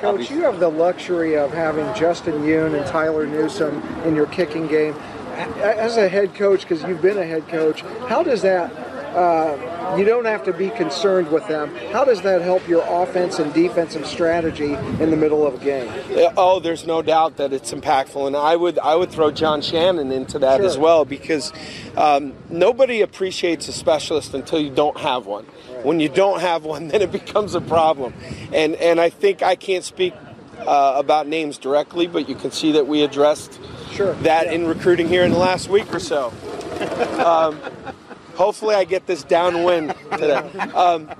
Coach, 0.00 0.30
you 0.30 0.42
have 0.42 0.58
the 0.58 0.68
luxury 0.68 1.36
of 1.36 1.52
having 1.52 1.86
Justin 1.94 2.42
Yoon 2.42 2.76
and 2.76 2.84
Tyler 2.86 3.26
Newsome 3.26 3.80
in 4.04 4.16
your 4.16 4.26
kicking 4.26 4.66
game. 4.66 4.94
As 5.34 5.96
a 5.96 6.08
head 6.08 6.34
coach, 6.34 6.62
because 6.62 6.82
you've 6.82 7.00
been 7.00 7.18
a 7.18 7.24
head 7.24 7.46
coach, 7.48 7.82
how 8.08 8.22
does 8.22 8.42
that 8.42 8.72
uh, 9.14 9.94
you 9.98 10.04
don't 10.04 10.24
have 10.24 10.42
to 10.44 10.52
be 10.52 10.70
concerned 10.70 11.30
with 11.30 11.46
them. 11.48 11.74
How 11.92 12.04
does 12.04 12.22
that 12.22 12.40
help 12.40 12.66
your 12.66 12.82
offense 12.86 13.38
and 13.38 13.52
defensive 13.52 14.06
strategy 14.06 14.72
in 14.72 15.10
the 15.10 15.16
middle 15.16 15.46
of 15.46 15.60
a 15.60 15.64
game? 15.64 15.90
Oh, 16.36 16.60
there's 16.60 16.86
no 16.86 17.02
doubt 17.02 17.36
that 17.36 17.52
it's 17.52 17.72
impactful, 17.72 18.26
and 18.26 18.36
I 18.36 18.56
would 18.56 18.78
I 18.78 18.94
would 18.94 19.10
throw 19.10 19.30
John 19.30 19.60
Shannon 19.60 20.10
into 20.12 20.38
that 20.38 20.58
sure. 20.58 20.66
as 20.66 20.78
well 20.78 21.04
because 21.04 21.52
um, 21.96 22.32
nobody 22.48 23.02
appreciates 23.02 23.68
a 23.68 23.72
specialist 23.72 24.34
until 24.34 24.60
you 24.60 24.70
don't 24.70 24.98
have 24.98 25.26
one. 25.26 25.46
Right. 25.46 25.84
When 25.84 26.00
you 26.00 26.08
don't 26.08 26.40
have 26.40 26.64
one, 26.64 26.88
then 26.88 27.02
it 27.02 27.12
becomes 27.12 27.54
a 27.54 27.60
problem, 27.60 28.14
and 28.52 28.74
and 28.76 29.00
I 29.00 29.10
think 29.10 29.42
I 29.42 29.56
can't 29.56 29.84
speak 29.84 30.14
uh, 30.66 30.94
about 30.96 31.26
names 31.26 31.58
directly, 31.58 32.06
but 32.06 32.28
you 32.28 32.34
can 32.34 32.50
see 32.50 32.72
that 32.72 32.86
we 32.86 33.02
addressed 33.02 33.60
sure. 33.92 34.14
that 34.14 34.46
yeah. 34.46 34.52
in 34.52 34.66
recruiting 34.66 35.08
here 35.08 35.22
in 35.24 35.32
the 35.32 35.38
last 35.38 35.68
week 35.68 35.92
or 35.94 36.00
so. 36.00 36.32
Um, 37.22 37.60
Hopefully, 38.34 38.74
I 38.74 38.84
get 38.84 39.06
this 39.06 39.22
downwind 39.22 39.94
today. 40.12 40.36
Um, 40.74 41.10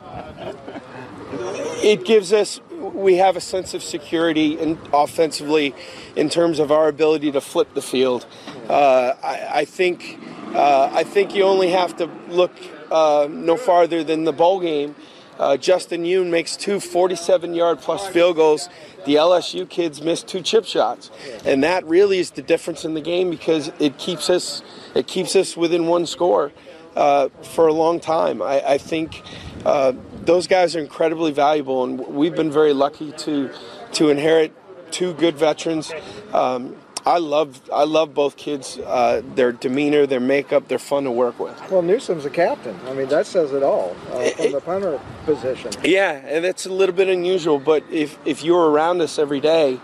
it 1.83 2.05
gives 2.05 2.33
us 2.33 2.61
we 2.71 3.17
have 3.17 3.37
a 3.37 3.41
sense 3.41 3.75
of 3.75 3.83
security 3.83 4.59
and 4.59 4.79
offensively 4.93 5.75
in 6.17 6.29
terms 6.29 6.59
of 6.59 6.73
our 6.73 6.89
ability 6.89 7.31
to 7.33 7.41
flip 7.41 7.73
the 7.75 7.83
field. 7.83 8.27
Uh, 8.69 9.15
I, 9.23 9.49
I, 9.61 9.65
think 9.65 10.19
uh, 10.55 10.91
I 10.93 11.05
think 11.05 11.35
you 11.35 11.45
only 11.45 11.71
have 11.71 11.97
to 11.99 12.07
look 12.29 12.53
uh, 12.91 13.29
no 13.31 13.57
farther 13.57 14.03
than 14.03 14.25
the 14.25 14.33
bowl 14.33 14.61
game. 14.61 14.95
Uh, 15.39 15.57
Justin 15.57 16.05
Yoon 16.05 16.31
makes 16.31 16.57
two 16.57 16.79
47 16.79 17.55
yard 17.55 17.79
plus 17.79 18.07
field 18.09 18.37
goals. 18.37 18.69
The 19.07 19.17
LSU 19.17 19.69
kids 19.69 20.01
missed 20.01 20.29
two 20.29 20.41
chip 20.41 20.65
shots, 20.65 21.11
and 21.45 21.65
that 21.65 21.85
really 21.87 22.19
is 22.19 22.33
the 22.33 22.43
difference 22.43 22.85
in 22.85 22.95
the 22.95 23.01
game 23.01 23.31
because 23.31 23.73
it 23.81 23.99
keeps 23.99 24.31
us 24.31 24.63
it 24.95 25.07
keeps 25.07 25.35
us 25.35 25.57
within 25.57 25.87
one 25.87 26.07
score 26.07 26.53
uh, 26.97 27.29
for 27.43 27.67
a 27.67 27.73
long 27.73 28.01
time. 28.01 28.43
I, 28.43 28.73
I 28.73 28.79
think 28.79 29.23
uh, 29.65 29.93
those 30.25 30.47
guys 30.47 30.77
are 30.77 30.81
incredibly 30.81 31.33
valuable, 31.33 31.85
and 31.85 32.01
we've 32.09 32.35
been 32.35 32.51
very 32.51 32.73
lucky 32.73 33.13
to 33.13 33.51
to 33.93 34.11
inherit 34.11 34.53
two 34.91 35.13
good 35.15 35.37
veterans. 35.37 35.93
Um, 36.33 36.77
I 37.05 37.19
love 37.19 37.61
I 37.73 37.85
love 37.85 38.15
both 38.15 38.37
kids. 38.37 38.79
Uh, 38.79 39.23
their 39.35 39.53
demeanor, 39.53 40.07
their 40.07 40.21
makeup, 40.21 40.69
they're 40.69 40.79
fun 40.79 41.05
to 41.05 41.11
work 41.11 41.39
with. 41.39 41.59
Well, 41.71 41.83
Newsome's 41.83 42.25
a 42.25 42.31
captain. 42.31 42.79
I 42.87 42.93
mean, 42.93 43.09
that 43.09 43.27
says 43.27 43.53
it 43.53 43.63
all 43.63 43.97
uh, 44.13 44.31
from 44.31 44.53
the 44.53 44.61
punter 44.61 45.01
position. 45.25 45.73
Yeah, 45.83 46.13
and 46.13 46.45
it's 46.45 46.67
a 46.67 46.73
little 46.73 46.95
bit 46.95 47.09
unusual, 47.09 47.59
but 47.59 47.83
if 47.91 48.19
if 48.25 48.45
you're 48.45 48.71
around 48.71 49.01
us 49.01 49.19
every 49.19 49.41
day, 49.41 49.81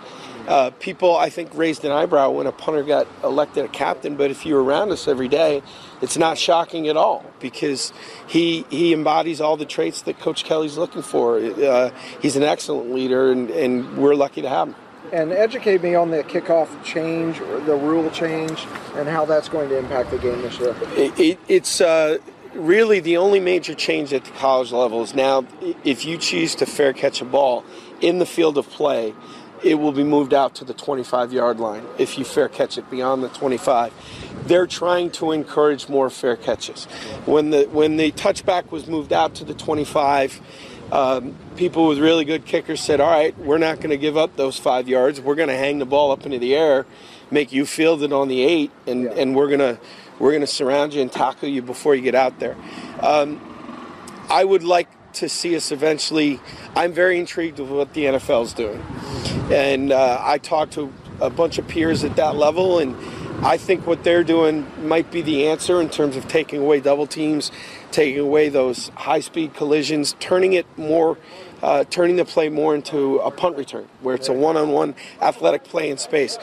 uh, 0.46 0.70
people, 0.78 1.16
I 1.16 1.28
think, 1.28 1.54
raised 1.54 1.84
an 1.84 1.90
eyebrow 1.90 2.30
when 2.30 2.46
a 2.46 2.52
punter 2.52 2.84
got 2.84 3.08
elected 3.24 3.64
a 3.64 3.68
captain. 3.68 4.16
But 4.16 4.30
if 4.30 4.46
you're 4.46 4.62
around 4.62 4.92
us 4.92 5.08
every 5.08 5.28
day, 5.28 5.62
it's 6.00 6.16
not 6.16 6.38
shocking 6.38 6.88
at 6.88 6.96
all 6.96 7.24
because 7.40 7.92
he 8.26 8.64
he 8.70 8.92
embodies 8.92 9.40
all 9.40 9.56
the 9.56 9.66
traits 9.66 10.02
that 10.02 10.18
Coach 10.20 10.44
Kelly's 10.44 10.76
looking 10.76 11.02
for. 11.02 11.38
Uh, 11.38 11.90
he's 12.20 12.36
an 12.36 12.42
excellent 12.42 12.92
leader, 12.92 13.30
and, 13.30 13.50
and 13.50 13.96
we're 13.96 14.14
lucky 14.14 14.42
to 14.42 14.48
have 14.48 14.68
him. 14.68 14.76
And 15.12 15.32
educate 15.32 15.82
me 15.82 15.94
on 15.94 16.10
the 16.10 16.22
kickoff 16.22 16.84
change, 16.84 17.40
or 17.40 17.60
the 17.60 17.74
rule 17.74 18.10
change, 18.10 18.66
and 18.94 19.08
how 19.08 19.24
that's 19.24 19.48
going 19.48 19.68
to 19.70 19.78
impact 19.78 20.10
the 20.10 20.18
game 20.18 20.42
this 20.42 20.58
year. 20.58 20.76
It, 20.96 21.18
it, 21.18 21.38
it's. 21.48 21.80
Uh, 21.80 22.18
really, 22.54 23.00
the 23.00 23.16
only 23.16 23.40
major 23.40 23.74
change 23.74 24.12
at 24.12 24.24
the 24.24 24.30
college 24.32 24.72
level 24.72 25.02
is 25.02 25.14
now 25.14 25.46
if 25.84 26.04
you 26.04 26.16
choose 26.18 26.54
to 26.56 26.66
fair 26.66 26.92
catch 26.92 27.20
a 27.20 27.24
ball 27.24 27.64
in 28.00 28.18
the 28.18 28.26
field 28.26 28.58
of 28.58 28.68
play, 28.70 29.14
it 29.62 29.74
will 29.74 29.92
be 29.92 30.04
moved 30.04 30.34
out 30.34 30.54
to 30.56 30.64
the 30.64 30.74
25 30.74 31.32
yard 31.32 31.60
line 31.60 31.84
if 31.98 32.18
you 32.18 32.24
fair 32.24 32.48
catch 32.48 32.78
it 32.78 32.90
beyond 32.90 33.22
the 33.22 33.28
25. 33.28 33.92
They're 34.46 34.66
trying 34.66 35.10
to 35.12 35.32
encourage 35.32 35.88
more 35.88 36.10
fair 36.10 36.36
catches. 36.36 36.84
When 37.26 37.50
the 37.50 37.64
when 37.64 37.96
the 37.96 38.12
touchback 38.12 38.70
was 38.70 38.86
moved 38.86 39.12
out 39.12 39.34
to 39.36 39.44
the 39.44 39.54
25, 39.54 40.40
um, 40.92 41.36
people 41.56 41.88
with 41.88 41.98
really 41.98 42.24
good 42.24 42.46
kickers 42.46 42.80
said, 42.80 43.00
"All 43.00 43.10
right, 43.10 43.36
we're 43.38 43.58
not 43.58 43.76
going 43.76 43.90
to 43.90 43.98
give 43.98 44.16
up 44.16 44.36
those 44.36 44.58
five 44.58 44.88
yards. 44.88 45.20
We're 45.20 45.34
going 45.34 45.48
to 45.48 45.56
hang 45.56 45.78
the 45.78 45.86
ball 45.86 46.10
up 46.10 46.24
into 46.24 46.38
the 46.38 46.54
air, 46.54 46.86
make 47.30 47.52
you 47.52 47.66
field 47.66 48.02
it 48.02 48.12
on 48.12 48.28
the 48.28 48.42
eight, 48.42 48.70
and, 48.86 49.04
yeah. 49.04 49.10
and 49.12 49.34
we're 49.34 49.48
going 49.48 49.58
to 49.58 49.78
we're 50.18 50.30
going 50.30 50.40
to 50.40 50.46
surround 50.46 50.94
you 50.94 51.02
and 51.02 51.12
tackle 51.12 51.48
you 51.48 51.62
before 51.62 51.94
you 51.94 52.02
get 52.02 52.14
out 52.14 52.38
there." 52.38 52.56
Um, 53.00 53.40
I 54.30 54.44
would 54.44 54.62
like 54.62 54.88
to 55.14 55.28
see 55.28 55.56
us 55.56 55.72
eventually. 55.72 56.40
I'm 56.76 56.92
very 56.92 57.18
intrigued 57.18 57.58
with 57.58 57.70
what 57.70 57.94
the 57.94 58.04
NFL 58.04 58.44
is 58.44 58.52
doing. 58.52 58.84
And 59.52 59.92
uh, 59.92 60.20
I 60.22 60.38
talked 60.38 60.74
to 60.74 60.92
a 61.20 61.30
bunch 61.30 61.58
of 61.58 61.66
peers 61.66 62.04
at 62.04 62.16
that 62.16 62.36
level, 62.36 62.78
and 62.78 62.96
I 63.44 63.56
think 63.56 63.86
what 63.86 64.04
they're 64.04 64.24
doing 64.24 64.66
might 64.86 65.10
be 65.10 65.22
the 65.22 65.46
answer 65.48 65.80
in 65.80 65.88
terms 65.88 66.16
of 66.16 66.28
taking 66.28 66.60
away 66.60 66.80
double 66.80 67.06
teams, 67.06 67.50
taking 67.90 68.20
away 68.20 68.48
those 68.48 68.88
high 68.90 69.20
speed 69.20 69.54
collisions, 69.54 70.14
turning 70.20 70.52
it 70.52 70.66
more. 70.78 71.18
Uh, 71.60 71.82
turning 71.82 72.14
the 72.14 72.24
play 72.24 72.48
more 72.48 72.72
into 72.72 73.18
a 73.18 73.32
punt 73.32 73.56
return, 73.56 73.88
where 74.00 74.14
it's 74.14 74.28
a 74.28 74.32
one-on-one 74.32 74.94
athletic 75.20 75.64
play 75.64 75.90
in 75.90 75.98
space. 75.98 76.38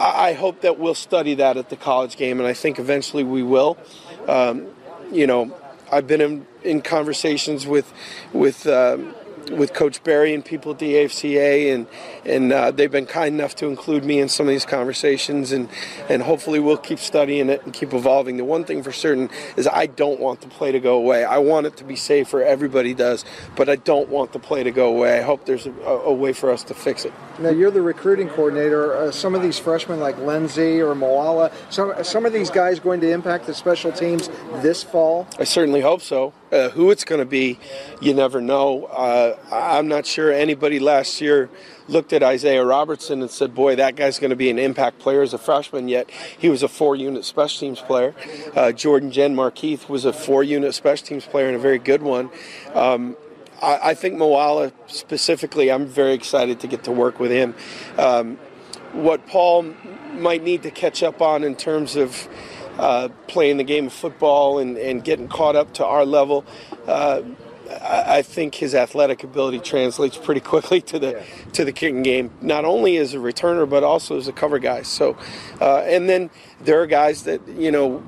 I, 0.00 0.30
I 0.30 0.32
hope 0.32 0.62
that 0.62 0.80
we'll 0.80 0.96
study 0.96 1.36
that 1.36 1.56
at 1.56 1.70
the 1.70 1.76
college 1.76 2.16
game, 2.16 2.40
and 2.40 2.48
I 2.48 2.52
think 2.52 2.80
eventually 2.80 3.22
we 3.22 3.44
will. 3.44 3.78
Um, 4.26 4.66
you 5.12 5.28
know, 5.28 5.56
I've 5.90 6.06
been 6.06 6.20
in, 6.20 6.46
in 6.66 6.82
conversations 6.82 7.66
with 7.66 7.92
with 8.32 8.66
um, 8.66 9.14
with 9.50 9.72
Coach 9.72 10.02
Berry 10.02 10.34
and 10.34 10.44
people 10.44 10.72
at 10.72 10.78
the 10.78 10.94
AFCA, 10.94 11.72
and 11.72 11.86
and 12.24 12.52
uh, 12.52 12.70
they've 12.70 12.90
been 12.90 13.06
kind 13.06 13.34
enough 13.34 13.54
to 13.56 13.66
include 13.66 14.04
me 14.04 14.18
in 14.18 14.28
some 14.28 14.46
of 14.46 14.50
these 14.50 14.64
conversations, 14.64 15.52
and 15.52 15.68
and 16.08 16.22
hopefully 16.22 16.58
we'll 16.58 16.76
keep 16.76 16.98
studying 16.98 17.48
it 17.48 17.62
and 17.64 17.72
keep 17.72 17.92
evolving. 17.92 18.36
The 18.36 18.44
one 18.44 18.64
thing 18.64 18.82
for 18.82 18.92
certain 18.92 19.30
is 19.56 19.66
I 19.66 19.86
don't 19.86 20.20
want 20.20 20.40
the 20.40 20.48
play 20.48 20.72
to 20.72 20.80
go 20.80 20.96
away. 20.96 21.24
I 21.24 21.38
want 21.38 21.66
it 21.66 21.76
to 21.78 21.84
be 21.84 21.96
safer. 21.96 22.42
Everybody 22.42 22.94
does, 22.94 23.24
but 23.54 23.68
I 23.68 23.76
don't 23.76 24.08
want 24.08 24.32
the 24.32 24.38
play 24.38 24.62
to 24.62 24.70
go 24.70 24.88
away. 24.88 25.18
I 25.18 25.22
hope 25.22 25.44
there's 25.44 25.66
a, 25.66 25.72
a 25.72 26.12
way 26.12 26.32
for 26.32 26.50
us 26.50 26.64
to 26.64 26.74
fix 26.74 27.04
it. 27.04 27.12
Now 27.38 27.50
you're 27.50 27.70
the 27.70 27.82
recruiting 27.82 28.28
coordinator. 28.28 28.96
Uh, 28.96 29.10
some 29.10 29.34
of 29.34 29.42
these 29.42 29.58
freshmen 29.58 30.00
like 30.00 30.18
Lenzy 30.18 30.80
or 30.80 30.94
Moala, 30.94 31.52
some 31.70 31.92
some 32.02 32.26
of 32.26 32.32
these 32.32 32.50
guys 32.50 32.80
going 32.80 33.00
to 33.00 33.10
impact 33.10 33.46
the 33.46 33.54
special 33.54 33.92
teams 33.92 34.28
this 34.62 34.82
fall. 34.82 35.26
I 35.38 35.44
certainly 35.44 35.80
hope 35.80 36.02
so. 36.02 36.32
Uh, 36.52 36.68
who 36.70 36.92
it's 36.92 37.02
going 37.02 37.18
to 37.18 37.26
be, 37.26 37.58
you 38.00 38.14
never 38.14 38.40
know. 38.40 38.84
Uh, 38.84 39.36
I'm 39.50 39.88
not 39.88 40.06
sure 40.06 40.32
anybody 40.32 40.78
last 40.78 41.20
year 41.20 41.50
looked 41.88 42.12
at 42.12 42.22
Isaiah 42.22 42.64
Robertson 42.64 43.20
and 43.20 43.28
said, 43.28 43.52
"Boy, 43.52 43.74
that 43.76 43.96
guy's 43.96 44.20
going 44.20 44.30
to 44.30 44.36
be 44.36 44.48
an 44.48 44.58
impact 44.58 45.00
player 45.00 45.22
as 45.22 45.34
a 45.34 45.38
freshman." 45.38 45.88
Yet 45.88 46.08
he 46.10 46.48
was 46.48 46.62
a 46.62 46.68
four-unit 46.68 47.24
special 47.24 47.58
teams 47.58 47.80
player. 47.80 48.14
Uh, 48.54 48.70
Jordan 48.70 49.10
Genmark 49.10 49.58
Heath 49.58 49.88
was 49.88 50.04
a 50.04 50.12
four-unit 50.12 50.72
special 50.72 51.04
teams 51.04 51.26
player 51.26 51.48
and 51.48 51.56
a 51.56 51.58
very 51.58 51.80
good 51.80 52.02
one. 52.02 52.30
Um, 52.74 53.16
I, 53.60 53.90
I, 53.90 53.94
think 53.94 54.14
Moala 54.14 54.72
specifically, 54.86 55.72
I'm 55.72 55.86
very 55.86 56.12
excited 56.12 56.60
to 56.60 56.68
get 56.68 56.84
to 56.84 56.92
work 56.92 57.18
with 57.18 57.30
him. 57.30 57.54
Um, 57.98 58.38
what 58.92 59.26
Paul 59.26 59.74
might 60.12 60.42
need 60.42 60.62
to 60.62 60.70
catch 60.70 61.02
up 61.02 61.20
on 61.20 61.44
in 61.44 61.56
terms 61.56 61.96
of 61.96 62.28
uh, 62.78 63.08
playing 63.26 63.56
the 63.56 63.64
game 63.64 63.86
of 63.86 63.92
football 63.92 64.58
and, 64.58 64.76
and 64.76 65.04
getting 65.04 65.28
caught 65.28 65.56
up 65.56 65.74
to 65.74 65.86
our 65.86 66.04
level. 66.04 66.44
Uh, 66.86 67.22
I 67.68 68.22
think 68.22 68.54
his 68.54 68.74
athletic 68.74 69.24
ability 69.24 69.58
translates 69.58 70.16
pretty 70.16 70.40
quickly 70.40 70.80
to 70.82 70.98
the 70.98 71.10
yeah. 71.12 71.50
to 71.52 71.64
the 71.64 71.72
kicking 71.72 72.02
game, 72.02 72.30
not 72.40 72.64
only 72.64 72.96
as 72.96 73.12
a 73.12 73.18
returner 73.18 73.68
but 73.68 73.82
also 73.82 74.16
as 74.16 74.28
a 74.28 74.32
cover 74.32 74.58
guy. 74.58 74.82
So, 74.82 75.16
uh, 75.60 75.78
and 75.78 76.08
then 76.08 76.30
there 76.60 76.80
are 76.80 76.86
guys 76.86 77.24
that 77.24 77.46
you 77.48 77.72
know, 77.72 78.06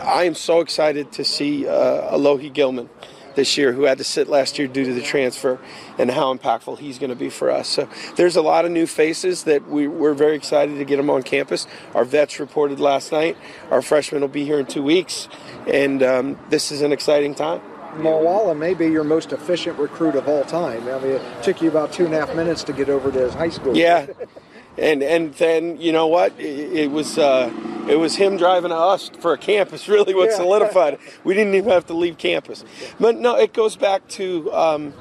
I 0.00 0.24
am 0.24 0.34
so 0.34 0.60
excited 0.60 1.10
to 1.12 1.24
see 1.24 1.66
uh, 1.66 2.16
Alohi 2.16 2.52
Gilman 2.52 2.88
this 3.34 3.56
year 3.56 3.72
who 3.72 3.82
had 3.84 3.98
to 3.98 4.04
sit 4.04 4.28
last 4.28 4.58
year 4.58 4.68
due 4.68 4.84
to 4.84 4.94
the 4.94 5.02
transfer 5.02 5.58
and 5.98 6.10
how 6.10 6.34
impactful 6.34 6.78
he's 6.78 6.98
going 6.98 7.10
to 7.10 7.16
be 7.16 7.30
for 7.30 7.50
us. 7.50 7.68
So 7.68 7.88
there's 8.16 8.36
a 8.36 8.42
lot 8.42 8.64
of 8.64 8.70
new 8.70 8.86
faces 8.86 9.44
that 9.44 9.68
we, 9.68 9.86
we're 9.86 10.14
very 10.14 10.36
excited 10.36 10.78
to 10.78 10.84
get 10.84 10.96
them 10.96 11.10
on 11.10 11.22
campus. 11.22 11.66
Our 11.94 12.04
vets 12.04 12.40
reported 12.40 12.80
last 12.80 13.12
night. 13.12 13.36
Our 13.70 13.82
freshmen 13.82 14.20
will 14.20 14.28
be 14.28 14.44
here 14.44 14.60
in 14.60 14.66
two 14.66 14.82
weeks, 14.82 15.28
and 15.66 16.02
um, 16.02 16.38
this 16.50 16.72
is 16.72 16.82
an 16.82 16.92
exciting 16.92 17.34
time. 17.34 17.60
Moala 17.94 18.56
may 18.56 18.72
be 18.72 18.86
your 18.86 19.04
most 19.04 19.32
efficient 19.32 19.78
recruit 19.78 20.14
of 20.14 20.26
all 20.26 20.44
time. 20.44 20.88
I 20.88 20.98
mean, 20.98 21.12
it 21.12 21.42
took 21.42 21.60
you 21.60 21.68
about 21.68 21.92
two 21.92 22.06
and 22.06 22.14
a 22.14 22.24
half 22.24 22.34
minutes 22.34 22.64
to 22.64 22.72
get 22.72 22.88
over 22.88 23.12
to 23.12 23.18
his 23.18 23.34
high 23.34 23.50
school. 23.50 23.76
Yeah, 23.76 24.06
and 24.78 25.02
and 25.02 25.34
then 25.34 25.80
you 25.80 25.92
know 25.92 26.06
what? 26.06 26.32
It, 26.38 26.72
it 26.72 26.90
was 26.90 27.18
uh, 27.18 27.52
it 27.88 27.96
was 27.96 28.16
him 28.16 28.36
driving 28.36 28.70
to 28.70 28.76
us 28.76 29.10
for 29.20 29.32
a 29.32 29.38
campus. 29.38 29.88
Really, 29.92 30.14
what 30.14 30.30
yeah. 30.30 30.36
solidified 30.36 30.94
it. 30.94 31.00
We 31.24 31.34
didn't 31.34 31.54
even 31.54 31.70
have 31.70 31.86
to 31.86 31.94
leave 31.94 32.16
campus. 32.16 32.64
But 32.98 33.16
no, 33.16 33.36
it 33.36 33.52
goes 33.52 33.76
back 33.76 34.06
to. 34.10 34.52
Um, 34.52 34.94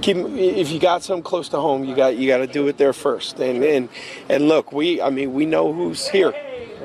keep, 0.00 0.16
if 0.16 0.70
you 0.70 0.78
got 0.78 1.02
something 1.02 1.22
close 1.22 1.48
to 1.50 1.60
home, 1.60 1.84
you 1.84 1.94
got 1.94 2.16
you 2.16 2.28
got 2.28 2.38
to 2.38 2.46
do 2.46 2.66
it 2.68 2.78
there 2.78 2.92
first. 2.92 3.40
And 3.40 3.62
and 3.62 3.88
and 4.28 4.48
look, 4.48 4.72
we 4.72 5.02
I 5.02 5.10
mean 5.10 5.34
we 5.34 5.46
know 5.46 5.72
who's 5.72 6.08
here. 6.08 6.32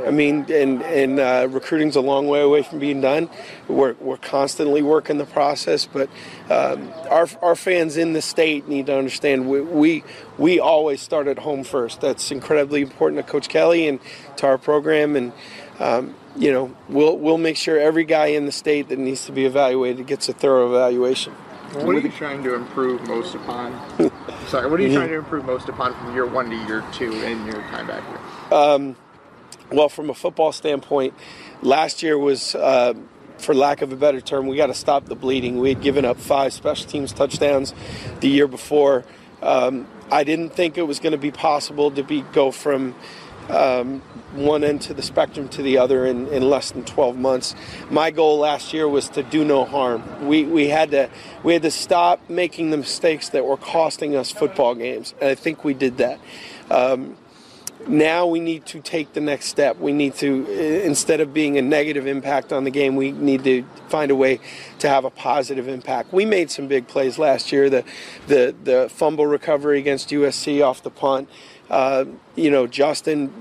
I 0.06 0.12
mean, 0.12 0.46
and 0.50 0.82
and 0.82 1.20
uh, 1.20 1.48
recruiting's 1.50 1.96
a 1.96 2.02
long 2.02 2.28
way 2.28 2.42
away 2.42 2.64
from 2.64 2.80
being 2.80 3.02
done. 3.02 3.30
We're, 3.68 3.94
we're 4.00 4.18
constantly 4.18 4.82
working 4.82 5.18
the 5.18 5.26
process, 5.26 5.86
but 5.86 6.10
um, 6.50 6.92
our 7.10 7.28
our 7.42 7.56
fans 7.56 7.98
in 7.98 8.14
the 8.14 8.22
state 8.22 8.68
need 8.68 8.86
to 8.88 8.98
understand 8.98 9.50
we, 9.50 9.62
we 9.62 10.04
we 10.38 10.60
always 10.60 11.02
start 11.02 11.28
at 11.28 11.40
home 11.40 11.64
first. 11.64 12.02
That's 12.02 12.32
incredibly 12.32 12.82
important 12.82 13.26
to 13.26 13.32
Coach 13.32 13.50
Kelly 13.50 13.88
and 13.88 14.00
to 14.38 14.48
our 14.48 14.58
program, 14.58 15.16
and 15.16 15.34
um, 15.80 16.16
you 16.36 16.52
know 16.52 16.76
we'll 16.88 17.18
we'll 17.18 17.38
make 17.38 17.58
sure 17.58 17.80
every 17.80 18.06
guy 18.06 18.28
in 18.28 18.46
the 18.46 18.52
state 18.52 18.90
that 18.90 19.00
needs 19.00 19.26
to 19.26 19.32
be 19.32 19.46
evaluated 19.46 20.08
gets 20.08 20.30
a 20.30 20.34
thorough 20.34 20.70
evaluation. 20.70 21.34
What 21.74 21.96
are 21.96 22.00
you 22.00 22.12
trying 22.12 22.44
to 22.44 22.56
improve 22.56 23.08
most 23.08 23.34
upon? 23.34 23.72
Sorry, 24.48 24.70
what 24.70 24.80
are 24.80 24.84
you 24.84 24.94
trying 24.94 25.10
to 25.10 25.16
improve 25.16 25.46
most 25.46 25.70
upon 25.70 25.94
from 25.94 26.14
year 26.14 26.26
one 26.26 26.50
to 26.50 26.56
year 26.68 26.84
two 26.92 27.14
in 27.24 27.46
your 27.46 27.62
time 27.64 27.88
back 27.88 28.04
here? 28.08 28.58
Um, 28.58 28.96
well, 29.72 29.90
from 29.90 30.10
a 30.10 30.14
football 30.14 30.52
standpoint, 30.52 31.14
last 31.62 32.04
year 32.04 32.18
was, 32.18 32.56
uh, 32.56 32.94
for 33.38 33.56
lack 33.56 33.82
of 33.82 33.92
a 33.92 33.96
better 33.96 34.22
term, 34.22 34.48
we 34.48 34.58
got 34.58 34.68
to 34.68 34.74
stop 34.74 35.06
the 35.06 35.16
bleeding. 35.16 35.60
We 35.60 35.70
had 35.70 35.82
given 35.82 36.06
up 36.06 36.18
five 36.18 36.54
special 36.54 36.90
teams 36.90 37.14
touchdowns 37.14 37.74
the 38.20 38.28
year 38.28 38.48
before. 38.48 39.06
Um, 39.42 39.88
I 40.12 40.24
didn't 40.24 40.50
think 40.50 40.78
it 40.78 40.84
was 40.84 41.00
going 41.00 41.14
to 41.14 41.18
be 41.18 41.32
possible 41.32 41.90
to 41.92 42.04
be 42.04 42.22
go 42.34 42.52
from 42.52 42.96
um, 43.50 44.02
one 44.34 44.64
end 44.64 44.82
to 44.82 44.94
the 44.94 45.02
spectrum 45.02 45.48
to 45.50 45.62
the 45.62 45.78
other 45.78 46.06
in, 46.06 46.28
in 46.28 46.50
less 46.50 46.72
than 46.72 46.84
12 46.84 47.18
months. 47.18 47.56
My 47.90 48.12
goal 48.12 48.40
last 48.40 48.74
year 48.74 48.88
was 48.88 49.10
to 49.10 49.24
do 49.24 49.44
no 49.44 49.66
harm. 49.66 50.28
We, 50.28 50.44
we 50.44 50.68
had 50.68 50.92
to 50.92 51.10
we 51.44 51.54
had 51.54 51.62
to 51.64 51.72
stop 51.72 52.30
making 52.30 52.70
the 52.70 52.78
mistakes 52.78 53.30
that 53.30 53.46
were 53.46 53.58
costing 53.58 54.16
us 54.16 54.32
football 54.32 54.76
games, 54.76 55.16
and 55.20 55.30
I 55.30 55.36
think 55.36 55.64
we 55.64 55.74
did 55.74 55.98
that. 55.98 56.20
Um, 56.70 57.18
now 57.88 58.28
we 58.28 58.40
need 58.40 58.66
to 58.68 58.80
take 58.80 59.14
the 59.14 59.22
next 59.22 59.46
step. 59.46 59.78
We 59.78 59.94
need 59.94 60.16
to, 60.16 60.84
instead 60.84 61.20
of 61.20 61.34
being 61.34 61.58
a 61.58 61.62
negative 61.62 62.08
impact 62.08 62.54
on 62.54 62.64
the 62.64 62.72
game, 62.72 62.96
we 62.96 63.12
need 63.12 63.44
to 63.44 63.64
find 63.90 64.12
a 64.12 64.16
way 64.16 64.40
to 64.80 64.90
have 64.90 65.06
a 65.06 65.10
positive 65.10 65.68
impact. 65.68 66.14
We 66.14 66.26
made 66.26 66.52
some 66.52 66.68
big 66.68 66.88
plays 66.88 67.18
last 67.18 67.52
year. 67.52 67.70
The 67.70 67.84
the 68.28 68.56
the 68.64 68.90
fumble 68.90 69.28
recovery 69.28 69.80
against 69.80 70.10
USC 70.10 70.66
off 70.66 70.84
the 70.84 70.92
punt. 70.92 71.30
Uh, 71.70 72.06
you 72.36 72.52
know, 72.52 72.68
Justin 72.68 73.32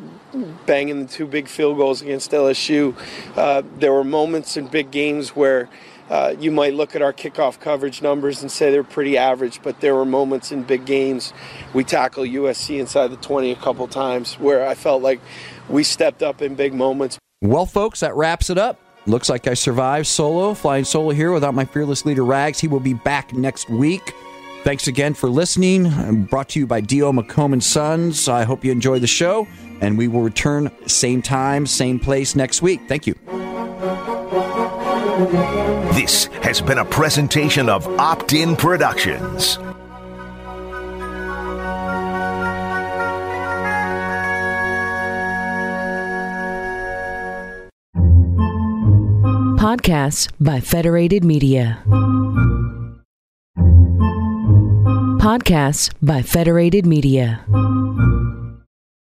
banging 0.64 1.02
the 1.04 1.08
two 1.08 1.26
big 1.26 1.48
field 1.48 1.76
goals 1.76 2.00
against 2.00 2.30
LSU. 2.30 2.94
Uh, 3.36 3.62
there 3.78 3.92
were 3.92 4.04
moments 4.04 4.56
in 4.56 4.68
big 4.68 4.92
games 4.92 5.30
where 5.30 5.68
uh, 6.10 6.34
you 6.40 6.50
might 6.50 6.74
look 6.74 6.96
at 6.96 7.02
our 7.02 7.12
kickoff 7.12 7.60
coverage 7.60 8.02
numbers 8.02 8.42
and 8.42 8.50
say 8.50 8.72
they're 8.72 8.82
pretty 8.82 9.16
average, 9.16 9.62
but 9.62 9.80
there 9.80 9.94
were 9.94 10.04
moments 10.04 10.50
in 10.50 10.64
big 10.64 10.84
games. 10.84 11.32
We 11.72 11.84
tackled 11.84 12.28
USC 12.28 12.80
inside 12.80 13.08
the 13.08 13.16
20 13.16 13.52
a 13.52 13.56
couple 13.56 13.86
times 13.86 14.34
where 14.34 14.66
I 14.66 14.74
felt 14.74 15.02
like 15.02 15.20
we 15.68 15.84
stepped 15.84 16.22
up 16.22 16.42
in 16.42 16.56
big 16.56 16.74
moments. 16.74 17.16
Well, 17.40 17.64
folks, 17.64 18.00
that 18.00 18.14
wraps 18.16 18.50
it 18.50 18.58
up. 18.58 18.80
Looks 19.06 19.28
like 19.28 19.46
I 19.46 19.54
survived 19.54 20.08
solo, 20.08 20.52
flying 20.52 20.84
solo 20.84 21.10
here 21.10 21.32
without 21.32 21.54
my 21.54 21.64
fearless 21.64 22.04
leader 22.04 22.24
Rags. 22.24 22.58
He 22.58 22.68
will 22.68 22.80
be 22.80 22.92
back 22.92 23.32
next 23.32 23.70
week. 23.70 24.12
Thanks 24.64 24.88
again 24.88 25.14
for 25.14 25.30
listening. 25.30 26.24
Brought 26.24 26.50
to 26.50 26.58
you 26.58 26.66
by 26.66 26.80
D.O. 26.80 27.12
McComb 27.12 27.52
and 27.54 27.64
Sons. 27.64 28.28
I 28.28 28.42
hope 28.42 28.62
you 28.64 28.72
enjoyed 28.72 29.00
the 29.00 29.06
show, 29.06 29.48
and 29.80 29.96
we 29.96 30.06
will 30.06 30.20
return 30.20 30.70
same 30.86 31.22
time, 31.22 31.64
same 31.66 31.98
place 31.98 32.36
next 32.36 32.60
week. 32.60 32.82
Thank 32.88 33.06
you. 33.06 33.14
This 35.20 36.24
has 36.42 36.62
been 36.62 36.78
a 36.78 36.84
presentation 36.84 37.68
of 37.68 37.86
Opt 38.00 38.32
In 38.32 38.56
Productions. 38.56 39.58
Podcasts 49.60 50.30
by 50.40 50.58
Federated 50.60 51.22
Media. 51.22 51.82
Podcasts 55.20 55.92
by 56.00 56.22
Federated 56.22 56.86
Media. 56.86 57.44